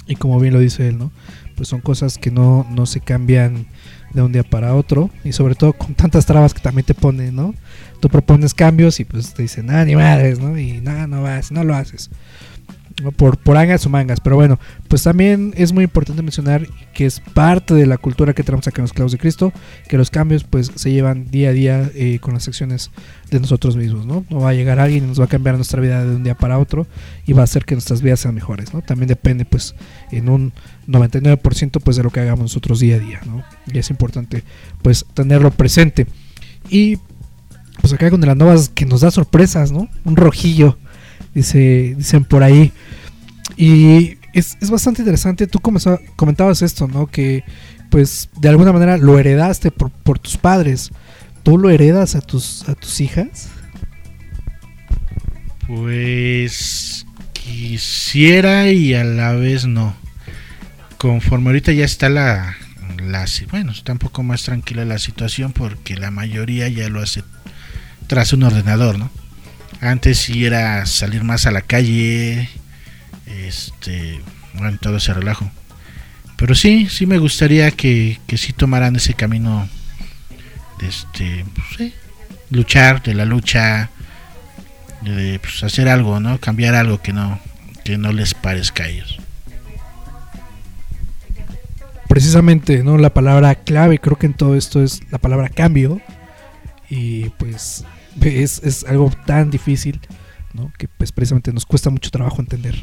y 0.06 0.14
como 0.14 0.38
bien 0.38 0.54
lo 0.54 0.60
dice 0.60 0.88
él, 0.88 0.98
¿no? 0.98 1.10
Pues 1.56 1.68
son 1.68 1.80
cosas 1.80 2.18
que 2.18 2.30
no, 2.30 2.66
no 2.70 2.86
se 2.86 3.00
cambian 3.00 3.66
de 4.12 4.22
un 4.22 4.32
día 4.32 4.42
para 4.42 4.74
otro 4.74 5.10
y 5.24 5.32
sobre 5.32 5.54
todo 5.54 5.72
con 5.72 5.94
tantas 5.94 6.26
trabas 6.26 6.54
que 6.54 6.60
también 6.60 6.84
te 6.84 6.94
ponen, 6.94 7.34
¿no? 7.34 7.54
Tú 8.00 8.08
propones 8.08 8.54
cambios 8.54 9.00
y 9.00 9.04
pues 9.04 9.34
te 9.34 9.42
dicen, 9.42 9.70
ah, 9.70 9.84
ni 9.84 9.96
madres, 9.96 10.38
¿no? 10.38 10.58
Y 10.58 10.80
nada, 10.80 11.06
no 11.06 11.22
vas, 11.22 11.52
no 11.52 11.64
lo 11.64 11.74
haces. 11.74 12.10
Por, 13.16 13.36
por 13.36 13.58
angas 13.58 13.84
o 13.84 13.90
mangas. 13.90 14.20
Pero 14.20 14.36
bueno, 14.36 14.58
pues 14.88 15.02
también 15.02 15.52
es 15.56 15.72
muy 15.72 15.84
importante 15.84 16.22
mencionar 16.22 16.66
que 16.94 17.04
es 17.04 17.20
parte 17.20 17.74
de 17.74 17.86
la 17.86 17.98
cultura 17.98 18.32
que 18.32 18.42
tenemos 18.42 18.66
acá 18.66 18.80
en 18.80 18.84
los 18.84 18.94
clavos 18.94 19.12
de 19.12 19.18
Cristo, 19.18 19.52
que 19.86 19.98
los 19.98 20.10
cambios 20.10 20.44
pues 20.44 20.72
se 20.74 20.90
llevan 20.90 21.30
día 21.30 21.50
a 21.50 21.52
día 21.52 21.90
eh, 21.94 22.18
con 22.20 22.32
las 22.32 22.48
acciones 22.48 22.90
de 23.30 23.38
nosotros 23.38 23.76
mismos, 23.76 24.06
¿no? 24.06 24.24
No 24.30 24.40
va 24.40 24.50
a 24.50 24.54
llegar 24.54 24.78
alguien 24.78 25.04
y 25.04 25.06
nos 25.08 25.20
va 25.20 25.24
a 25.24 25.28
cambiar 25.28 25.56
nuestra 25.56 25.80
vida 25.82 26.04
de 26.04 26.16
un 26.16 26.24
día 26.24 26.36
para 26.36 26.58
otro 26.58 26.86
y 27.26 27.34
va 27.34 27.42
a 27.42 27.44
hacer 27.44 27.66
que 27.66 27.74
nuestras 27.74 28.00
vidas 28.00 28.20
sean 28.20 28.34
mejores, 28.34 28.72
¿no? 28.72 28.80
También 28.80 29.08
depende 29.08 29.44
pues 29.44 29.74
en 30.10 30.28
un 30.28 30.52
99% 30.88 31.80
pues 31.82 31.96
de 31.96 32.02
lo 32.02 32.10
que 32.10 32.20
hagamos 32.20 32.44
nosotros 32.44 32.80
día 32.80 32.96
a 32.96 32.98
día, 32.98 33.20
¿no? 33.26 33.44
Y 33.72 33.78
es 33.78 33.90
importante 33.90 34.42
pues 34.82 35.04
tenerlo 35.12 35.50
presente. 35.50 36.06
Y 36.70 36.98
pues 37.80 37.92
acá 37.92 38.10
con 38.10 38.20
de 38.20 38.26
las 38.26 38.36
novas 38.36 38.68
que 38.68 38.86
nos 38.86 39.02
da 39.02 39.10
sorpresas, 39.10 39.72
¿no? 39.72 39.88
Un 40.04 40.16
rojillo, 40.16 40.78
dice, 41.34 41.94
dicen 41.96 42.24
por 42.24 42.42
ahí. 42.42 42.72
Y 43.56 44.18
es, 44.32 44.56
es 44.60 44.70
bastante 44.70 45.02
interesante, 45.02 45.46
tú 45.46 45.60
comenzó- 45.60 46.00
comentabas 46.16 46.62
esto, 46.62 46.86
¿no? 46.88 47.06
Que 47.06 47.42
pues 47.90 48.28
de 48.40 48.48
alguna 48.48 48.72
manera 48.72 48.96
lo 48.98 49.18
heredaste 49.18 49.70
por, 49.70 49.90
por 49.90 50.18
tus 50.18 50.36
padres. 50.36 50.90
¿Tú 51.42 51.58
lo 51.58 51.70
heredas 51.70 52.16
a 52.16 52.20
tus, 52.20 52.68
a 52.68 52.74
tus 52.74 53.00
hijas? 53.00 53.48
Pues 55.66 57.06
quisiera 57.32 58.70
y 58.70 58.94
a 58.94 59.04
la 59.04 59.32
vez 59.32 59.66
no. 59.66 59.94
Conforme 60.98 61.48
ahorita 61.48 61.72
ya 61.72 61.84
está 61.84 62.08
la, 62.08 62.56
la 63.02 63.24
bueno, 63.50 63.72
está 63.72 63.92
un 63.92 63.98
poco 63.98 64.22
más 64.22 64.42
tranquila 64.42 64.84
la 64.84 64.98
situación 64.98 65.52
porque 65.52 65.96
la 65.96 66.10
mayoría 66.10 66.68
ya 66.68 66.88
lo 66.88 67.00
hace 67.02 67.22
tras 68.06 68.32
un 68.32 68.42
ordenador, 68.44 68.98
¿no? 68.98 69.10
Antes 69.80 70.18
sí 70.18 70.44
era 70.46 70.86
salir 70.86 71.22
más 71.22 71.46
a 71.46 71.50
la 71.50 71.60
calle, 71.60 72.48
este, 73.44 74.20
bueno, 74.54 74.78
todo 74.80 74.96
ese 74.96 75.14
relajo. 75.14 75.50
Pero 76.36 76.54
sí, 76.54 76.88
sí 76.90 77.06
me 77.06 77.18
gustaría 77.18 77.70
que, 77.70 78.20
que 78.26 78.36
sí 78.36 78.52
tomaran 78.52 78.96
ese 78.96 79.14
camino 79.14 79.68
de 80.78 80.88
este, 80.88 81.44
pues, 81.76 81.92
luchar, 82.50 83.02
de 83.02 83.14
la 83.14 83.24
lucha, 83.24 83.90
de 85.02 85.38
pues, 85.38 85.62
hacer 85.62 85.88
algo, 85.88 86.20
¿no? 86.20 86.38
Cambiar 86.38 86.74
algo 86.74 87.00
que 87.00 87.12
no, 87.12 87.40
que 87.84 87.96
no 87.96 88.12
les 88.12 88.34
parezca 88.34 88.84
a 88.84 88.88
ellos. 88.88 89.18
Precisamente, 92.08 92.82
¿no? 92.82 92.98
La 92.98 93.12
palabra 93.14 93.54
clave 93.54 93.98
creo 93.98 94.16
que 94.16 94.26
en 94.26 94.34
todo 94.34 94.56
esto 94.56 94.82
es 94.82 95.00
la 95.10 95.18
palabra 95.18 95.48
cambio. 95.48 96.00
Y 96.88 97.30
pues 97.30 97.84
es, 98.20 98.62
es 98.62 98.84
algo 98.84 99.10
tan 99.26 99.50
difícil, 99.50 100.00
¿no? 100.52 100.72
Que 100.78 100.86
pues 100.86 101.12
precisamente 101.12 101.52
nos 101.52 101.66
cuesta 101.66 101.90
mucho 101.90 102.10
trabajo 102.10 102.40
entender. 102.40 102.76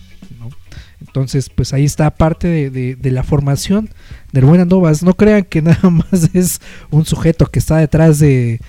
Entonces, 1.06 1.50
pues 1.50 1.74
ahí 1.74 1.86
está 1.86 2.10
parte 2.12 2.48
de, 2.48 2.96
de- 2.96 3.12
la 3.12 3.24
formación 3.24 3.90
del 4.32 4.46
buen 4.46 4.62
Andovas. 4.62 5.04
No 5.04 5.14
crean 5.16 5.44
que 5.44 5.62
nada 5.62 5.90
más 5.90 6.30
es 6.34 6.60
un 6.92 7.06
sujeto 7.06 7.46
que 7.48 7.60
está 7.60 7.78
detrás 7.78 8.20
de, 8.20 8.60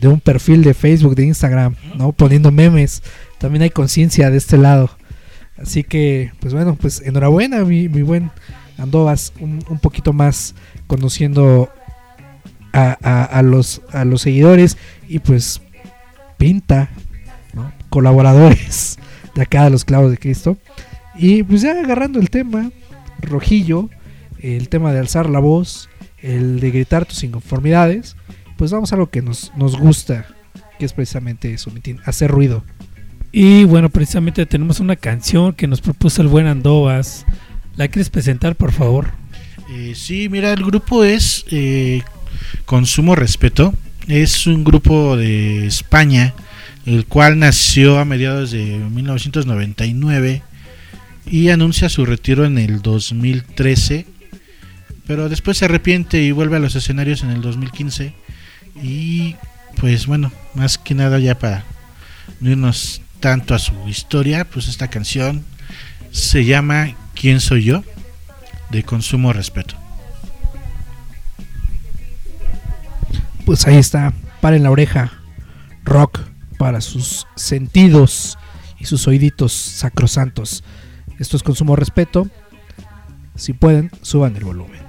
de 0.00 0.08
un 0.08 0.20
perfil 0.20 0.62
de 0.64 0.74
Facebook, 0.74 1.14
de 1.14 1.26
Instagram, 1.26 1.76
¿no? 1.96 2.12
Poniendo 2.12 2.50
memes. 2.50 3.02
También 3.38 3.62
hay 3.62 3.70
conciencia 3.70 4.30
de 4.30 4.38
este 4.38 4.56
lado. 4.58 4.90
Así 5.56 5.84
que, 5.84 6.32
pues 6.40 6.54
bueno, 6.54 6.76
pues 6.80 7.00
enhorabuena, 7.04 7.64
mi, 7.64 7.88
mi 7.88 8.02
buen 8.02 8.30
Andovas. 8.78 9.32
Un, 9.38 9.62
un 9.68 9.78
poquito 9.78 10.12
más 10.12 10.54
conociendo 10.86 11.70
a, 12.72 12.96
a- 13.02 13.24
a 13.24 13.42
los, 13.42 13.82
a 13.92 14.04
los 14.04 14.22
seguidores 14.22 14.76
y 15.08 15.18
pues 15.20 15.60
pinta, 16.38 16.88
¿no? 17.54 17.70
colaboradores 17.90 18.98
de 19.34 19.42
acá 19.42 19.64
de 19.64 19.70
los 19.70 19.84
clavos 19.84 20.10
de 20.10 20.18
Cristo. 20.18 20.56
Y 21.14 21.42
pues 21.42 21.62
ya 21.62 21.72
agarrando 21.72 22.20
el 22.20 22.30
tema, 22.30 22.70
rojillo, 23.20 23.90
el 24.40 24.68
tema 24.68 24.92
de 24.92 24.98
alzar 24.98 25.28
la 25.28 25.40
voz, 25.40 25.88
el 26.18 26.60
de 26.60 26.70
gritar 26.70 27.06
tus 27.06 27.22
inconformidades, 27.22 28.16
pues 28.56 28.70
vamos 28.70 28.92
a 28.92 28.96
lo 28.96 29.10
que 29.10 29.22
nos, 29.22 29.52
nos 29.56 29.78
gusta, 29.78 30.26
que 30.78 30.84
es 30.84 30.92
precisamente 30.92 31.52
eso, 31.52 31.70
hacer 32.04 32.30
ruido. 32.30 32.64
Y 33.30 33.64
bueno, 33.64 33.88
precisamente 33.88 34.44
tenemos 34.46 34.78
una 34.80 34.96
canción 34.96 35.54
que 35.54 35.66
nos 35.66 35.80
propuso 35.80 36.20
el 36.20 36.28
buen 36.28 36.46
Andovas. 36.46 37.24
¿La 37.76 37.88
quieres 37.88 38.10
presentar, 38.10 38.56
por 38.56 38.72
favor? 38.72 39.08
Eh, 39.70 39.94
sí, 39.96 40.28
mira, 40.28 40.52
el 40.52 40.62
grupo 40.64 41.02
es 41.02 41.46
eh, 41.50 42.02
Consumo 42.66 43.14
Respeto. 43.14 43.72
Es 44.06 44.46
un 44.46 44.64
grupo 44.64 45.16
de 45.16 45.66
España, 45.66 46.34
el 46.84 47.06
cual 47.06 47.38
nació 47.38 47.98
a 47.98 48.04
mediados 48.04 48.50
de 48.50 48.78
1999 48.90 50.42
y 51.26 51.50
anuncia 51.50 51.88
su 51.88 52.04
retiro 52.04 52.44
en 52.44 52.58
el 52.58 52.82
2013, 52.82 54.06
pero 55.06 55.28
después 55.28 55.58
se 55.58 55.66
arrepiente 55.66 56.22
y 56.22 56.32
vuelve 56.32 56.56
a 56.56 56.60
los 56.60 56.74
escenarios 56.74 57.22
en 57.22 57.30
el 57.30 57.40
2015. 57.40 58.14
Y 58.82 59.36
pues 59.76 60.06
bueno, 60.06 60.32
más 60.54 60.78
que 60.78 60.94
nada 60.94 61.18
ya 61.18 61.38
para 61.38 61.64
no 62.40 62.50
irnos 62.50 63.02
tanto 63.20 63.54
a 63.54 63.58
su 63.58 63.74
historia, 63.88 64.44
pues 64.44 64.68
esta 64.68 64.88
canción 64.88 65.44
se 66.10 66.44
llama 66.44 66.94
¿Quién 67.14 67.40
soy 67.40 67.64
yo? 67.64 67.84
de 68.70 68.82
Consumo 68.82 69.32
Respeto. 69.32 69.76
Pues 73.44 73.66
ahí 73.66 73.76
está, 73.76 74.14
paren 74.40 74.62
la 74.62 74.70
oreja, 74.70 75.12
rock 75.84 76.20
para 76.58 76.80
sus 76.80 77.26
sentidos 77.36 78.38
y 78.78 78.86
sus 78.86 79.06
oíditos 79.06 79.52
sacrosantos. 79.52 80.64
Esto 81.22 81.36
es 81.36 81.44
consumo 81.44 81.76
respeto. 81.76 82.26
Si 83.36 83.52
pueden, 83.52 83.92
suban 84.00 84.34
el 84.34 84.42
volumen. 84.42 84.80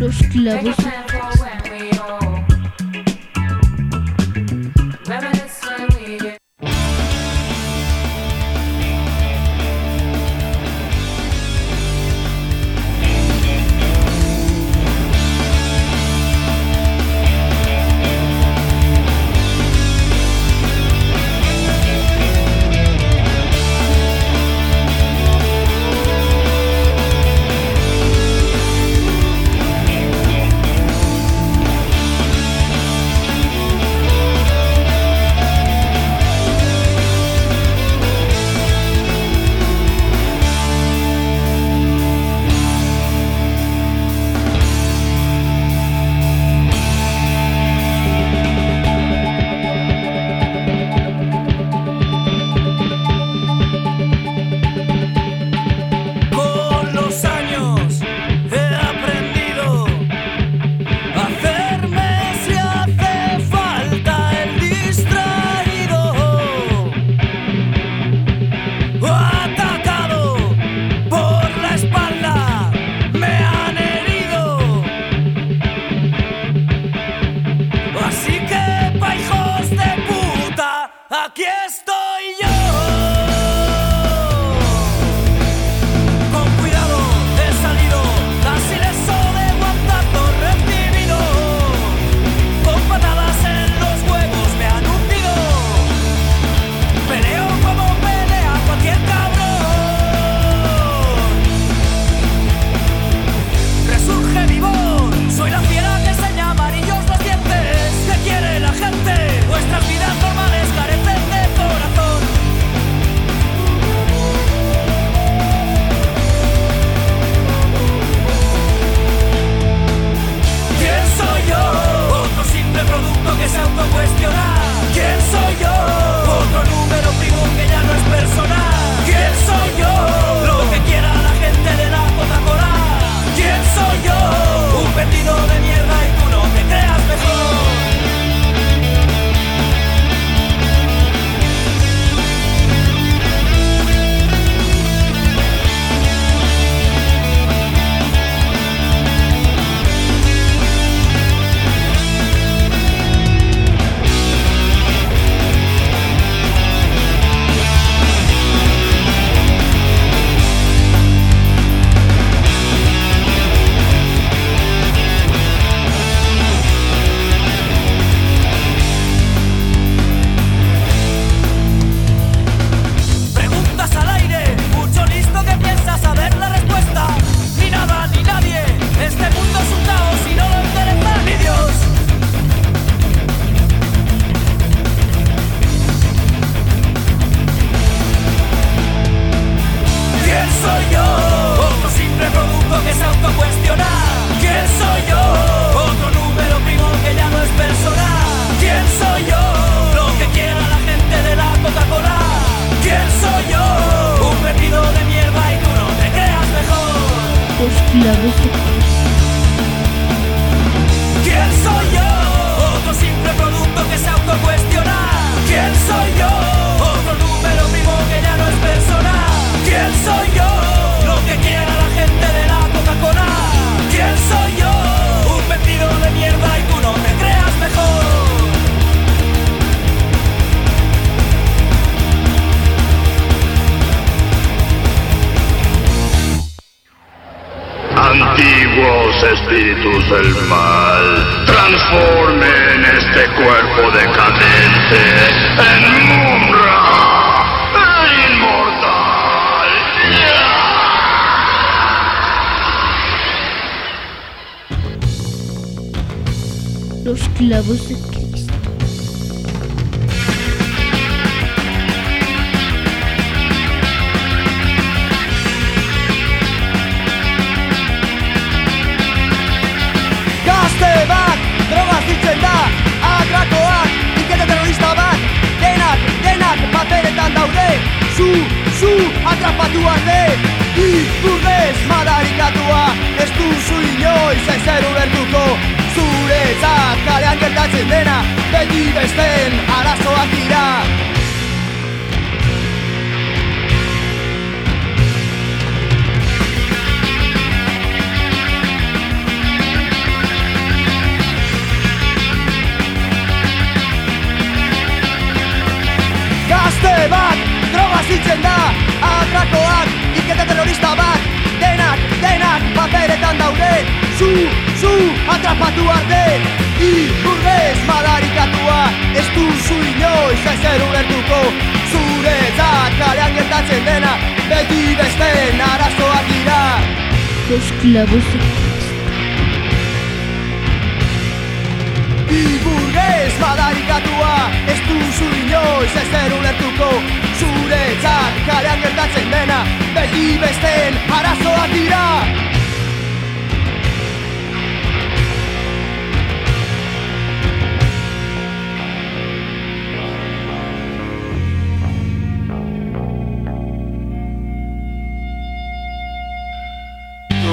Los 0.00 0.16
clavos 0.32 0.74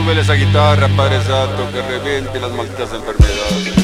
Súbele 0.10 0.22
esa 0.22 0.34
guitarra, 0.34 0.88
Padre 0.98 1.22
Santo, 1.22 1.72
que 1.72 1.84
reviente 1.84 2.40
las 2.40 2.52
malditas 2.52 2.90
enfermedades. 2.92 3.76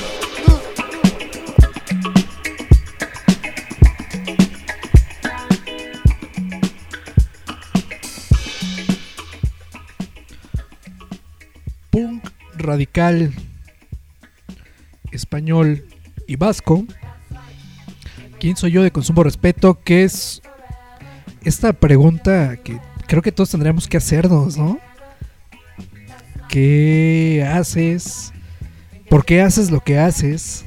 punk 11.91 12.27
radical 12.57 13.31
español 15.11 15.85
y 16.27 16.37
vasco. 16.37 16.85
¿Quién 18.39 18.57
soy 18.57 18.71
yo 18.71 18.81
de 18.81 18.89
consumo 18.89 19.21
respeto? 19.21 19.79
Que 19.83 20.05
es 20.05 20.41
esta 21.43 21.71
pregunta 21.71 22.57
que 22.57 22.79
creo 23.05 23.21
que 23.21 23.31
todos 23.31 23.51
tendríamos 23.51 23.87
que 23.87 23.97
hacernos, 23.97 24.57
¿no? 24.57 24.79
¿Qué 26.55 27.45
haces? 27.45 28.31
¿Por 29.09 29.25
qué 29.25 29.41
haces 29.41 29.71
lo 29.71 29.81
que 29.81 29.99
haces? 29.99 30.63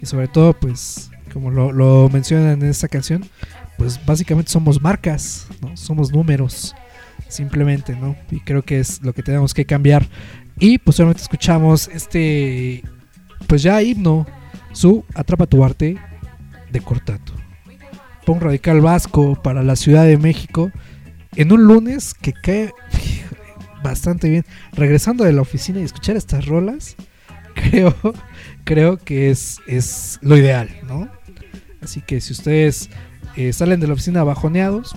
Y 0.00 0.06
sobre 0.06 0.28
todo, 0.28 0.52
pues, 0.52 1.10
como 1.32 1.50
lo, 1.50 1.72
lo 1.72 2.08
mencionan 2.12 2.62
en 2.62 2.68
esta 2.70 2.86
canción, 2.86 3.24
pues 3.76 3.98
básicamente 4.06 4.52
somos 4.52 4.80
marcas. 4.80 5.48
Somos 5.74 6.12
números, 6.12 6.76
simplemente, 7.26 7.96
¿no? 7.96 8.14
Y 8.30 8.38
creo 8.38 8.62
que 8.62 8.78
es 8.78 9.02
lo 9.02 9.12
que 9.12 9.24
tenemos 9.24 9.52
que 9.52 9.64
cambiar. 9.64 10.06
Y 10.60 10.78
posteriormente 10.78 11.22
escuchamos 11.22 11.88
este, 11.88 12.84
pues 13.48 13.64
ya 13.64 13.82
himno, 13.82 14.28
su 14.70 15.04
Atrapa 15.16 15.46
tu 15.46 15.64
arte 15.64 15.96
de 16.70 16.80
Cortato. 16.80 17.32
Punk 18.24 18.42
radical 18.42 18.80
vasco 18.80 19.42
para 19.42 19.64
la 19.64 19.74
Ciudad 19.74 20.04
de 20.04 20.18
México 20.18 20.70
en 21.34 21.50
un 21.50 21.64
lunes 21.64 22.14
que 22.14 22.32
cae 22.32 22.72
bastante 23.84 24.28
bien. 24.28 24.44
Regresando 24.72 25.22
de 25.22 25.32
la 25.32 25.42
oficina 25.42 25.78
y 25.78 25.84
escuchar 25.84 26.16
estas 26.16 26.46
rolas, 26.46 26.96
creo, 27.54 27.94
creo 28.64 28.96
que 28.96 29.30
es, 29.30 29.60
es 29.68 30.18
lo 30.22 30.36
ideal, 30.36 30.68
¿no? 30.88 31.08
Así 31.80 32.00
que 32.00 32.20
si 32.20 32.32
ustedes 32.32 32.90
eh, 33.36 33.52
salen 33.52 33.78
de 33.78 33.86
la 33.86 33.92
oficina 33.92 34.24
bajoneados, 34.24 34.96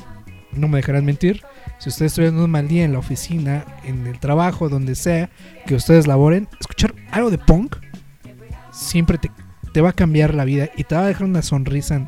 no 0.54 0.68
me 0.68 0.78
dejarán 0.78 1.06
mentir. 1.06 1.44
Si 1.78 1.90
ustedes 1.90 2.14
estuvieron 2.14 2.40
un 2.40 2.50
mal 2.50 2.68
día 2.68 2.86
en 2.86 2.94
la 2.94 3.00
oficina, 3.00 3.66
en 3.84 4.08
el 4.08 4.20
trabajo, 4.20 4.70
donde 4.70 4.96
sea 4.96 5.30
que 5.68 5.76
ustedes 5.76 6.08
laboren, 6.08 6.48
escuchar 6.60 6.96
algo 7.12 7.30
de 7.30 7.38
punk 7.38 7.76
siempre 8.72 9.18
te, 9.18 9.30
te 9.74 9.82
va 9.82 9.90
a 9.90 9.94
cambiar 9.94 10.34
la 10.34 10.46
vida 10.46 10.70
y 10.76 10.86
te 10.86 10.96
va 10.96 11.04
a 11.04 11.08
dejar 11.08 11.26
una 11.26 11.42
sonrisa 11.42 11.96
en, 11.96 12.08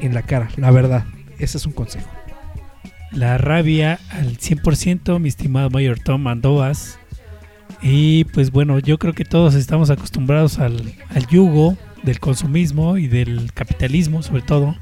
en 0.00 0.14
la 0.14 0.22
cara, 0.22 0.48
la 0.56 0.70
verdad. 0.70 1.04
Ese 1.38 1.58
es 1.58 1.66
un 1.66 1.72
consejo. 1.72 2.17
La 3.12 3.38
rabia 3.38 3.98
al 4.10 4.38
100%, 4.38 5.18
mi 5.18 5.28
estimado 5.28 5.70
Mayor 5.70 5.98
Tom 5.98 6.26
Andovas. 6.26 6.98
Y 7.82 8.24
pues 8.24 8.50
bueno, 8.50 8.78
yo 8.78 8.98
creo 8.98 9.14
que 9.14 9.24
todos 9.24 9.54
estamos 9.54 9.90
acostumbrados 9.90 10.58
al, 10.58 10.94
al 11.10 11.26
yugo 11.28 11.76
del 12.02 12.20
consumismo 12.20 12.98
y 12.98 13.08
del 13.08 13.52
capitalismo 13.52 14.22
sobre 14.22 14.42
todo. 14.42 14.76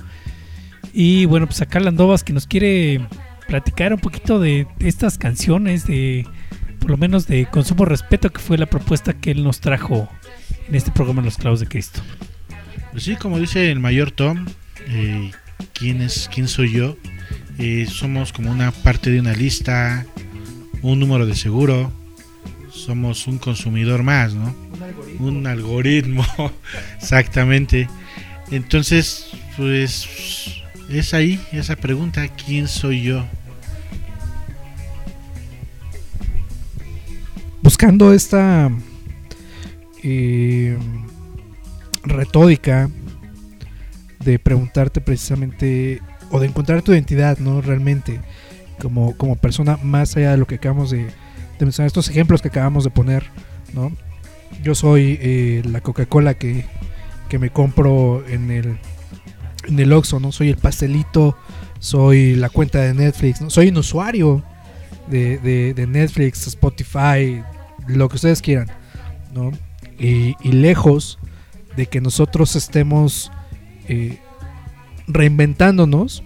Y 0.92 1.26
bueno, 1.26 1.46
pues 1.46 1.60
acá 1.60 1.78
Landovas 1.80 2.24
que 2.24 2.32
nos 2.32 2.46
quiere 2.46 3.06
platicar 3.46 3.92
un 3.92 4.00
poquito 4.00 4.40
de 4.40 4.66
estas 4.80 5.18
canciones, 5.18 5.86
de 5.86 6.26
por 6.80 6.90
lo 6.90 6.96
menos 6.96 7.26
de 7.26 7.46
consumo 7.46 7.84
respeto, 7.84 8.30
que 8.30 8.40
fue 8.40 8.58
la 8.58 8.66
propuesta 8.66 9.12
que 9.12 9.30
él 9.30 9.44
nos 9.44 9.60
trajo 9.60 10.08
en 10.68 10.74
este 10.74 10.90
programa 10.90 11.22
Los 11.22 11.36
Clavos 11.36 11.60
de 11.60 11.66
Cristo. 11.66 12.00
Pues 12.92 13.04
sí, 13.04 13.16
como 13.16 13.38
dice 13.38 13.70
el 13.70 13.78
mayor 13.78 14.10
Tom, 14.10 14.46
eh, 14.88 15.30
¿quién, 15.74 16.00
es, 16.00 16.30
¿quién 16.32 16.48
soy 16.48 16.72
yo? 16.72 16.96
Eh, 17.58 17.86
somos 17.88 18.32
como 18.32 18.50
una 18.50 18.70
parte 18.70 19.10
de 19.10 19.20
una 19.20 19.32
lista, 19.32 20.06
un 20.82 21.00
número 21.00 21.26
de 21.26 21.34
seguro, 21.34 21.92
somos 22.70 23.26
un 23.26 23.38
consumidor 23.38 24.02
más, 24.02 24.34
¿no? 24.34 24.54
Un 25.18 25.46
algoritmo, 25.46 26.24
exactamente. 27.00 27.88
Entonces, 28.50 29.28
pues 29.56 30.62
es 30.88 31.14
ahí 31.14 31.40
esa 31.52 31.76
pregunta, 31.76 32.28
¿quién 32.28 32.68
soy 32.68 33.02
yo? 33.02 33.26
buscando 37.66 38.12
esta 38.12 38.70
eh, 40.04 40.78
retórica 42.04 42.88
de 44.20 44.38
preguntarte 44.38 45.00
precisamente 45.00 46.00
o 46.30 46.40
de 46.40 46.46
encontrar 46.46 46.82
tu 46.82 46.92
identidad, 46.92 47.38
¿no? 47.38 47.60
Realmente, 47.60 48.20
como, 48.80 49.16
como 49.16 49.36
persona, 49.36 49.78
más 49.82 50.16
allá 50.16 50.32
de 50.32 50.36
lo 50.38 50.46
que 50.46 50.56
acabamos 50.56 50.90
de, 50.90 51.06
mencionar 51.60 51.86
estos 51.86 52.08
ejemplos 52.08 52.42
que 52.42 52.48
acabamos 52.48 52.84
de 52.84 52.90
poner, 52.90 53.24
¿no? 53.72 53.92
Yo 54.62 54.74
soy 54.74 55.18
eh, 55.20 55.62
la 55.70 55.80
Coca-Cola 55.80 56.34
que, 56.34 56.64
que 57.28 57.38
me 57.38 57.50
compro 57.50 58.24
en 58.28 58.50
el, 58.50 58.78
en 59.68 59.78
el 59.78 59.92
Oxxo, 59.92 60.20
¿no? 60.20 60.32
Soy 60.32 60.48
el 60.50 60.56
pastelito, 60.56 61.36
soy 61.78 62.34
la 62.36 62.48
cuenta 62.48 62.80
de 62.80 62.94
Netflix. 62.94 63.40
Soy 63.48 63.68
un 63.68 63.78
usuario 63.78 64.42
de, 65.08 65.38
de- 65.38 65.74
de 65.74 65.86
Netflix, 65.86 66.46
Spotify, 66.46 67.42
lo 67.86 68.08
que 68.08 68.16
ustedes 68.16 68.42
quieran, 68.42 68.68
¿no? 69.34 69.52
Y, 69.98 70.34
y 70.42 70.52
lejos 70.52 71.18
de 71.76 71.86
que 71.86 72.00
nosotros 72.00 72.56
estemos 72.56 73.30
eh, 73.88 74.18
reinventándonos, 75.06 76.22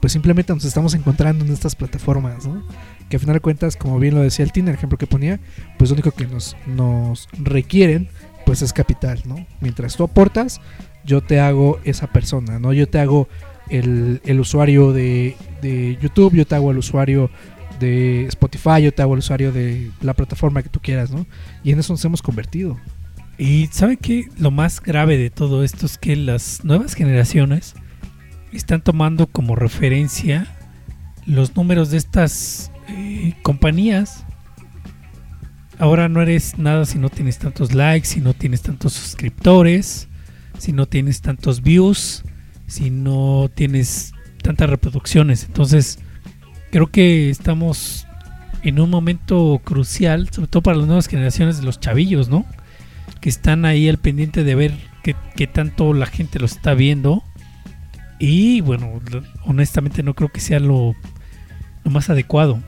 pues 0.00 0.12
simplemente 0.12 0.52
nos 0.52 0.64
estamos 0.64 0.94
encontrando 0.94 1.44
en 1.44 1.52
estas 1.52 1.76
plataformas, 1.76 2.46
¿no? 2.46 2.66
Que 3.08 3.16
a 3.16 3.20
final 3.20 3.34
de 3.34 3.40
cuentas, 3.40 3.76
como 3.76 3.98
bien 3.98 4.14
lo 4.14 4.22
decía 4.22 4.44
el 4.44 4.52
Tina, 4.52 4.70
el 4.70 4.76
ejemplo 4.76 4.98
que 4.98 5.06
ponía, 5.06 5.38
pues 5.78 5.90
lo 5.90 5.94
único 5.94 6.10
que 6.10 6.26
nos, 6.26 6.56
nos 6.66 7.28
requieren, 7.32 8.08
pues 8.44 8.62
es 8.62 8.72
capital, 8.72 9.20
¿no? 9.24 9.46
Mientras 9.60 9.96
tú 9.96 10.04
aportas, 10.04 10.60
yo 11.04 11.20
te 11.20 11.40
hago 11.40 11.78
esa 11.84 12.08
persona, 12.08 12.58
¿no? 12.58 12.72
Yo 12.72 12.88
te 12.88 12.98
hago 12.98 13.28
el, 13.68 14.20
el 14.24 14.40
usuario 14.40 14.92
de, 14.92 15.36
de 15.60 15.98
YouTube, 16.00 16.34
yo 16.34 16.46
te 16.46 16.54
hago 16.54 16.70
el 16.70 16.78
usuario 16.78 17.30
de 17.78 18.26
Spotify, 18.26 18.82
yo 18.82 18.92
te 18.92 19.02
hago 19.02 19.14
el 19.14 19.20
usuario 19.20 19.52
de 19.52 19.90
la 20.00 20.14
plataforma 20.14 20.62
que 20.62 20.68
tú 20.68 20.80
quieras, 20.80 21.10
¿no? 21.10 21.26
Y 21.62 21.72
en 21.72 21.78
eso 21.78 21.92
nos 21.92 22.04
hemos 22.04 22.22
convertido. 22.22 22.76
Y 23.42 23.66
¿sabe 23.72 23.96
qué? 23.96 24.28
Lo 24.38 24.52
más 24.52 24.80
grave 24.80 25.18
de 25.18 25.28
todo 25.28 25.64
esto 25.64 25.84
es 25.84 25.98
que 25.98 26.14
las 26.14 26.62
nuevas 26.62 26.94
generaciones 26.94 27.74
están 28.52 28.82
tomando 28.82 29.26
como 29.26 29.56
referencia 29.56 30.46
los 31.26 31.56
números 31.56 31.90
de 31.90 31.96
estas 31.96 32.70
eh, 32.86 33.34
compañías. 33.42 34.24
Ahora 35.80 36.08
no 36.08 36.22
eres 36.22 36.56
nada 36.56 36.84
si 36.84 37.00
no 37.00 37.10
tienes 37.10 37.38
tantos 37.38 37.74
likes, 37.74 38.06
si 38.06 38.20
no 38.20 38.32
tienes 38.32 38.62
tantos 38.62 38.92
suscriptores, 38.92 40.06
si 40.58 40.72
no 40.72 40.86
tienes 40.86 41.20
tantos 41.20 41.62
views, 41.62 42.22
si 42.68 42.90
no 42.90 43.50
tienes 43.52 44.12
tantas 44.40 44.70
reproducciones. 44.70 45.42
Entonces, 45.46 45.98
creo 46.70 46.92
que 46.92 47.28
estamos 47.28 48.06
en 48.62 48.78
un 48.78 48.88
momento 48.88 49.60
crucial, 49.64 50.28
sobre 50.30 50.46
todo 50.46 50.62
para 50.62 50.76
las 50.76 50.86
nuevas 50.86 51.08
generaciones 51.08 51.56
de 51.56 51.64
los 51.64 51.80
chavillos, 51.80 52.28
¿no? 52.28 52.46
Que 53.22 53.30
están 53.30 53.64
ahí 53.64 53.88
al 53.88 53.96
pendiente 53.96 54.44
de 54.44 54.54
ver 54.54 54.74
qué, 55.02 55.16
qué 55.34 55.46
tanto 55.46 55.94
la 55.94 56.04
gente 56.04 56.38
lo 56.38 56.44
está 56.44 56.74
viendo. 56.74 57.24
Y 58.18 58.60
bueno, 58.60 59.00
honestamente 59.46 60.02
no 60.02 60.12
creo 60.12 60.28
que 60.28 60.40
sea 60.40 60.60
lo, 60.60 60.94
lo 61.84 61.90
más 61.90 62.10
adecuado. 62.10 62.62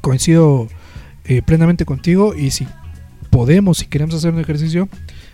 coincido 0.00 0.68
eh, 1.24 1.42
plenamente 1.42 1.84
contigo 1.84 2.34
y 2.34 2.50
si 2.50 2.66
podemos, 3.30 3.78
si 3.78 3.86
queremos 3.86 4.14
hacer 4.14 4.32
un 4.32 4.40
ejercicio, 4.40 4.88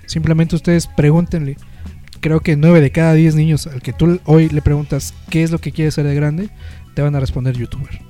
simplemente 0.07 0.57
ustedes 0.57 0.87
pregúntenle. 0.87 1.57
Creo 2.21 2.41
que 2.41 2.57
9 2.57 2.81
de 2.81 2.91
cada 2.91 3.15
10 3.15 3.37
niños 3.37 3.67
al 3.67 3.83
que 3.83 3.93
tú 3.93 4.21
hoy 4.25 4.49
le 4.49 4.63
preguntas 4.63 5.15
qué 5.31 5.43
es 5.43 5.51
lo 5.51 5.61
que 5.61 5.73
quiere 5.73 5.91
ser 5.91 6.07
de 6.07 6.15
grande, 6.15 6.49
te 6.95 7.03
van 7.03 7.15
a 7.15 7.21
responder 7.21 7.57
youtuber. 7.57 8.01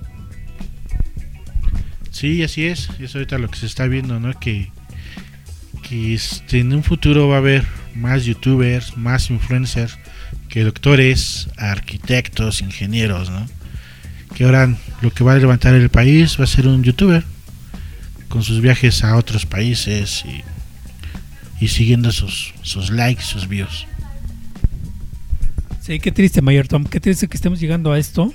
Sí, 2.10 2.42
así 2.42 2.64
es. 2.66 2.88
Es 3.00 3.14
ahorita 3.14 3.38
lo 3.38 3.48
que 3.48 3.58
se 3.58 3.66
está 3.66 3.86
viendo, 3.86 4.20
¿no? 4.20 4.32
Que, 4.38 4.70
que 5.88 6.18
en 6.52 6.72
un 6.72 6.82
futuro 6.82 7.28
va 7.28 7.36
a 7.36 7.38
haber 7.38 7.64
más 7.94 8.24
youtubers, 8.24 8.96
más 8.96 9.30
influencers 9.30 9.98
que 10.48 10.64
doctores, 10.64 11.48
arquitectos, 11.56 12.62
ingenieros, 12.62 13.30
¿no? 13.30 13.46
Que 14.34 14.44
ahora 14.44 14.74
lo 15.00 15.12
que 15.12 15.24
va 15.24 15.34
a 15.34 15.38
levantar 15.38 15.74
el 15.74 15.90
país 15.90 16.38
va 16.38 16.44
a 16.44 16.48
ser 16.48 16.66
un 16.66 16.82
youtuber 16.82 17.24
con 18.28 18.42
sus 18.42 18.60
viajes 18.60 19.04
a 19.04 19.16
otros 19.16 19.46
países 19.46 20.24
y, 20.26 21.64
y 21.64 21.68
siguiendo 21.68 22.10
sus, 22.10 22.52
sus 22.62 22.90
likes, 22.90 23.22
sus 23.22 23.48
views. 23.48 23.86
Sí, 25.80 26.00
qué 26.00 26.10
triste, 26.10 26.40
Mayor 26.40 26.66
Tom. 26.66 26.84
Qué 26.84 26.98
triste 26.98 27.28
que 27.28 27.36
estemos 27.36 27.60
llegando 27.60 27.92
a 27.92 27.98
esto. 27.98 28.32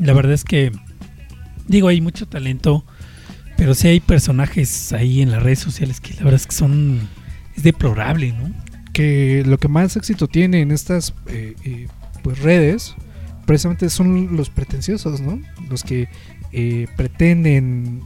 La 0.00 0.12
verdad 0.12 0.32
es 0.32 0.44
que, 0.44 0.72
digo, 1.68 1.88
hay 1.88 2.00
mucho 2.00 2.26
talento, 2.26 2.84
pero 3.58 3.74
sí 3.74 3.88
hay 3.88 3.98
personajes 3.98 4.92
ahí 4.92 5.20
en 5.20 5.32
las 5.32 5.42
redes 5.42 5.58
sociales 5.58 6.00
que 6.00 6.14
la 6.14 6.22
verdad 6.22 6.36
es 6.36 6.46
que 6.46 6.54
son. 6.54 7.08
Es 7.56 7.64
deplorable, 7.64 8.32
¿no? 8.32 8.54
Que 8.92 9.42
lo 9.44 9.58
que 9.58 9.66
más 9.66 9.96
éxito 9.96 10.28
tiene 10.28 10.60
en 10.60 10.70
estas 10.70 11.12
eh, 11.26 11.56
eh, 11.64 11.88
pues 12.22 12.38
redes, 12.38 12.94
precisamente 13.46 13.90
son 13.90 14.36
los 14.36 14.48
pretenciosos, 14.48 15.20
¿no? 15.20 15.40
Los 15.68 15.82
que 15.82 16.08
eh, 16.52 16.86
pretenden 16.96 18.02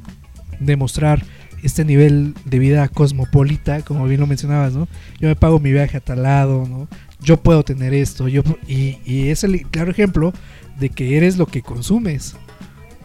demostrar 0.59 1.23
este 1.63 1.85
nivel 1.85 2.35
de 2.47 2.59
vida 2.59 2.89
cosmopolita, 2.89 3.83
como 3.83 4.07
bien 4.07 4.21
lo 4.21 4.27
mencionabas, 4.27 4.73
¿no? 4.73 4.89
Yo 5.21 5.29
me 5.29 5.37
pago 5.37 5.61
mi 5.61 5.71
viaje 5.71 5.99
a 5.99 6.01
tal 6.01 6.23
lado, 6.23 6.67
¿no? 6.67 6.89
Yo 7.21 7.37
puedo 7.37 7.63
tener 7.63 7.93
esto, 7.93 8.27
yo 8.27 8.43
y, 8.67 8.97
y 9.05 9.29
es 9.29 9.45
el 9.45 9.67
claro 9.69 9.91
ejemplo 9.91 10.33
de 10.81 10.89
que 10.89 11.19
eres 11.19 11.37
lo 11.37 11.47
que 11.47 11.61
consumes, 11.61 12.37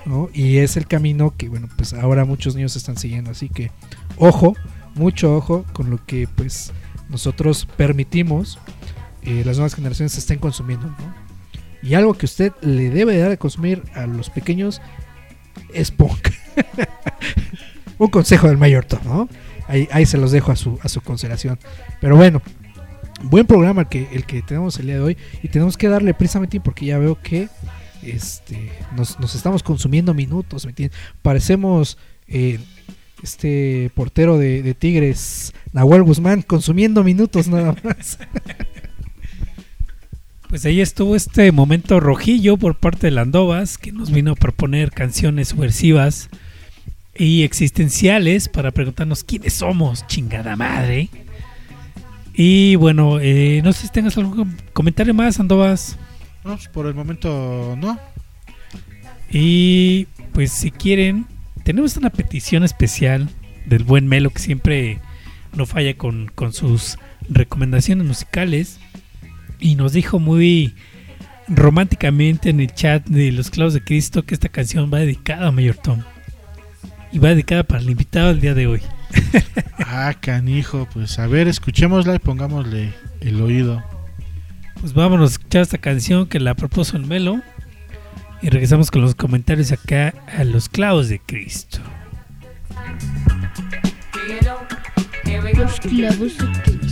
¿no? 0.07 0.29
Y 0.34 0.57
es 0.57 0.77
el 0.77 0.88
camino 0.88 1.34
que, 1.35 1.49
bueno, 1.49 1.69
pues 1.75 1.93
ahora 1.93 2.25
muchos 2.25 2.55
niños 2.55 2.75
están 2.75 2.97
siguiendo, 2.97 3.31
así 3.31 3.49
que 3.49 3.71
ojo, 4.17 4.55
mucho 4.95 5.35
ojo 5.35 5.65
con 5.73 5.89
lo 5.89 6.03
que, 6.05 6.27
pues, 6.27 6.73
nosotros 7.09 7.67
permitimos 7.77 8.59
eh, 9.21 9.43
las 9.45 9.57
nuevas 9.57 9.75
generaciones 9.75 10.17
estén 10.17 10.39
consumiendo. 10.39 10.89
Y 11.84 11.93
algo 11.93 12.15
que 12.15 12.25
usted 12.25 12.53
le 12.61 12.89
debe 12.89 13.17
dar 13.17 13.29
de 13.29 13.38
consumir 13.38 13.84
a 13.93 14.07
los 14.07 14.29
pequeños 14.29 14.81
es 15.73 15.91
punk. 15.91 16.29
Un 17.97 18.09
consejo 18.09 18.47
del 18.47 18.57
mayor 18.57 18.85
Tom, 18.85 18.99
¿no? 19.05 19.29
Ahí, 19.67 19.88
ahí 19.91 20.05
se 20.05 20.17
los 20.17 20.31
dejo 20.31 20.51
a 20.51 20.55
su, 20.55 20.79
a 20.81 20.89
su 20.89 21.01
consideración. 21.01 21.59
Pero 21.99 22.15
bueno, 22.15 22.41
buen 23.23 23.45
programa 23.45 23.81
el 23.81 23.88
que, 23.88 24.07
el 24.11 24.25
que 24.25 24.41
tenemos 24.41 24.79
el 24.79 24.88
día 24.88 24.95
de 24.95 25.01
hoy. 25.01 25.17
Y 25.43 25.49
tenemos 25.49 25.77
que 25.77 25.88
darle 25.88 26.13
precisamente 26.13 26.59
porque 26.59 26.85
ya 26.85 26.97
veo 26.97 27.19
que 27.21 27.49
este, 28.03 28.72
nos, 28.95 29.19
nos 29.19 29.36
estamos 29.36 29.64
consumiendo 29.64 30.14
minutos, 30.14 30.65
¿me 30.65 30.72
entiendes? 30.72 30.98
Parecemos 31.22 31.98
eh, 32.28 32.60
este 33.24 33.91
portero 33.95 34.38
de, 34.38 34.74
Tigres, 34.74 35.53
Nahuel 35.74 36.03
Guzmán, 36.03 36.41
consumiendo 36.41 37.03
minutos 37.03 37.48
nada 37.48 37.76
más. 37.84 38.19
Pues 40.49 40.64
ahí 40.64 40.80
estuvo 40.80 41.18
este 41.18 41.52
momento 41.52 41.99
rojillo 41.99 42.56
por 42.56 42.76
parte 42.76 43.07
de 43.07 43.11
Landovas, 43.11 43.78
que 43.78 43.91
nos 43.91 44.11
vino 44.11 44.32
a 44.32 44.36
proponer 44.36 44.91
canciones 44.91 45.49
subversivas 45.49 46.30
y 47.14 47.44
existenciales 47.44 48.48
para 48.48 48.72
preguntarnos 48.72 49.26
quiénes 49.26 49.56
somos, 49.56 50.07
chingada 50.07 50.56
madre. 50.56 51.10
Y 52.34 52.78
bueno, 52.78 53.19
eh, 53.19 53.60
no 53.61 53.74
sé 53.74 53.88
si 53.88 53.91
tengas 53.91 54.18
algún 54.18 54.56
comentario 54.72 55.14
más, 55.14 55.38
Andovas. 55.41 55.98
No, 56.48 56.56
pues, 56.56 56.69
por 56.69 56.88
el 56.88 56.95
momento 56.95 57.76
no. 57.78 57.99
Y 59.30 60.07
pues 60.32 60.49
si 60.53 60.72
quieren, 60.72 61.26
tenemos 61.64 61.98
una 61.98 62.10
petición 62.10 62.64
especial 62.64 63.30
del 63.65 63.84
buen 63.84 64.07
Melo 64.07 64.30
que 64.30 64.40
siempre 64.40 64.99
no 65.53 65.65
falla 65.65 65.98
con, 65.98 66.32
con 66.34 66.53
sus 66.53 66.98
recomendaciones 67.28 68.07
musicales. 68.07 68.80
Y 69.60 69.76
nos 69.76 69.91
dijo 69.91 70.19
muy 70.19 70.74
románticamente 71.49 72.49
en 72.49 72.61
el 72.61 72.74
chat 72.74 73.06
de 73.07 73.34
los 73.34 73.49
clavos 73.49 73.74
de 73.74 73.84
Cristo 73.84 74.24
que 74.24 74.34
esta 74.34 74.48
canción 74.48 74.90
va 74.94 74.99
dedicada 74.99 75.48
a 75.48 75.52
Mayor 75.52 75.76
Tom. 75.76 76.02
Y 77.11 77.19
va 77.19 77.30
dedicada 77.30 77.64
para 77.64 77.82
el 77.82 77.90
invitado 77.90 78.30
del 78.30 78.40
día 78.40 78.53
de 78.53 78.68
hoy. 78.68 78.82
Ah, 79.80 80.14
canijo, 80.19 80.88
pues 80.94 81.18
a 81.19 81.28
ver, 81.28 81.48
escuchémosla 81.48 82.15
y 82.15 82.19
pongámosle 82.19 82.94
el 83.19 83.41
oído. 83.41 83.97
Pues 84.79 84.93
vámonos 84.93 85.31
a 85.31 85.33
escuchar 85.33 85.61
esta 85.63 85.77
canción 85.77 86.27
que 86.27 86.39
la 86.39 86.55
propuso 86.55 86.97
el 86.97 87.05
Melo. 87.05 87.41
Y 88.41 88.49
regresamos 88.49 88.91
con 88.91 89.01
los 89.01 89.15
comentarios 89.15 89.71
acá 89.71 90.13
a 90.37 90.43
los 90.43 90.69
clavos 90.69 91.09
de 91.09 91.19
Cristo. 91.19 91.79
Los 95.55 95.79
clavos 95.79 96.37
de 96.37 96.61
Cristo. 96.61 96.86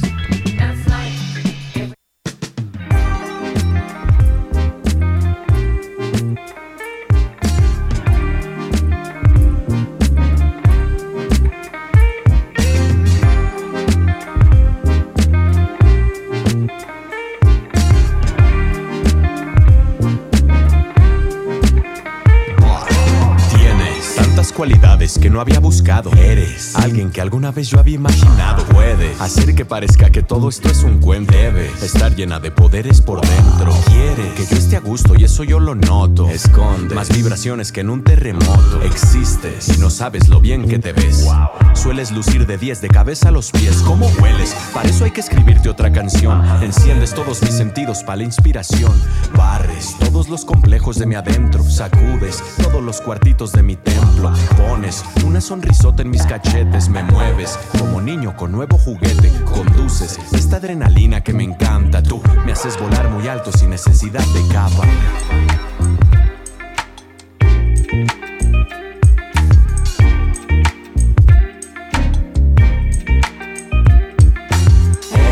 Cualidades 24.55 25.19
que 25.19 25.29
no 25.29 25.41
había 25.41 25.59
buscado. 25.59 26.11
Eres 26.15 26.75
alguien 26.77 27.11
que 27.11 27.19
alguna 27.19 27.51
vez 27.51 27.67
yo 27.67 27.77
había 27.77 27.95
imaginado. 27.95 28.63
Puedes 28.67 29.19
hacer 29.19 29.53
que 29.53 29.65
parezca 29.65 30.09
que 30.09 30.23
todo 30.23 30.47
esto 30.47 30.69
es 30.69 30.81
un 30.83 30.99
cuento. 30.99 31.33
Debes 31.33 31.83
estar 31.83 32.15
llena 32.15 32.39
de 32.39 32.51
poderes 32.51 33.01
por 33.01 33.19
dentro. 33.19 33.73
Quiere 33.87 34.33
que 34.33 34.45
yo 34.45 34.55
esté 34.55 34.77
a 34.77 34.79
gusto 34.79 35.13
y 35.17 35.25
eso 35.25 35.43
yo 35.43 35.59
lo 35.59 35.75
noto. 35.75 36.29
Esconde 36.29 36.95
más 36.95 37.09
vibraciones 37.09 37.73
que 37.73 37.81
en 37.81 37.89
un 37.89 38.03
terremoto. 38.03 38.81
Existes 38.83 39.67
y 39.75 39.77
no 39.77 39.89
sabes 39.89 40.29
lo 40.29 40.39
bien 40.39 40.67
que 40.67 40.79
te 40.79 40.93
ves. 40.93 41.27
Sueles 41.73 42.11
lucir 42.11 42.47
de 42.47 42.57
10 42.57 42.81
de 42.81 42.87
cabeza 42.87 43.29
a 43.29 43.31
los 43.31 43.51
pies. 43.51 43.83
¿Cómo 43.85 44.07
hueles? 44.21 44.55
Para 44.73 44.87
eso 44.87 45.03
hay 45.03 45.11
que 45.11 45.19
escribirte 45.19 45.67
otra 45.67 45.91
canción. 45.91 46.41
Enciendes 46.63 47.13
todos 47.13 47.41
mis 47.41 47.53
sentidos 47.53 48.03
para 48.03 48.17
la 48.17 48.23
inspiración. 48.23 48.93
Barres 49.35 49.97
todos 49.99 50.29
los 50.29 50.45
complejos 50.45 50.97
de 50.97 51.05
mi 51.07 51.15
adentro. 51.15 51.61
Sacudes 51.63 52.41
todos 52.63 52.81
los 52.81 53.01
cuartitos 53.01 53.51
de 53.51 53.61
mi 53.61 53.75
templo. 53.75 54.31
Pones 54.57 55.03
una 55.25 55.41
sonrisota 55.41 56.01
en 56.01 56.09
mis 56.09 56.25
cachetes. 56.25 56.89
Me 56.89 57.03
mueves 57.03 57.57
como 57.79 58.01
niño 58.01 58.35
con 58.35 58.51
nuevo 58.51 58.77
juguete. 58.77 59.31
Conduces 59.45 60.19
esta 60.33 60.57
adrenalina 60.57 61.21
que 61.21 61.33
me 61.33 61.43
encanta. 61.43 62.01
Tú 62.01 62.21
me 62.45 62.51
haces 62.51 62.79
volar 62.79 63.09
muy 63.09 63.27
alto 63.27 63.51
sin 63.51 63.69
necesidad 63.69 64.23
de 64.27 64.47
capa. 64.53 64.85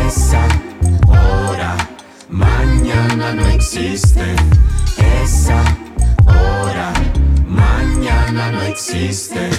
Esa 0.06 0.46
hora 1.06 1.76
mañana 2.28 3.34
no 3.34 3.46
existe. 3.48 4.34
Esa 5.22 5.62
hora 6.26 6.92
mañana 7.54 8.52
no 8.52 8.62
existe. 8.62 9.50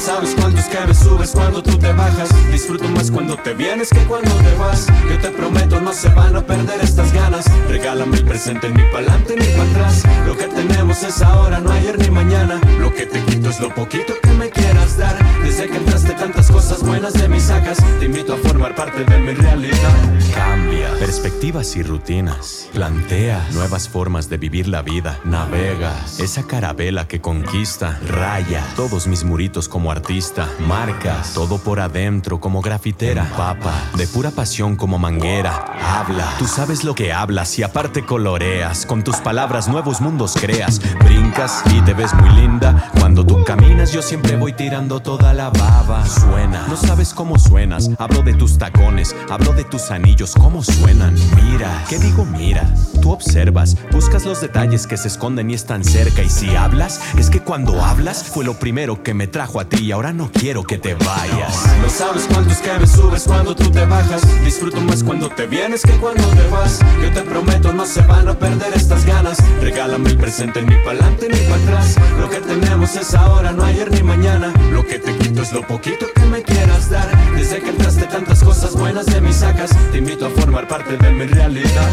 Sabes 0.00 0.34
cuántos 0.34 0.64
que 0.64 0.94
subes 0.94 1.32
cuando 1.32 1.62
tú 1.62 1.76
te 1.78 1.92
bajas. 1.92 2.30
Disfruto 2.50 2.88
más 2.88 3.10
cuando 3.10 3.36
te 3.36 3.52
vienes 3.52 3.90
que 3.90 4.02
cuando 4.04 4.30
te 4.30 4.54
vas. 4.54 4.86
Yo 5.10 5.18
te 5.18 5.28
prometo, 5.28 5.78
no 5.78 5.92
se 5.92 6.08
van 6.08 6.34
a 6.36 6.40
perder 6.40 6.80
estas 6.80 7.12
ganas. 7.12 7.44
Regálame 7.68 8.16
el 8.16 8.24
presente 8.24 8.70
ni 8.70 8.82
pa'lante 8.90 9.36
ni 9.36 9.44
para 9.44 9.70
atrás. 9.70 10.02
Lo 10.26 10.36
que 10.36 10.46
tenemos 10.46 11.02
es 11.02 11.20
ahora, 11.20 11.60
no 11.60 11.70
ayer 11.70 11.98
ni 11.98 12.10
mañana. 12.10 12.58
Lo 12.78 12.92
que 12.94 13.04
te 13.04 13.22
quito 13.24 13.50
es 13.50 13.60
lo 13.60 13.74
poquito 13.74 14.14
que 14.22 14.30
me 14.30 14.48
quieras 14.48 14.96
dar. 14.96 15.18
Desde 15.42 15.68
que 15.68 15.76
entraste 15.76 16.14
tantas 16.14 16.50
cosas 16.50 16.82
buenas 16.82 17.12
de 17.12 17.28
mis 17.28 17.42
sacas. 17.42 17.78
Te 17.98 18.06
invito 18.06 18.32
a 18.32 18.36
formar 18.38 18.74
parte 18.74 19.04
de 19.04 19.18
mi 19.18 19.34
realidad. 19.34 19.94
Cambia 20.34 20.88
perspectivas 20.98 21.76
y 21.76 21.82
rutinas. 21.82 22.68
Plantea 22.72 23.48
nuevas 23.52 23.88
formas 23.88 24.28
de 24.28 24.38
vivir 24.38 24.68
la 24.68 24.82
vida. 24.82 25.18
Navega 25.24 25.94
esa 26.18 26.46
carabela 26.46 27.08
que 27.08 27.20
conquista. 27.20 27.98
Raya 28.06 28.64
todos 28.76 29.06
mis 29.06 29.24
muritos 29.24 29.68
como 29.68 29.89
artista. 29.90 30.48
Marcas 30.66 31.34
todo 31.34 31.58
por 31.58 31.80
adentro 31.80 32.40
como 32.40 32.60
grafitera. 32.60 33.24
Papa 33.36 33.72
de 33.96 34.06
pura 34.06 34.30
pasión 34.30 34.76
como 34.76 34.98
manguera. 34.98 35.64
Habla, 35.82 36.34
tú 36.38 36.46
sabes 36.46 36.84
lo 36.84 36.94
que 36.94 37.12
hablas 37.12 37.58
y 37.58 37.62
aparte 37.62 38.04
coloreas. 38.04 38.86
Con 38.86 39.02
tus 39.02 39.16
palabras 39.16 39.68
nuevos 39.68 40.00
mundos 40.00 40.34
creas. 40.40 40.80
Brincas 41.04 41.62
y 41.72 41.80
te 41.82 41.94
ves 41.94 42.14
muy 42.14 42.30
linda. 42.30 42.90
Cuando 42.98 43.24
tú 43.24 43.42
caminas, 43.44 43.92
yo 43.92 44.02
siempre 44.02 44.36
voy 44.36 44.52
tirando 44.52 45.00
toda 45.00 45.32
la 45.34 45.50
baba. 45.50 46.06
Suena, 46.06 46.66
no 46.68 46.76
sabes 46.76 47.14
cómo 47.14 47.38
suenas. 47.38 47.90
Hablo 47.98 48.22
de 48.22 48.34
tus 48.34 48.58
tacones, 48.58 49.14
hablo 49.28 49.52
de 49.52 49.64
tus 49.64 49.90
anillos, 49.90 50.34
cómo 50.34 50.62
suenan. 50.62 51.14
Mira, 51.42 51.84
¿qué 51.88 51.98
digo? 51.98 52.24
Mira, 52.24 52.72
tú 53.00 53.10
observas, 53.10 53.76
buscas 53.90 54.24
los 54.24 54.40
detalles 54.40 54.86
que 54.86 54.96
se 54.96 55.08
esconden 55.08 55.50
y 55.50 55.54
están 55.54 55.84
cerca. 55.84 56.22
Y 56.22 56.28
si 56.28 56.54
hablas, 56.56 57.00
es 57.16 57.30
que 57.30 57.40
cuando 57.40 57.82
hablas 57.82 58.24
fue 58.24 58.44
lo 58.44 58.54
primero 58.54 59.02
que 59.02 59.14
me 59.14 59.26
trajo 59.26 59.60
a 59.60 59.64
ti 59.64 59.79
y 59.80 59.92
ahora 59.92 60.12
no 60.12 60.30
quiero 60.30 60.62
que 60.62 60.78
te 60.78 60.94
vayas. 60.94 61.64
No 61.82 61.88
sabes 61.88 62.26
cuántos 62.30 62.58
que 62.58 62.72
me 62.78 62.86
subes 62.86 63.24
cuando 63.24 63.54
tú 63.56 63.70
te 63.70 63.84
bajas. 63.86 64.22
Disfruto 64.44 64.80
más 64.82 65.02
cuando 65.02 65.30
te 65.30 65.46
vienes 65.46 65.82
que 65.82 65.92
cuando 65.92 66.22
te 66.22 66.46
vas. 66.48 66.80
Yo 67.02 67.10
te 67.12 67.22
prometo, 67.22 67.72
no 67.72 67.86
se 67.86 68.02
van 68.02 68.28
a 68.28 68.38
perder 68.38 68.74
estas 68.74 69.04
ganas. 69.06 69.38
Regálame 69.60 70.10
el 70.10 70.18
presente 70.18 70.62
ni 70.62 70.74
pa'lante 70.84 71.28
ni 71.28 71.38
para 71.48 71.62
atrás. 71.62 71.96
Lo 72.18 72.28
que 72.28 72.40
tenemos 72.40 72.94
es 72.94 73.14
ahora, 73.14 73.52
no 73.52 73.64
ayer 73.64 73.90
ni 73.90 74.02
mañana. 74.02 74.52
Lo 74.70 74.86
que 74.86 74.98
te 74.98 75.16
quito 75.16 75.42
es 75.42 75.52
lo 75.52 75.66
poquito 75.66 76.06
que 76.14 76.22
me 76.26 76.42
quieras 76.42 76.90
dar. 76.90 77.08
Desde 77.34 77.60
que 77.60 77.70
entraste 77.70 78.04
tantas 78.04 78.42
cosas 78.42 78.74
buenas 78.74 79.06
de 79.06 79.20
mis 79.20 79.36
sacas. 79.36 79.70
Te 79.92 79.98
invito 79.98 80.26
a 80.26 80.30
formar 80.30 80.68
parte 80.68 80.96
de 80.96 81.10
mi 81.10 81.24
realidad. 81.24 81.88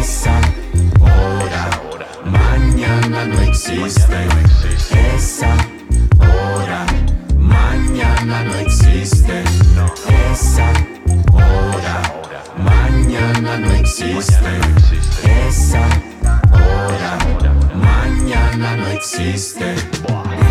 Esa 0.00 0.40
hora, 1.00 1.68
mañana 2.24 3.26
no 3.26 3.40
existe. 3.42 4.16
Esa 5.14 5.54
hora, 6.18 6.86
mañana 7.58 8.44
no 8.44 8.54
existe. 8.56 9.44
Esa 10.32 10.68
hora, 11.32 11.96
mañana 12.56 13.58
no 13.58 13.70
existe. 13.72 14.52
Esa 15.48 15.84
hora, 16.52 17.12
mañana 18.28 18.76
no 18.76 18.86
existe. 18.88 19.74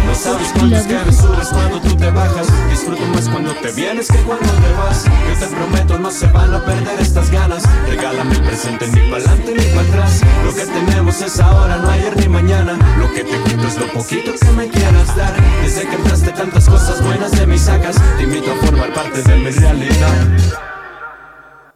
No 0.06 0.16
sabes 0.16 0.48
cuántos 0.54 0.84
que 0.84 0.94
me 0.94 1.14
subes 1.14 1.48
cuando 1.50 1.82
tú 1.82 1.96
te 1.96 2.10
bajas. 2.10 2.48
Disfruto 2.70 3.06
más 3.08 3.30
cuando 3.30 3.54
te 3.56 3.72
vienes 3.72 4.08
que 4.08 4.18
cuando 4.20 4.48
te 4.48 4.74
vas. 4.74 5.06
Yo 5.06 5.48
te 5.48 5.56
prometo, 5.56 6.00
no 6.00 6.10
se 6.10 6.28
van 6.28 6.54
a 6.54 6.66
perder 6.66 7.00
estas 7.00 7.30
ganas. 7.30 7.64
Regálame 7.88 8.36
el 8.36 8.42
presente 8.42 8.88
ni 8.88 9.12
pa'lante 9.12 9.54
ni 9.54 9.64
para 9.76 9.88
atrás. 9.88 10.22
Lo 10.44 10.56
que 10.56 10.66
tenemos 10.66 11.22
es 11.22 11.40
ahora, 11.40 11.78
no 11.78 11.90
ayer 11.90 12.18
ni 12.18 12.28
mañana. 12.28 12.78
Lo 12.98 13.12
que 13.14 13.24
te 13.24 13.44
quito 13.44 13.68
es 13.68 13.78
lo 13.78 13.88
poquito 13.94 14.32
que 14.34 14.52
me 14.52 14.68
quieras 14.70 15.16
dar. 15.16 15.36
Desde 15.62 15.88
que 15.88 15.96
entraste 15.96 16.32
tantas 16.32 16.68
cosas 16.68 17.04
buenas 17.04 17.32
de 17.32 17.46
mis 17.46 17.62
sacas. 17.62 17.98
Te 18.18 18.24
invito 18.24 18.52
a 18.52 18.56
formar 18.66 18.94
parte 18.94 19.22
de 19.22 19.36
mi 19.36 19.52
realidad. 19.52 20.28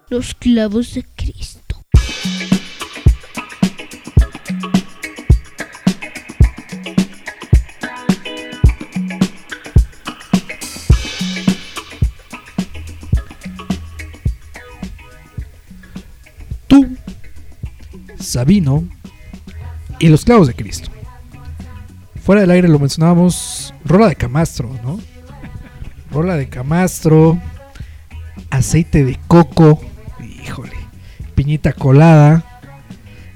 Los 0.09 0.33
clavos 0.33 0.93
de 0.93 1.05
Cristo. 1.15 1.60
Sabino 18.31 18.83
y 19.99 20.07
los 20.07 20.23
clavos 20.25 20.47
de 20.47 20.53
Cristo. 20.53 20.89
Fuera 22.23 22.41
del 22.41 22.51
aire 22.51 22.67
lo 22.67 22.79
mencionábamos, 22.79 23.73
rola 23.83 24.07
de 24.07 24.15
camastro, 24.15 24.69
¿no? 24.83 24.99
Rola 26.11 26.37
de 26.37 26.47
camastro, 26.47 27.37
aceite 28.49 29.03
de 29.03 29.19
coco, 29.27 29.81
híjole, 30.43 30.71
piñita 31.35 31.73
colada, 31.73 32.43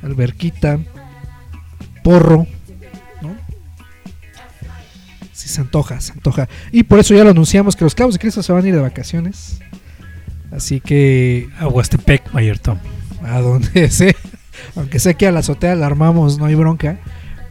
alberquita, 0.04 0.80
porro, 2.04 2.48
¿no? 3.22 3.36
Sí, 5.34 5.50
se 5.50 5.62
antoja, 5.62 6.00
se 6.00 6.14
antoja. 6.14 6.48
Y 6.72 6.84
por 6.84 7.00
eso 7.00 7.14
ya 7.14 7.24
lo 7.24 7.32
anunciamos 7.32 7.76
que 7.76 7.84
los 7.84 7.96
clavos 7.96 8.16
de 8.16 8.20
Cristo 8.20 8.44
se 8.44 8.54
van 8.54 8.64
a 8.64 8.68
ir 8.68 8.76
de 8.76 8.82
vacaciones. 8.82 9.60
Así 10.52 10.80
que 10.80 11.50
A 11.60 11.68
Huastepec, 11.68 12.32
Mayor 12.32 12.60
Tom. 12.60 12.78
a 13.24 13.40
donde 13.40 13.90
sea, 13.90 14.14
aunque 14.76 15.00
sé 15.00 15.16
que 15.16 15.28
a 15.28 15.32
la 15.32 15.40
azotea 15.40 15.76
la 15.76 15.86
armamos, 15.86 16.38
no 16.38 16.46
hay 16.46 16.56
bronca, 16.56 17.00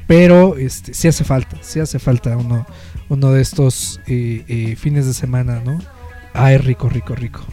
pero 0.07 0.57
este 0.57 0.95
sí 0.95 1.09
hace 1.09 1.25
falta, 1.25 1.57
sí 1.63 1.81
hace 1.81 1.99
falta 1.99 2.37
uno, 2.37 2.67
uno 3.09 3.33
de 3.33 3.41
estos 3.41 4.01
eh, 4.07 4.45
eh, 4.49 4.77
fines 4.77 5.07
de 5.07 5.15
semana, 5.15 5.63
¿no? 5.65 5.79
Ay, 6.33 6.59
rico, 6.59 6.89
rico, 6.89 7.15
rico. 7.15 7.45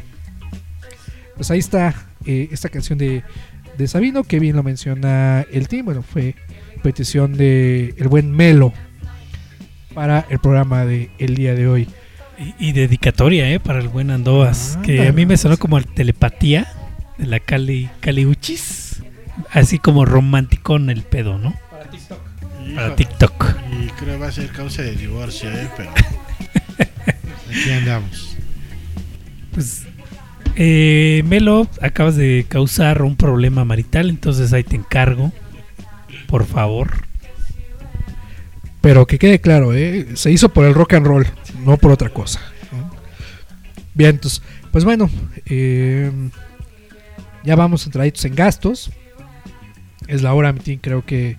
Pues 1.36 1.50
ahí 1.52 1.60
está 1.60 1.96
eh, 2.26 2.50
esta 2.52 2.70
canción 2.70 2.98
de, 3.00 3.24
de 3.78 3.88
Sabino, 3.88 4.24
que 4.24 4.40
bien 4.40 4.56
lo 4.56 4.64
menciona 4.64 5.46
el 5.52 5.68
team, 5.68 5.86
bueno, 5.86 6.04
fue 6.04 6.36
petición 6.84 7.38
de 7.38 7.94
el 7.98 8.08
buen 8.08 8.32
Melo 8.32 8.74
para 9.94 10.26
el 10.30 10.40
programa 10.40 10.86
de 10.86 11.12
el 11.20 11.36
día 11.36 11.54
de 11.54 11.68
hoy. 11.68 11.88
Y, 12.60 12.70
y 12.70 12.72
dedicatoria, 12.72 13.50
¿eh? 13.52 13.60
Para 13.60 13.80
el 13.80 13.88
buen 13.88 14.10
Andovas. 14.10 14.78
Ah, 14.78 14.82
que 14.82 15.08
a 15.08 15.14
mí 15.14 15.26
me 15.28 15.38
sonó 15.38 15.58
como 15.58 15.78
el 15.78 15.86
telepatía 15.86 16.68
de 17.18 17.28
la 17.28 17.40
Cali, 17.40 17.90
Caliuchis. 18.00 19.04
Así 19.52 19.80
como 19.80 20.06
romanticón 20.06 20.90
el 20.90 21.04
pedo, 21.04 21.38
¿no? 21.38 21.54
Para 22.76 22.96
TikTok. 22.96 23.56
Y 23.72 23.88
creo 23.88 24.16
que 24.16 24.18
va 24.18 24.28
a 24.28 24.32
ser 24.32 24.50
causa 24.50 24.82
de 24.82 24.96
divorcio, 24.96 25.52
¿eh? 25.52 25.70
Pero. 25.76 25.92
Aquí 27.50 27.72
andamos. 27.72 28.38
Pues, 29.54 29.84
eh, 30.56 31.24
Melo, 31.26 31.68
acabas 31.82 32.16
de 32.16 32.46
causar 32.48 33.02
un 33.02 33.16
problema 33.16 33.66
marital, 33.66 34.10
entonces 34.10 34.54
ahí 34.54 34.64
te 34.64 34.76
encargo. 34.76 35.32
Por 36.28 36.46
favor. 36.46 37.06
Pero 38.80 39.06
que 39.06 39.20
quede 39.20 39.40
claro, 39.40 39.74
¿eh? 39.74 40.08
se 40.16 40.32
hizo 40.32 40.50
por 40.50 40.66
el 40.66 40.74
rock 40.74 40.94
and 40.94 41.06
roll, 41.06 41.28
no 41.64 41.78
por 41.78 41.92
otra 41.92 42.10
cosa. 42.10 42.40
Bien, 43.94 44.12
entonces, 44.12 44.42
pues 44.72 44.86
bueno, 44.86 45.10
eh, 45.46 46.12
ya 47.44 47.56
vamos 47.56 47.86
entraditos 47.86 48.26
en 48.26 48.36
gastos. 48.36 48.92
Es 50.08 50.22
la 50.22 50.34
hora, 50.34 50.54
creo 50.82 51.06
que 51.06 51.38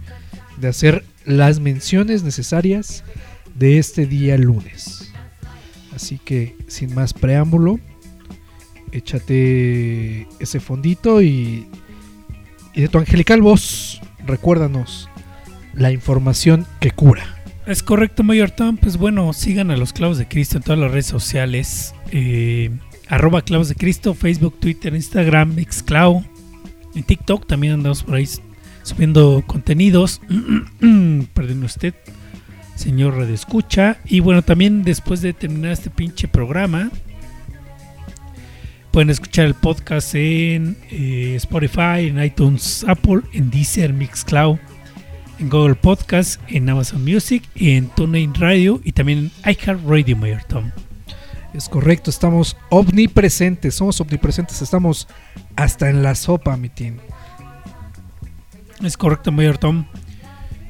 de 0.58 0.68
hacer 0.68 1.04
las 1.24 1.60
menciones 1.60 2.22
necesarias 2.22 3.04
de 3.54 3.78
este 3.78 4.06
día 4.06 4.36
lunes. 4.36 5.12
Así 5.94 6.18
que 6.18 6.56
sin 6.68 6.94
más 6.94 7.12
preámbulo, 7.12 7.78
échate 8.92 10.26
ese 10.40 10.60
fondito 10.60 11.22
y, 11.22 11.66
y 12.74 12.80
de 12.80 12.88
tu 12.88 12.98
angelical 12.98 13.42
voz, 13.42 14.00
recuérdanos 14.26 15.08
la 15.74 15.90
información 15.90 16.66
que 16.80 16.90
cura. 16.90 17.24
Es 17.66 17.82
correcto, 17.82 18.22
Mayor 18.22 18.50
Tom. 18.50 18.76
Pues 18.76 18.96
bueno, 18.96 19.32
sigan 19.32 19.70
a 19.70 19.76
los 19.76 19.92
Clavos 19.92 20.18
de 20.18 20.26
Cristo 20.26 20.56
en 20.56 20.62
todas 20.62 20.78
las 20.78 20.90
redes 20.90 21.06
sociales. 21.06 21.94
eh, 22.10 22.70
arroba 23.08 23.42
Clavos 23.42 23.68
de 23.68 23.74
Cristo, 23.74 24.14
Facebook, 24.14 24.58
Twitter, 24.58 24.94
Instagram, 24.94 25.56
Xclau. 25.70 26.24
En 26.94 27.02
TikTok 27.04 27.46
también 27.46 27.74
andamos 27.74 28.02
por 28.02 28.16
ahí 28.16 28.28
subiendo 28.82 29.42
contenidos. 29.46 30.20
Perdón 31.34 31.64
usted, 31.64 31.94
señor 32.74 33.16
Radio 33.16 33.34
Escucha. 33.34 33.98
Y 34.04 34.20
bueno, 34.20 34.42
también 34.42 34.82
después 34.82 35.20
de 35.22 35.32
terminar 35.32 35.72
este 35.72 35.90
pinche 35.90 36.28
programa, 36.28 36.90
pueden 38.90 39.10
escuchar 39.10 39.46
el 39.46 39.54
podcast 39.54 40.14
en 40.14 40.76
eh, 40.90 41.34
Spotify, 41.36 42.08
en 42.08 42.22
iTunes, 42.22 42.84
Apple, 42.86 43.22
en 43.32 43.50
Deezer, 43.50 43.92
Mixcloud, 43.92 44.58
en 45.38 45.48
Google 45.48 45.74
Podcast, 45.74 46.40
en 46.48 46.68
Amazon 46.68 47.04
Music, 47.04 47.42
en 47.54 47.88
TuneIn 47.88 48.34
Radio 48.34 48.80
y 48.84 48.92
también 48.92 49.30
en 49.44 49.52
iHeartRadio, 49.52 50.16
Mayor 50.16 50.44
Tom. 50.44 50.70
Es 51.54 51.68
correcto, 51.68 52.10
estamos 52.10 52.56
omnipresentes, 52.70 53.74
somos 53.74 54.00
omnipresentes, 54.00 54.62
estamos 54.62 55.06
hasta 55.56 55.90
en 55.90 56.02
la 56.02 56.14
sopa, 56.14 56.56
mi 56.56 56.68
team. 56.68 56.96
Es 58.82 58.96
correcto, 58.96 59.30
Mayor 59.30 59.58
Tom. 59.58 59.84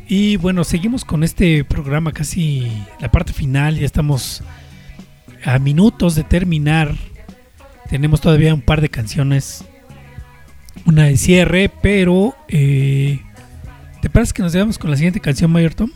Y 0.09 0.36
bueno, 0.36 0.64
seguimos 0.64 1.05
con 1.05 1.24
este 1.24 1.64
programa 1.64 2.12
casi 2.12 2.70
la 3.01 3.10
parte 3.10 3.32
final. 3.32 3.78
Ya 3.78 3.86
estamos 3.86 4.43
a 5.44 5.59
minutos 5.59 6.14
de 6.14 6.24
terminar. 6.24 6.94
Tenemos 7.89 8.20
todavía 8.20 8.52
un 8.52 8.60
par 8.60 8.80
de 8.80 8.90
canciones. 8.90 9.64
Una 10.84 11.05
de 11.05 11.16
cierre, 11.16 11.70
pero... 11.82 12.34
eh, 12.48 13.20
¿Te 14.02 14.10
parece 14.10 14.32
que 14.32 14.43
nos 14.43 14.52
llevamos 14.52 14.78
con 14.78 14.90
la 14.90 14.97
siguiente 14.97 15.20
canción, 15.20 15.51
Mayor 15.52 15.74
Tom? 15.74 15.90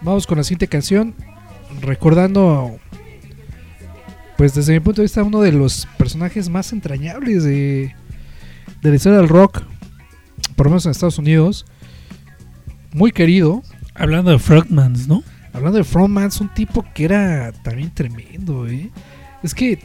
Vamos 0.00 0.26
con 0.26 0.38
la 0.38 0.44
siguiente 0.44 0.66
canción, 0.66 1.14
recordando, 1.82 2.78
pues 4.38 4.54
desde 4.54 4.72
mi 4.72 4.80
punto 4.80 5.02
de 5.02 5.04
vista, 5.04 5.22
uno 5.22 5.42
de 5.42 5.52
los 5.52 5.86
personajes 5.98 6.48
más 6.48 6.72
entrañables 6.72 7.44
de, 7.44 7.94
de 8.80 8.88
la 8.88 8.96
historia 8.96 9.18
del 9.18 9.28
rock, 9.28 9.62
por 10.56 10.66
lo 10.66 10.70
menos 10.70 10.86
en 10.86 10.92
Estados 10.92 11.18
Unidos. 11.18 11.66
Muy 12.92 13.12
querido. 13.12 13.62
Hablando 13.94 14.30
de 14.30 14.38
Frogmans, 14.38 15.06
¿no? 15.06 15.22
Hablando 15.56 15.78
de 15.78 15.84
Frontmans, 15.84 16.42
un 16.42 16.52
tipo 16.52 16.84
que 16.94 17.06
era 17.06 17.50
también 17.50 17.90
tremendo, 17.90 18.68
¿eh? 18.68 18.90
Es 19.42 19.54
que 19.54 19.78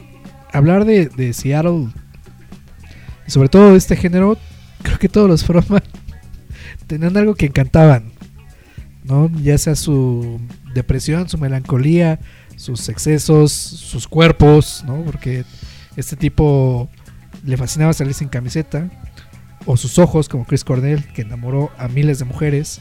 hablar 0.52 0.84
de, 0.84 1.06
de 1.06 1.32
Seattle, 1.32 1.88
y 3.26 3.30
sobre 3.30 3.48
todo 3.48 3.72
de 3.72 3.78
este 3.78 3.96
género, 3.96 4.36
creo 4.82 4.98
que 4.98 5.08
todos 5.08 5.30
los 5.30 5.44
Frontman 5.44 5.82
tenían 6.86 7.16
algo 7.16 7.34
que 7.34 7.46
encantaban, 7.46 8.12
¿no? 9.02 9.30
Ya 9.40 9.56
sea 9.56 9.74
su 9.74 10.40
depresión, 10.74 11.26
su 11.30 11.38
melancolía, 11.38 12.20
sus 12.56 12.90
excesos, 12.90 13.52
sus 13.52 14.06
cuerpos, 14.06 14.84
¿no? 14.86 15.02
Porque 15.04 15.46
este 15.96 16.16
tipo 16.16 16.90
le 17.44 17.56
fascinaba 17.56 17.94
salir 17.94 18.12
sin 18.12 18.28
camiseta, 18.28 18.90
o 19.66 19.76
sus 19.76 19.98
ojos, 19.98 20.28
como 20.28 20.44
Chris 20.44 20.64
Cornell, 20.64 21.04
que 21.12 21.22
enamoró 21.22 21.70
a 21.78 21.88
miles 21.88 22.18
de 22.18 22.24
mujeres. 22.24 22.80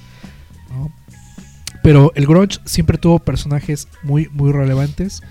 Pero 1.84 2.12
el 2.16 2.28
grunge 2.28 2.60
siempre 2.66 2.98
tuvo 2.98 3.20
personajes 3.20 3.88
muy, 4.04 4.30
muy 4.32 4.52
relevantes 4.52 5.22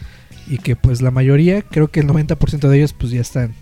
y 0.49 0.59
que 0.59 0.75
pues 0.75 1.01
la 1.01 1.11
mayoría, 1.11 1.63
creo 1.63 1.89
que 1.89 2.01
el 2.01 2.09
90% 2.09 2.69
de 2.69 2.77
ellos 2.77 2.93
pues 2.93 3.13
ya 3.13 3.21
están 3.21 3.55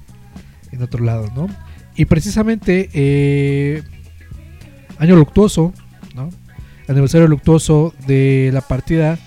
en 0.72 0.82
otro 0.82 1.04
lado, 1.04 1.30
¿no? 1.34 1.48
Y 1.96 2.06
precisamente 2.06 2.88
eh, 2.94 3.82
año 4.98 5.16
luctuoso, 5.16 5.74
¿no? 6.14 6.30
Aniversario 6.88 7.28
luctuoso 7.28 7.92
de 8.06 8.50
la 8.54 8.62
partida 8.62 9.18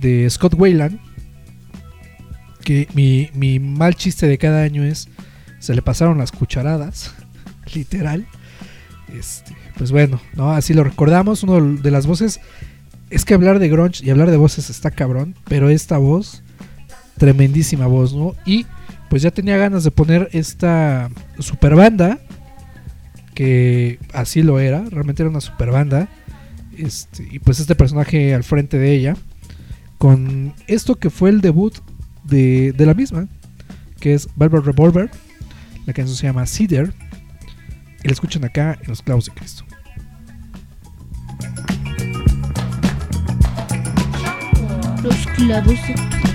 de 0.00 0.28
Scott 0.28 0.54
Wayland, 0.54 0.98
que 2.64 2.88
mi, 2.94 3.30
mi 3.34 3.60
mal 3.60 3.94
chiste 3.94 4.26
de 4.26 4.38
cada 4.38 4.62
año 4.62 4.82
es, 4.82 5.08
se 5.60 5.74
le 5.74 5.82
pasaron 5.82 6.18
las 6.18 6.32
cucharadas, 6.32 7.14
literal. 7.74 8.26
Este, 9.12 9.56
pues 9.76 9.90
bueno, 9.90 10.20
¿no? 10.34 10.52
Así 10.52 10.74
lo 10.74 10.84
recordamos, 10.84 11.42
uno 11.42 11.60
de 11.76 11.90
las 11.90 12.06
voces 12.06 12.40
es 13.10 13.24
que 13.24 13.34
hablar 13.34 13.58
de 13.58 13.68
grunge 13.68 14.04
y 14.04 14.10
hablar 14.10 14.30
de 14.30 14.36
voces 14.36 14.70
está 14.70 14.90
cabrón, 14.90 15.34
pero 15.48 15.68
esta 15.68 15.98
voz, 15.98 16.42
tremendísima 17.18 17.86
voz, 17.86 18.14
¿no? 18.14 18.34
Y 18.46 18.66
pues 19.08 19.22
ya 19.22 19.32
tenía 19.32 19.56
ganas 19.56 19.82
de 19.82 19.90
poner 19.90 20.28
esta 20.32 21.10
super 21.40 21.74
banda, 21.74 22.20
que 23.34 23.98
así 24.14 24.42
lo 24.42 24.60
era, 24.60 24.84
realmente 24.90 25.22
era 25.22 25.30
una 25.30 25.40
super 25.40 25.72
banda, 25.72 26.08
este, 26.76 27.26
y 27.30 27.40
pues 27.40 27.58
este 27.58 27.74
personaje 27.74 28.32
al 28.32 28.44
frente 28.44 28.78
de 28.78 28.94
ella, 28.94 29.16
con 29.98 30.54
esto 30.68 30.94
que 30.94 31.10
fue 31.10 31.30
el 31.30 31.40
debut 31.40 31.74
de, 32.24 32.72
de 32.72 32.86
la 32.86 32.94
misma, 32.94 33.26
que 33.98 34.14
es 34.14 34.28
Velvet 34.36 34.64
Revolver, 34.64 35.10
la 35.86 35.92
canción 35.92 36.16
se 36.16 36.26
llama 36.26 36.46
Cedar, 36.46 36.92
y 38.02 38.08
la 38.08 38.12
escuchan 38.12 38.44
acá 38.44 38.78
en 38.80 38.88
Los 38.88 39.02
Clavos 39.02 39.26
de 39.26 39.32
Cristo. 39.32 39.64
Los 45.02 45.26
clavos 45.34 45.74
de 45.86 45.94
Cristo. 45.94 46.29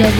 Los 0.00 0.16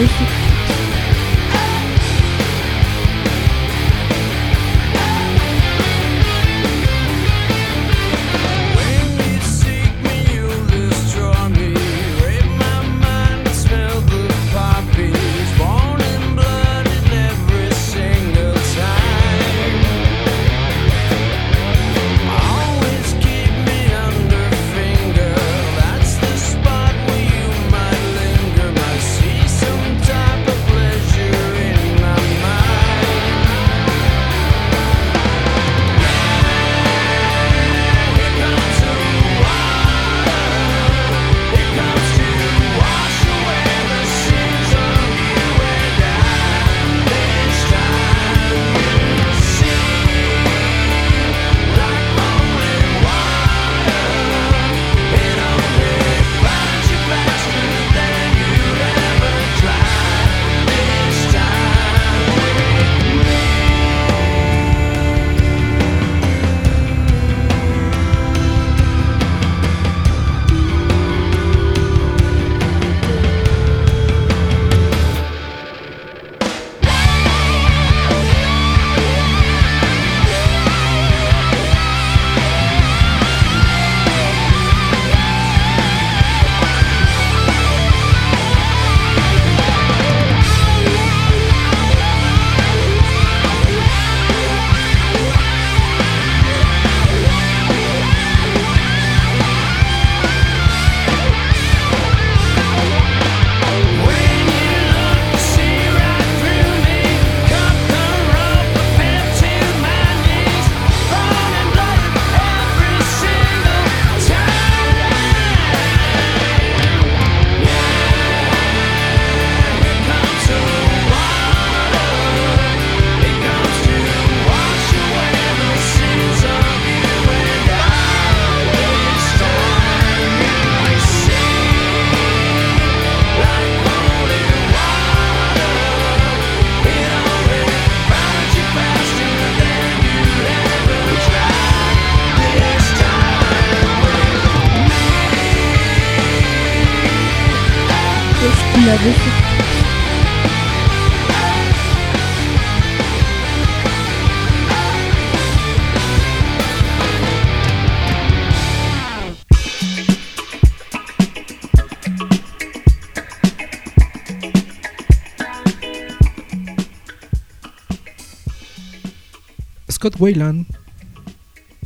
Scott 170.01 170.19
Wayland, 170.19 170.65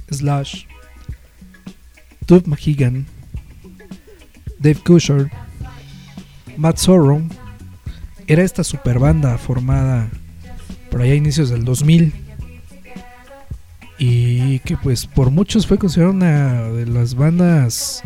Slash, 0.10 0.68
Dove 2.26 2.48
McKagan, 2.48 3.06
Dave 4.58 4.80
Kusher, 4.86 5.30
Matt 6.56 6.78
Sorum, 6.78 7.28
era 8.26 8.44
esta 8.44 8.64
super 8.64 9.00
banda 9.00 9.38
formada 9.38 10.10
por 10.90 11.02
allá 11.02 11.12
a 11.12 11.16
inicios 11.18 11.50
del 11.50 11.66
2000 11.66 12.14
y 13.98 14.60
que 14.60 14.78
pues 14.78 15.08
por 15.08 15.30
muchos 15.30 15.68
fue 15.68 15.78
considerada 15.78 16.14
una 16.14 16.70
de 16.70 16.86
las 16.86 17.16
bandas 17.16 18.02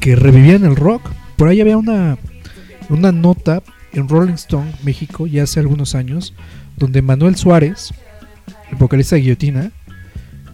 que 0.00 0.16
revivían 0.16 0.64
el 0.64 0.74
rock. 0.74 1.02
Por 1.36 1.48
ahí 1.48 1.60
había 1.60 1.76
una, 1.76 2.16
una 2.88 3.12
nota 3.12 3.62
en 3.92 4.08
Rolling 4.08 4.36
Stone, 4.36 4.72
México, 4.84 5.26
ya 5.26 5.42
hace 5.42 5.60
algunos 5.60 5.94
años, 5.94 6.32
donde 6.78 7.02
Manuel 7.02 7.36
Suárez, 7.36 7.92
el 8.70 8.76
vocalista 8.76 9.16
Guillotina, 9.16 9.72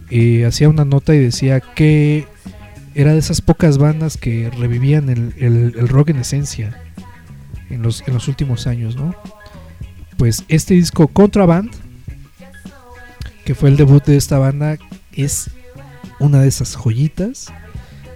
eh, 0.09 0.45
hacía 0.45 0.69
una 0.69 0.85
nota 0.85 1.15
y 1.15 1.19
decía 1.19 1.59
que 1.59 2.27
era 2.95 3.13
de 3.13 3.19
esas 3.19 3.41
pocas 3.41 3.77
bandas 3.77 4.17
que 4.17 4.51
revivían 4.51 5.09
el 5.09 5.87
rock 5.87 6.09
en 6.09 6.17
esencia 6.17 6.79
en 7.73 7.81
los, 7.81 8.03
en 8.07 8.13
los 8.13 8.27
últimos 8.27 8.67
años, 8.67 8.95
¿no? 8.95 9.15
Pues 10.17 10.45
este 10.47 10.75
disco 10.75 11.07
Contraband, 11.07 11.71
que 13.45 13.55
fue 13.55 13.69
el 13.69 13.77
debut 13.77 14.03
de 14.05 14.15
esta 14.15 14.37
banda, 14.37 14.77
es 15.11 15.49
una 16.19 16.41
de 16.41 16.47
esas 16.47 16.75
joyitas 16.75 17.51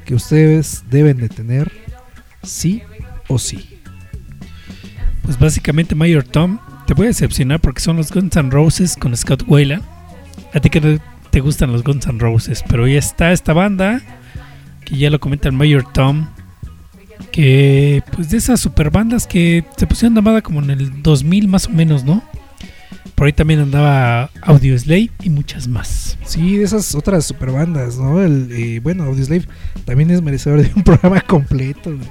que 0.06 0.16
ustedes 0.16 0.84
deben 0.90 1.18
de 1.18 1.30
tener 1.30 1.72
sí 2.44 2.84
o 3.28 3.40
sí. 3.40 3.80
Pues 5.24 5.38
básicamente 5.38 5.96
Mayor 5.96 6.24
Tom 6.24 6.60
te 6.88 6.94
voy 6.94 7.08
a 7.08 7.10
decepcionar 7.10 7.60
porque 7.60 7.82
son 7.82 7.98
los 7.98 8.14
Guns 8.14 8.38
N' 8.38 8.50
Roses 8.50 8.96
con 8.96 9.16
Scott 9.16 9.44
Wayland. 9.46 9.84
A 10.54 10.62
ti 10.62 10.70
que 10.70 11.00
te 11.30 11.40
gustan 11.42 11.74
los 11.74 11.84
Guns 11.84 12.08
N' 12.08 12.18
Roses, 12.18 12.64
pero 12.68 12.88
ya 12.88 12.98
está 12.98 13.34
esta 13.34 13.52
banda 13.52 14.02
que 14.86 14.96
ya 14.96 15.10
lo 15.10 15.20
comenta 15.20 15.50
el 15.50 15.54
Mayor 15.54 15.92
Tom. 15.92 16.30
Que 17.32 18.02
pues 18.16 18.30
de 18.30 18.38
esas 18.38 18.62
super 18.62 18.90
bandas 18.90 19.28
que 19.28 19.66
se 19.76 19.86
pusieron 19.86 20.24
de 20.24 20.42
como 20.42 20.62
en 20.62 20.70
el 20.70 21.04
2000 21.04 21.50
más 21.50 21.68
o 21.68 21.72
menos, 21.72 22.06
¿no? 22.06 22.24
Por 23.16 23.28
ahí 23.28 23.34
también 23.34 23.60
andaba 23.60 24.30
Audio 24.42 24.78
Slave 24.80 25.10
y 25.24 25.30
muchas 25.30 25.68
más. 25.68 26.18
Sí, 26.24 26.58
de 26.58 26.64
esas 26.64 26.96
otras 26.96 27.26
super 27.26 27.52
bandas, 27.52 27.98
¿no? 27.98 28.24
El, 28.24 28.50
eh, 28.52 28.80
bueno, 28.80 29.04
Audioslave 29.04 29.46
también 29.84 30.10
es 30.12 30.22
merecedor 30.22 30.62
de 30.62 30.72
un 30.74 30.84
programa 30.86 31.20
completo, 31.22 31.94
güey. 31.94 32.08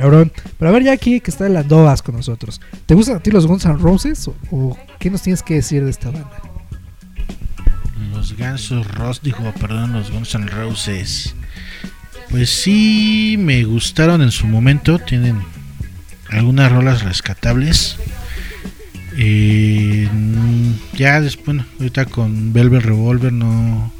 Cabrón. 0.00 0.32
Pero 0.58 0.68
a 0.68 0.72
ver, 0.72 0.84
ya 0.84 0.92
aquí 0.92 1.20
que 1.20 1.30
está 1.30 1.46
el 1.46 1.56
Andovas 1.56 2.02
con 2.02 2.16
nosotros. 2.16 2.60
¿Te 2.86 2.94
gustan 2.94 3.16
a 3.16 3.20
ti 3.20 3.30
los 3.30 3.46
Guns 3.46 3.64
N' 3.64 3.78
Roses 3.78 4.28
o, 4.50 4.76
qué 4.98 5.10
nos 5.10 5.22
tienes 5.22 5.42
que 5.42 5.54
decir 5.54 5.84
de 5.84 5.90
esta 5.90 6.10
banda? 6.10 6.42
Los 8.12 8.36
Gansos 8.36 8.86
Ross, 8.94 9.20
dijo, 9.22 9.42
perdón, 9.60 9.92
los 9.92 10.10
Guns 10.10 10.34
N' 10.34 10.46
Roses. 10.46 11.34
Pues 12.30 12.50
sí, 12.50 13.36
me 13.38 13.64
gustaron 13.64 14.22
en 14.22 14.30
su 14.30 14.46
momento. 14.46 14.98
Tienen 14.98 15.40
algunas 16.30 16.72
rolas 16.72 17.02
rescatables. 17.02 17.96
Eh, 19.18 20.08
ya 20.94 21.20
después, 21.20 21.58
ahorita 21.78 22.06
con 22.06 22.52
Velvet 22.52 22.82
Revolver 22.82 23.32
no, 23.32 23.92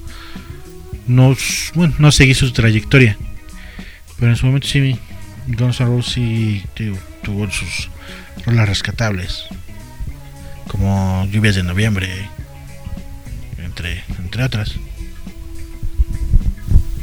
no, 1.07 1.37
bueno, 1.75 1.95
no 1.99 2.13
seguí 2.13 2.35
su 2.35 2.53
trayectoria. 2.53 3.17
Pero 4.19 4.33
en 4.33 4.37
su 4.37 4.47
momento 4.47 4.67
sí, 4.67 4.99
Guns 5.47 5.81
N' 5.81 5.87
Roses 5.87 6.13
sí 6.15 6.65
tu- 6.75 6.97
tuvo 7.23 7.51
sus 7.51 7.89
rolas 8.45 8.69
rescatables. 8.69 9.45
Como 10.69 11.27
Lluvias 11.31 11.55
de 11.55 11.63
Noviembre, 11.63 12.09
entre, 13.65 14.03
entre 14.19 14.43
otras. 14.45 14.75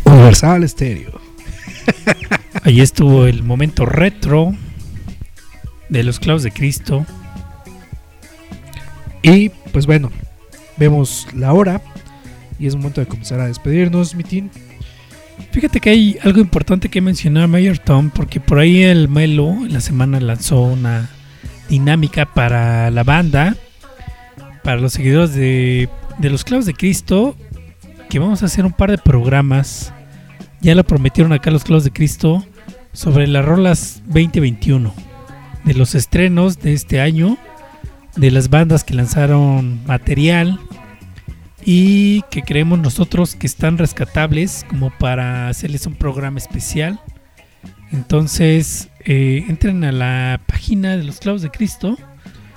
Universal 0.06 0.68
Stereo. 0.68 1.22
Ahí 2.64 2.82
estuvo 2.82 3.26
el 3.26 3.44
momento 3.44 3.86
retro 3.86 4.54
de 5.90 6.04
los 6.04 6.20
clavos 6.20 6.44
de 6.44 6.52
Cristo. 6.52 7.06
Y 9.22 9.50
pues 9.72 9.86
bueno, 9.86 10.12
vemos 10.78 11.28
la 11.34 11.54
hora 11.54 11.82
y 12.60 12.68
es 12.68 12.76
momento 12.76 13.02
de 13.02 13.08
comenzar 13.08 13.40
a 13.40 13.48
despedirnos, 13.48 14.16
Mitin. 14.16 14.52
Fíjate 15.52 15.80
que 15.80 15.90
hay 15.90 16.18
algo 16.24 16.40
importante 16.40 16.90
que 16.90 17.02
mencionar 17.02 17.48
Mayor 17.48 17.78
Tom, 17.78 18.10
porque 18.10 18.40
por 18.40 18.60
ahí 18.60 18.82
el 18.84 19.08
Melo 19.08 19.50
en 19.52 19.74
la 19.74 19.82
semana 19.82 20.20
lanzó 20.20 20.62
una 20.62 21.10
dinámica 21.70 22.26
para 22.26 22.90
la 22.92 23.04
banda, 23.04 23.56
para 24.64 24.82
los 24.82 24.94
seguidores 24.94 25.36
de, 25.36 25.90
los 26.22 26.44
clavos 26.44 26.66
de 26.66 26.74
Cristo, 26.74 27.36
que 28.10 28.20
vamos 28.20 28.44
a 28.44 28.48
hacer 28.48 28.66
un 28.66 28.74
par 28.74 28.92
de 28.92 28.98
programas. 28.98 29.94
Ya 30.62 30.76
lo 30.76 30.84
prometieron 30.84 31.34
acá 31.34 31.52
los 31.52 31.64
clavos 31.64 31.84
de 31.84 31.92
Cristo 31.92 32.46
sobre 32.92 33.28
las 33.28 33.46
rolas 33.46 34.02
2021, 34.08 34.94
de 35.66 35.74
los 35.74 35.96
estrenos 35.96 36.60
de 36.60 36.74
este 36.74 37.00
año, 37.00 37.38
de 38.16 38.32
las 38.32 38.50
bandas 38.50 38.84
que 38.84 38.94
lanzaron 38.94 39.86
material 39.86 40.60
y 41.66 42.22
que 42.30 42.42
creemos 42.42 42.80
nosotros 42.80 43.36
que 43.36 43.48
están 43.48 43.78
rescatables 43.78 44.66
como 44.70 44.92
para 44.92 45.48
hacerles 45.48 45.86
un 45.86 45.96
programa 45.96 46.38
especial. 46.38 47.00
Entonces, 47.92 48.90
eh, 49.06 49.46
entren 49.48 49.84
a 49.84 49.92
la 49.92 50.42
página 50.46 50.98
de 50.98 51.04
los 51.04 51.20
clavos 51.20 51.42
de 51.42 51.52
Cristo 51.52 51.98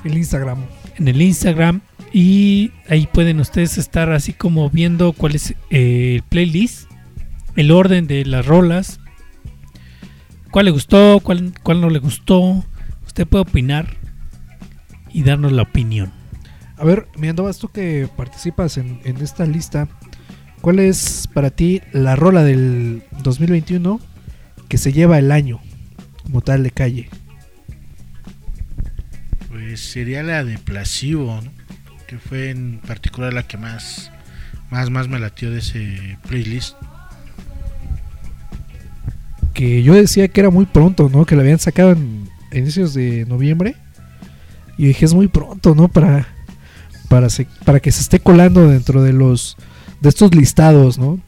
El 0.05 0.16
Instagram. 0.16 0.65
en 0.97 1.09
el 1.09 1.20
Instagram 1.20 1.83
y 2.12 2.73
ahí 2.89 3.07
pueden 3.12 3.41
ustedes 3.41 3.77
estar 3.78 4.11
así 4.11 4.33
como 4.33 4.70
viendo 4.70 5.12
cuál 5.12 5.35
es 5.35 5.55
eh, 5.70 6.16
el 6.16 6.23
playlist, 6.23 6.91
el 7.57 7.70
orden 7.70 8.07
de 8.07 8.24
las 8.24 8.47
rolas, 8.47 9.01
cuál 10.51 10.66
le 10.66 10.70
gustó, 10.70 11.20
cuál, 11.23 11.53
cuál 11.62 11.81
no 11.81 11.91
le 11.91 11.99
gustó. 11.99 12.65
Usted 13.07 13.27
puede 13.27 13.43
opinar 13.43 13.97
y 15.12 15.23
darnos 15.23 15.53
la 15.53 15.62
opinión. 15.62 16.15
A 16.78 16.85
ver, 16.85 17.07
mi 17.16 17.28
Andovas, 17.28 17.59
tú 17.59 17.69
que 17.69 18.09
participas 18.16 18.77
en, 18.77 19.01
en 19.05 19.16
esta 19.19 19.47
lista, 19.47 19.89
¿cuál 20.61 20.78
es 20.78 21.28
para 21.32 21.51
ti 21.51 21.81
la 21.93 22.16
rola 22.16 22.43
del 22.43 23.03
2021 23.23 24.01
que 24.69 24.78
se 24.78 24.93
lleva 24.93 25.19
el 25.19 25.32
año 25.32 25.61
como 26.24 26.43
tal 26.43 26.62
de 26.62 26.70
calle? 26.70 27.09
Pues 29.48 29.81
sería 29.81 30.23
la 30.23 30.44
de 30.44 30.59
Placebo, 30.59 31.40
¿no? 31.40 31.57
que 32.07 32.19
fue 32.19 32.51
en 32.51 32.78
particular 32.86 33.32
la 33.32 33.43
que 33.43 33.57
más, 33.57 34.11
más, 34.70 34.90
más 34.90 35.09
me 35.09 35.19
latió 35.19 35.51
de 35.51 35.59
ese 35.59 36.19
playlist. 36.28 36.77
Que 39.55 39.82
yo 39.82 39.94
decía 39.94 40.28
que 40.28 40.40
era 40.40 40.51
muy 40.51 40.66
pronto, 40.66 41.09
¿no? 41.09 41.24
Que 41.24 41.35
la 41.35 41.43
habían 41.43 41.59
sacado 41.59 41.93
en 41.93 42.28
inicios 42.53 42.94
de 42.94 43.24
noviembre. 43.27 43.74
Y 44.78 44.89
dije, 44.89 45.07
es 45.07 45.15
muy 45.15 45.28
pronto, 45.28 45.74
¿no? 45.74 45.89
Para, 45.89 46.28
para, 47.09 47.31
se- 47.31 47.47
para 47.65 47.81
que 47.81 47.91
se 47.93 48.01
esté 48.03 48.20
colando 48.20 48.69
dentro 48.69 49.03
de 49.03 49.12
los 49.12 49.57
de 50.01 50.09
estos 50.11 50.35
listados, 50.35 50.99
¿no? 50.99 51.19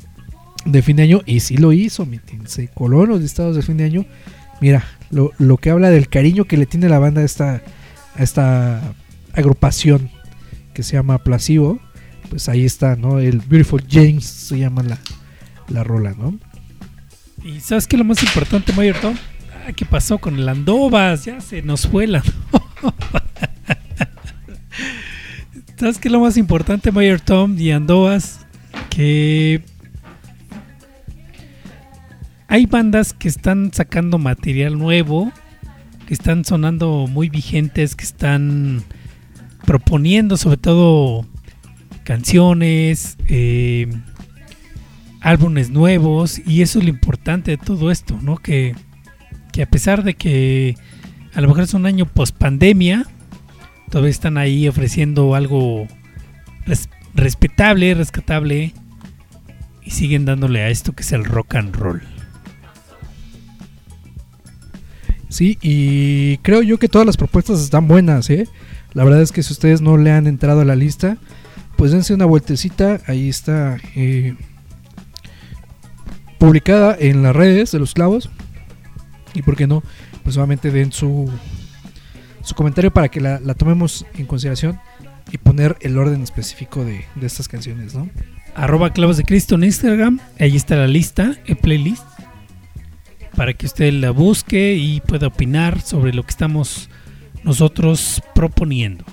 De 0.64 0.82
fin 0.82 0.96
de 0.96 1.04
año. 1.04 1.22
Y 1.26 1.40
sí 1.40 1.56
lo 1.56 1.72
hizo, 1.72 2.06
se 2.46 2.68
coló 2.68 3.04
en 3.04 3.10
los 3.10 3.20
listados 3.20 3.56
de 3.56 3.62
fin 3.62 3.76
de 3.78 3.84
año. 3.84 4.04
Mira, 4.60 4.84
lo, 5.10 5.32
lo 5.38 5.56
que 5.56 5.70
habla 5.70 5.90
del 5.90 6.08
cariño 6.08 6.44
que 6.44 6.56
le 6.56 6.66
tiene 6.66 6.88
la 6.88 6.98
banda 6.98 7.22
a 7.22 7.24
esta, 7.24 7.62
a 8.16 8.22
esta 8.22 8.82
agrupación 9.32 10.10
que 10.74 10.82
se 10.82 10.94
llama 10.94 11.18
Placebo. 11.24 11.78
Pues 12.28 12.48
ahí 12.50 12.64
está, 12.66 12.96
¿no? 12.96 13.18
El 13.20 13.38
Beautiful 13.38 13.84
James 13.88 14.24
se 14.24 14.58
llama 14.58 14.82
la, 14.82 14.98
la 15.68 15.82
rola, 15.84 16.14
¿no? 16.18 16.38
¿Y 17.42 17.60
sabes 17.60 17.86
qué 17.86 17.96
es 17.96 17.98
lo 17.98 18.04
más 18.04 18.22
importante, 18.22 18.72
Mayor 18.74 18.96
Tom? 19.00 19.14
Ah, 19.66 19.72
¿Qué 19.72 19.86
pasó 19.86 20.18
con 20.18 20.34
el 20.38 20.46
Andovas? 20.48 21.24
Ya 21.24 21.40
se 21.40 21.62
nos 21.62 21.86
fue 21.86 22.06
la 22.06 22.22
¿Sabes 25.78 25.98
qué 25.98 26.10
lo 26.10 26.18
más 26.18 26.36
importante, 26.36 26.90
Mayor 26.90 27.20
Tom 27.20 27.56
y 27.56 27.70
Andovas? 27.70 28.44
Que 28.90 29.62
hay 32.48 32.66
bandas 32.66 33.12
que 33.12 33.28
están 33.28 33.72
sacando 33.72 34.18
material 34.18 34.76
nuevo, 34.76 35.30
que 36.08 36.14
están 36.14 36.44
sonando 36.44 37.06
muy 37.08 37.28
vigentes, 37.28 37.94
que 37.94 38.02
están 38.02 38.82
proponiendo 39.66 40.36
sobre 40.36 40.56
todo 40.56 41.24
canciones, 42.02 43.16
eh, 43.28 43.86
álbumes 45.20 45.70
nuevos 45.70 46.40
y 46.44 46.62
eso 46.62 46.80
es 46.80 46.86
lo 46.86 46.90
importante 46.90 47.52
de 47.52 47.56
todo 47.56 47.92
esto, 47.92 48.18
¿no? 48.20 48.36
Que, 48.38 48.74
que 49.52 49.62
a 49.62 49.70
pesar 49.70 50.02
de 50.02 50.14
que 50.14 50.74
A 51.34 51.40
lo 51.40 51.46
mejor 51.46 51.62
es 51.62 51.74
un 51.74 51.86
año 51.86 52.04
post 52.04 52.34
pandemia. 52.36 53.06
Todavía 53.90 54.10
están 54.10 54.36
ahí 54.38 54.68
ofreciendo 54.68 55.34
algo 55.34 55.86
res- 56.66 56.88
respetable, 57.14 57.94
rescatable. 57.94 58.74
Y 59.82 59.90
siguen 59.90 60.24
dándole 60.26 60.62
a 60.62 60.68
esto 60.68 60.92
que 60.94 61.02
es 61.02 61.12
el 61.12 61.24
rock 61.24 61.54
and 61.54 61.74
roll. 61.74 62.02
Sí, 65.30 65.58
y 65.62 66.38
creo 66.38 66.62
yo 66.62 66.78
que 66.78 66.88
todas 66.88 67.06
las 67.06 67.16
propuestas 67.16 67.60
están 67.60 67.86
buenas, 67.88 68.28
¿eh? 68.30 68.48
La 68.94 69.04
verdad 69.04 69.22
es 69.22 69.32
que 69.32 69.42
si 69.42 69.52
ustedes 69.52 69.80
no 69.82 69.96
le 69.98 70.10
han 70.10 70.26
entrado 70.26 70.60
a 70.62 70.64
la 70.64 70.74
lista, 70.74 71.18
pues 71.76 71.92
dense 71.92 72.14
una 72.14 72.24
vueltecita. 72.24 73.00
Ahí 73.06 73.28
está 73.28 73.76
eh, 73.94 74.34
publicada 76.38 76.96
en 76.98 77.22
las 77.22 77.36
redes 77.36 77.72
de 77.72 77.78
los 77.78 77.94
clavos. 77.94 78.30
Y 79.34 79.42
por 79.42 79.56
qué 79.56 79.66
no, 79.66 79.82
pues 80.22 80.34
solamente 80.34 80.70
den 80.70 80.92
su, 80.92 81.30
su 82.48 82.54
comentario 82.54 82.90
para 82.90 83.08
que 83.08 83.20
la, 83.20 83.38
la 83.40 83.54
tomemos 83.54 84.06
en 84.14 84.26
consideración 84.26 84.80
y 85.30 85.38
poner 85.38 85.76
el 85.80 85.98
orden 85.98 86.22
específico 86.22 86.84
de, 86.84 87.04
de 87.14 87.26
estas 87.26 87.48
canciones, 87.48 87.94
¿no? 87.94 88.08
Arroba 88.54 88.92
clavos 88.92 89.18
de 89.18 89.24
Cristo 89.24 89.54
en 89.54 89.64
Instagram. 89.64 90.20
Ahí 90.40 90.56
está 90.56 90.76
la 90.76 90.86
lista, 90.86 91.36
el 91.46 91.56
playlist. 91.56 92.02
Para 93.36 93.52
que 93.52 93.66
usted 93.66 93.92
la 93.92 94.10
busque 94.10 94.74
y 94.74 95.00
pueda 95.00 95.28
opinar 95.28 95.80
sobre 95.80 96.12
lo 96.12 96.24
que 96.24 96.30
estamos 96.30 96.88
nosotros 97.44 98.20
proponiendo. 98.34 99.04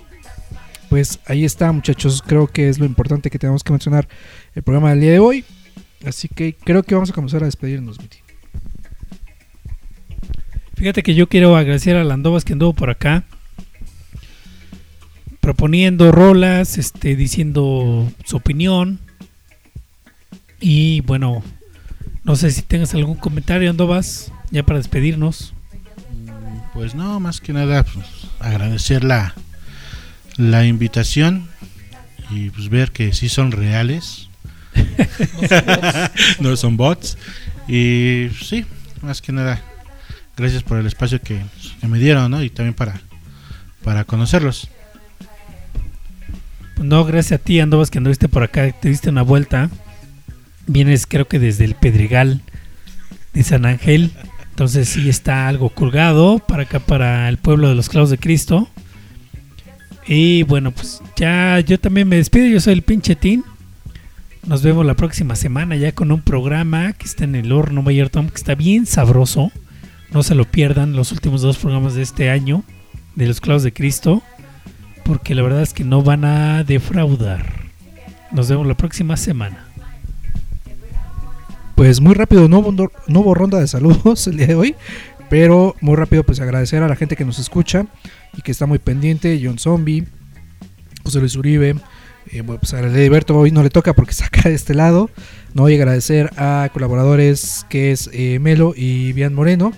Pues 0.90 1.20
ahí 1.28 1.46
está, 1.46 1.72
muchachos. 1.72 2.24
Creo 2.26 2.48
que 2.48 2.70
es 2.70 2.80
lo 2.80 2.86
importante 2.86 3.30
que 3.30 3.38
tenemos 3.38 3.64
que 3.64 3.72
mencionar 3.72 4.08
el 4.56 4.64
programa 4.64 4.92
del 4.92 5.02
día 5.02 5.12
de 5.12 5.20
hoy. 5.20 5.46
Así 6.08 6.28
que 6.28 6.56
creo 6.56 6.82
que 6.84 6.96
vamos 6.96 7.10
a 7.10 7.14
comenzar 7.14 7.44
a 7.44 7.46
despedirnos, 7.46 8.00
Miti. 8.00 8.25
Fíjate 10.76 11.04
que 11.04 11.16
yo 11.16 11.28
quiero 11.28 11.56
agradecer 11.56 11.96
a 11.96 12.04
Landovas 12.04 12.46
que 12.46 12.54
anduvo 12.54 12.74
por 12.74 12.90
acá 12.90 13.24
proponiendo 15.46 16.12
rolas, 16.12 16.80
este, 16.80 17.16
diciendo 17.16 18.12
su 18.24 18.36
opinión. 18.36 19.00
Y 20.60 21.02
bueno, 21.02 21.44
no 22.24 22.36
sé 22.36 22.50
si 22.50 22.64
tengas 22.64 22.96
algún 22.96 23.18
comentario, 23.18 23.70
Andovas, 23.70 24.32
ya 24.50 24.64
para 24.64 24.80
despedirnos. 24.80 25.54
Pues 26.74 26.96
no, 26.96 27.20
más 27.20 27.42
que 27.42 27.54
nada 27.54 27.84
pues, 27.84 28.08
agradecer 28.40 29.04
la, 29.04 29.36
la 30.38 30.66
invitación 30.66 31.48
y 32.32 32.50
pues 32.50 32.70
ver 32.70 32.92
que 32.92 33.14
sí 33.14 33.30
son 33.30 33.52
reales. 33.52 34.30
no 36.40 36.58
son 36.58 36.76
bots. 36.76 37.20
Y 37.68 38.30
sí, 38.44 38.64
más 39.02 39.24
que 39.24 39.32
nada, 39.32 39.60
gracias 40.38 40.64
por 40.64 40.78
el 40.78 40.86
espacio 40.86 41.22
que, 41.22 41.42
me 41.88 42.00
dieron, 42.00 42.32
¿no? 42.32 42.44
Y 42.44 42.50
también 42.50 42.74
para, 42.74 43.00
para 43.84 44.04
conocerlos. 44.04 44.70
No, 46.78 47.06
gracias 47.06 47.40
a 47.40 47.44
ti, 47.44 47.60
Andovas, 47.60 47.90
que 47.90 48.00
anduviste 48.00 48.28
por 48.28 48.44
acá, 48.44 48.72
te 48.72 48.90
diste 48.90 49.10
una 49.10 49.22
vuelta. 49.22 49.70
Vienes, 50.68 51.08
creo 51.08 51.28
que 51.28 51.40
desde 51.40 51.66
el 51.66 51.76
Pedregal 51.76 52.42
de 53.34 53.44
San 53.44 53.66
Ángel. 53.66 54.12
Entonces 54.50 54.90
sí 54.90 55.10
está 55.10 55.48
algo 55.48 55.70
colgado 55.70 56.40
para 56.40 56.64
acá, 56.64 56.80
para 56.80 57.28
el 57.30 57.38
pueblo 57.38 57.70
de 57.70 57.76
los 57.76 57.90
clavos 57.90 58.10
de 58.10 58.18
Cristo. 58.18 58.70
Y 60.08 60.44
bueno, 60.44 60.72
pues 60.72 61.02
ya 61.16 61.60
yo 61.60 61.80
también 61.80 62.08
me 62.08 62.16
despido. 62.18 62.48
Yo 62.48 62.60
soy 62.60 62.74
el 62.74 62.82
pinche 62.82 63.16
Tin. 63.16 63.44
Nos 64.46 64.62
vemos 64.62 64.86
la 64.86 64.94
próxima 64.94 65.36
semana 65.36 65.76
ya 65.76 65.92
con 65.92 66.12
un 66.12 66.22
programa 66.22 66.94
que 66.94 67.06
está 67.06 67.24
en 67.24 67.36
el 67.36 67.52
horno 67.52 67.84
Tom, 68.12 68.30
que 68.30 68.36
está 68.36 68.56
bien 68.56 68.86
sabroso. 68.86 69.52
No 70.12 70.24
se 70.24 70.36
lo 70.36 70.46
pierdan 70.46 70.94
los 70.94 71.12
últimos 71.12 71.42
dos 71.42 71.58
programas 71.58 71.96
de 71.96 72.02
este 72.04 72.30
año 72.30 72.64
de 73.16 73.28
los 73.28 73.42
clavos 73.42 73.64
de 73.64 73.74
Cristo. 73.74 74.22
Porque 75.04 75.36
la 75.36 75.44
verdad 75.44 75.62
es 75.62 75.74
que 75.74 75.84
no 75.84 76.02
van 76.02 76.26
a 76.26 76.64
defraudar. 76.64 77.46
Nos 78.32 78.50
vemos 78.50 78.66
la 78.66 78.76
próxima 78.76 79.18
semana. 79.18 79.68
Pues 81.76 82.02
muy 82.02 82.14
rápido, 82.16 82.48
no 82.48 82.62
no 83.08 83.20
hubo 83.20 83.34
ronda 83.36 83.60
de 83.60 83.68
saludos 83.68 84.26
el 84.28 84.38
día 84.38 84.48
de 84.48 84.56
hoy. 84.56 84.76
Pero 85.30 85.76
muy 85.82 85.96
rápido, 85.96 86.24
pues 86.24 86.40
agradecer 86.40 86.84
a 86.84 86.88
la 86.88 86.96
gente 86.96 87.16
que 87.16 87.26
nos 87.26 87.40
escucha 87.40 87.86
y 88.38 88.42
que 88.42 88.52
está 88.52 88.66
muy 88.66 88.80
pendiente. 88.80 89.40
John 89.44 89.60
Zombie, 89.60 90.06
José 91.04 91.20
Luis 91.20 91.36
Uribe. 91.36 91.76
eh, 92.32 92.42
bueno, 92.42 92.60
pues 92.60 92.74
a 92.74 92.80
Alberto 92.80 93.38
hoy 93.38 93.52
no 93.52 93.64
le 93.64 93.70
toca 93.70 93.94
porque 93.94 94.12
está 94.12 94.26
acá 94.26 94.50
de 94.50 94.56
este 94.56 94.74
lado. 94.74 95.10
No, 95.56 95.70
y 95.70 95.76
agradecer 95.76 96.32
a 96.36 96.70
colaboradores 96.74 97.66
que 97.70 97.94
es 97.94 98.10
eh, 98.12 98.40
Melo 98.40 98.74
y 98.76 99.14
Bian 99.14 99.34
Moreno, 99.34 99.72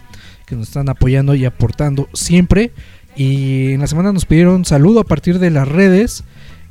que 0.47 0.55
nos 0.55 0.69
están 0.69 0.89
apoyando 0.89 1.35
y 1.35 1.45
aportando 1.45 2.09
siempre. 2.13 2.71
Y 3.15 3.73
en 3.73 3.81
la 3.81 3.87
semana 3.87 4.11
nos 4.11 4.25
pidieron 4.25 4.65
saludo 4.65 5.01
a 5.01 5.03
partir 5.03 5.37
de 5.37 5.51
las 5.51 5.67
redes. 5.67 6.23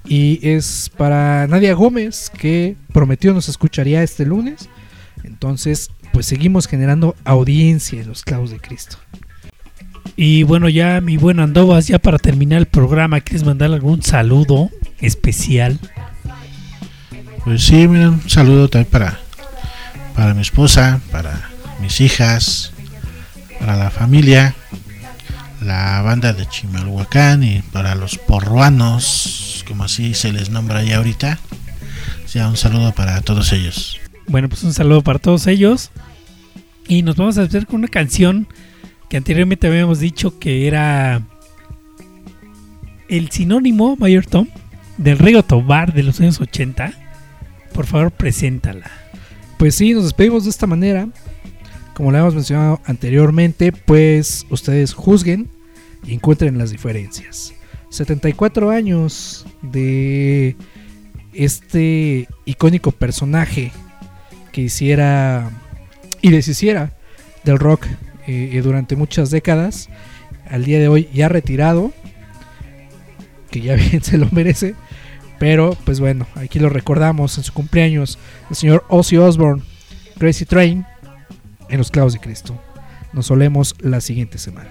Y 0.06 0.40
es 0.42 0.90
para 0.96 1.46
Nadia 1.46 1.74
Gómez, 1.74 2.32
que 2.36 2.74
prometió 2.92 3.32
nos 3.32 3.48
escucharía 3.48 4.02
este 4.02 4.26
lunes. 4.26 4.68
Entonces, 5.22 5.92
pues 6.12 6.26
seguimos 6.26 6.66
generando 6.66 7.14
audiencia 7.24 8.00
en 8.00 8.08
los 8.08 8.24
clavos 8.24 8.50
de 8.50 8.58
Cristo. 8.58 8.96
Y 10.16 10.42
bueno, 10.42 10.68
ya 10.68 11.00
mi 11.00 11.16
buen 11.16 11.38
Andovas, 11.38 11.86
ya 11.86 12.00
para 12.00 12.18
terminar 12.18 12.58
el 12.58 12.66
programa, 12.66 13.20
¿quieres 13.20 13.44
mandar 13.44 13.70
algún 13.70 14.02
saludo 14.02 14.68
especial? 15.00 15.78
Pues 17.46 17.62
sí, 17.62 17.86
mira, 17.86 18.10
un 18.10 18.28
saludo 18.28 18.66
también 18.66 18.90
para, 18.90 19.20
para 20.16 20.34
mi 20.34 20.42
esposa, 20.42 21.00
para 21.12 21.48
mis 21.80 22.00
hijas, 22.00 22.72
para 23.60 23.76
la 23.76 23.88
familia, 23.90 24.56
la 25.62 26.02
banda 26.02 26.32
de 26.32 26.44
Chimalhuacán 26.44 27.44
y 27.44 27.62
para 27.62 27.94
los 27.94 28.18
porruanos, 28.18 29.64
como 29.68 29.84
así 29.84 30.12
se 30.14 30.32
les 30.32 30.50
nombra 30.50 30.82
ya 30.82 30.96
ahorita. 30.96 31.38
O 32.24 32.28
sea, 32.28 32.48
un 32.48 32.56
saludo 32.56 32.90
para 32.90 33.20
todos 33.20 33.52
ellos. 33.52 34.00
Bueno, 34.26 34.48
pues 34.48 34.64
un 34.64 34.74
saludo 34.74 35.02
para 35.02 35.20
todos 35.20 35.46
ellos. 35.46 35.92
Y 36.88 37.02
nos 37.02 37.14
vamos 37.14 37.38
a 37.38 37.42
hacer 37.42 37.68
con 37.68 37.76
una 37.76 37.88
canción 37.88 38.48
que 39.08 39.18
anteriormente 39.18 39.68
habíamos 39.68 40.00
dicho 40.00 40.40
que 40.40 40.66
era 40.66 41.22
el 43.08 43.30
sinónimo, 43.30 43.94
Mayor 43.94 44.26
Tom, 44.26 44.48
del 44.98 45.16
Rego 45.16 45.44
Tobar 45.44 45.92
de 45.94 46.02
los 46.02 46.20
años 46.20 46.40
80. 46.40 47.05
Por 47.76 47.84
favor, 47.84 48.10
preséntala. 48.10 48.90
Pues 49.58 49.74
sí, 49.74 49.92
nos 49.92 50.04
despedimos 50.04 50.44
de 50.44 50.50
esta 50.50 50.66
manera. 50.66 51.10
Como 51.92 52.10
le 52.10 52.18
hemos 52.18 52.34
mencionado 52.34 52.80
anteriormente, 52.86 53.70
pues 53.70 54.46
ustedes 54.48 54.94
juzguen 54.94 55.50
y 56.02 56.14
encuentren 56.14 56.56
las 56.56 56.70
diferencias. 56.70 57.52
74 57.90 58.70
años 58.70 59.44
de 59.60 60.56
este 61.34 62.26
icónico 62.46 62.92
personaje 62.92 63.72
que 64.52 64.62
hiciera 64.62 65.50
y 66.22 66.30
deshiciera 66.30 66.96
del 67.44 67.58
rock 67.58 67.86
eh, 68.26 68.58
durante 68.64 68.96
muchas 68.96 69.30
décadas. 69.30 69.90
Al 70.48 70.64
día 70.64 70.78
de 70.78 70.88
hoy 70.88 71.10
ya 71.12 71.28
retirado, 71.28 71.92
que 73.50 73.60
ya 73.60 73.74
bien 73.76 74.02
se 74.02 74.16
lo 74.16 74.28
merece. 74.32 74.74
Pero 75.38 75.76
pues 75.84 76.00
bueno, 76.00 76.26
aquí 76.34 76.58
lo 76.58 76.68
recordamos 76.68 77.36
en 77.38 77.44
su 77.44 77.52
cumpleaños, 77.52 78.18
el 78.48 78.56
señor 78.56 78.84
Ozzy 78.88 79.16
Osbourne, 79.18 79.62
Crazy 80.18 80.46
Train, 80.46 80.86
en 81.68 81.78
los 81.78 81.90
clavos 81.90 82.12
de 82.12 82.20
Cristo. 82.20 82.58
Nos 83.12 83.26
solemos 83.26 83.74
la 83.80 84.00
siguiente 84.00 84.38
semana. 84.38 84.70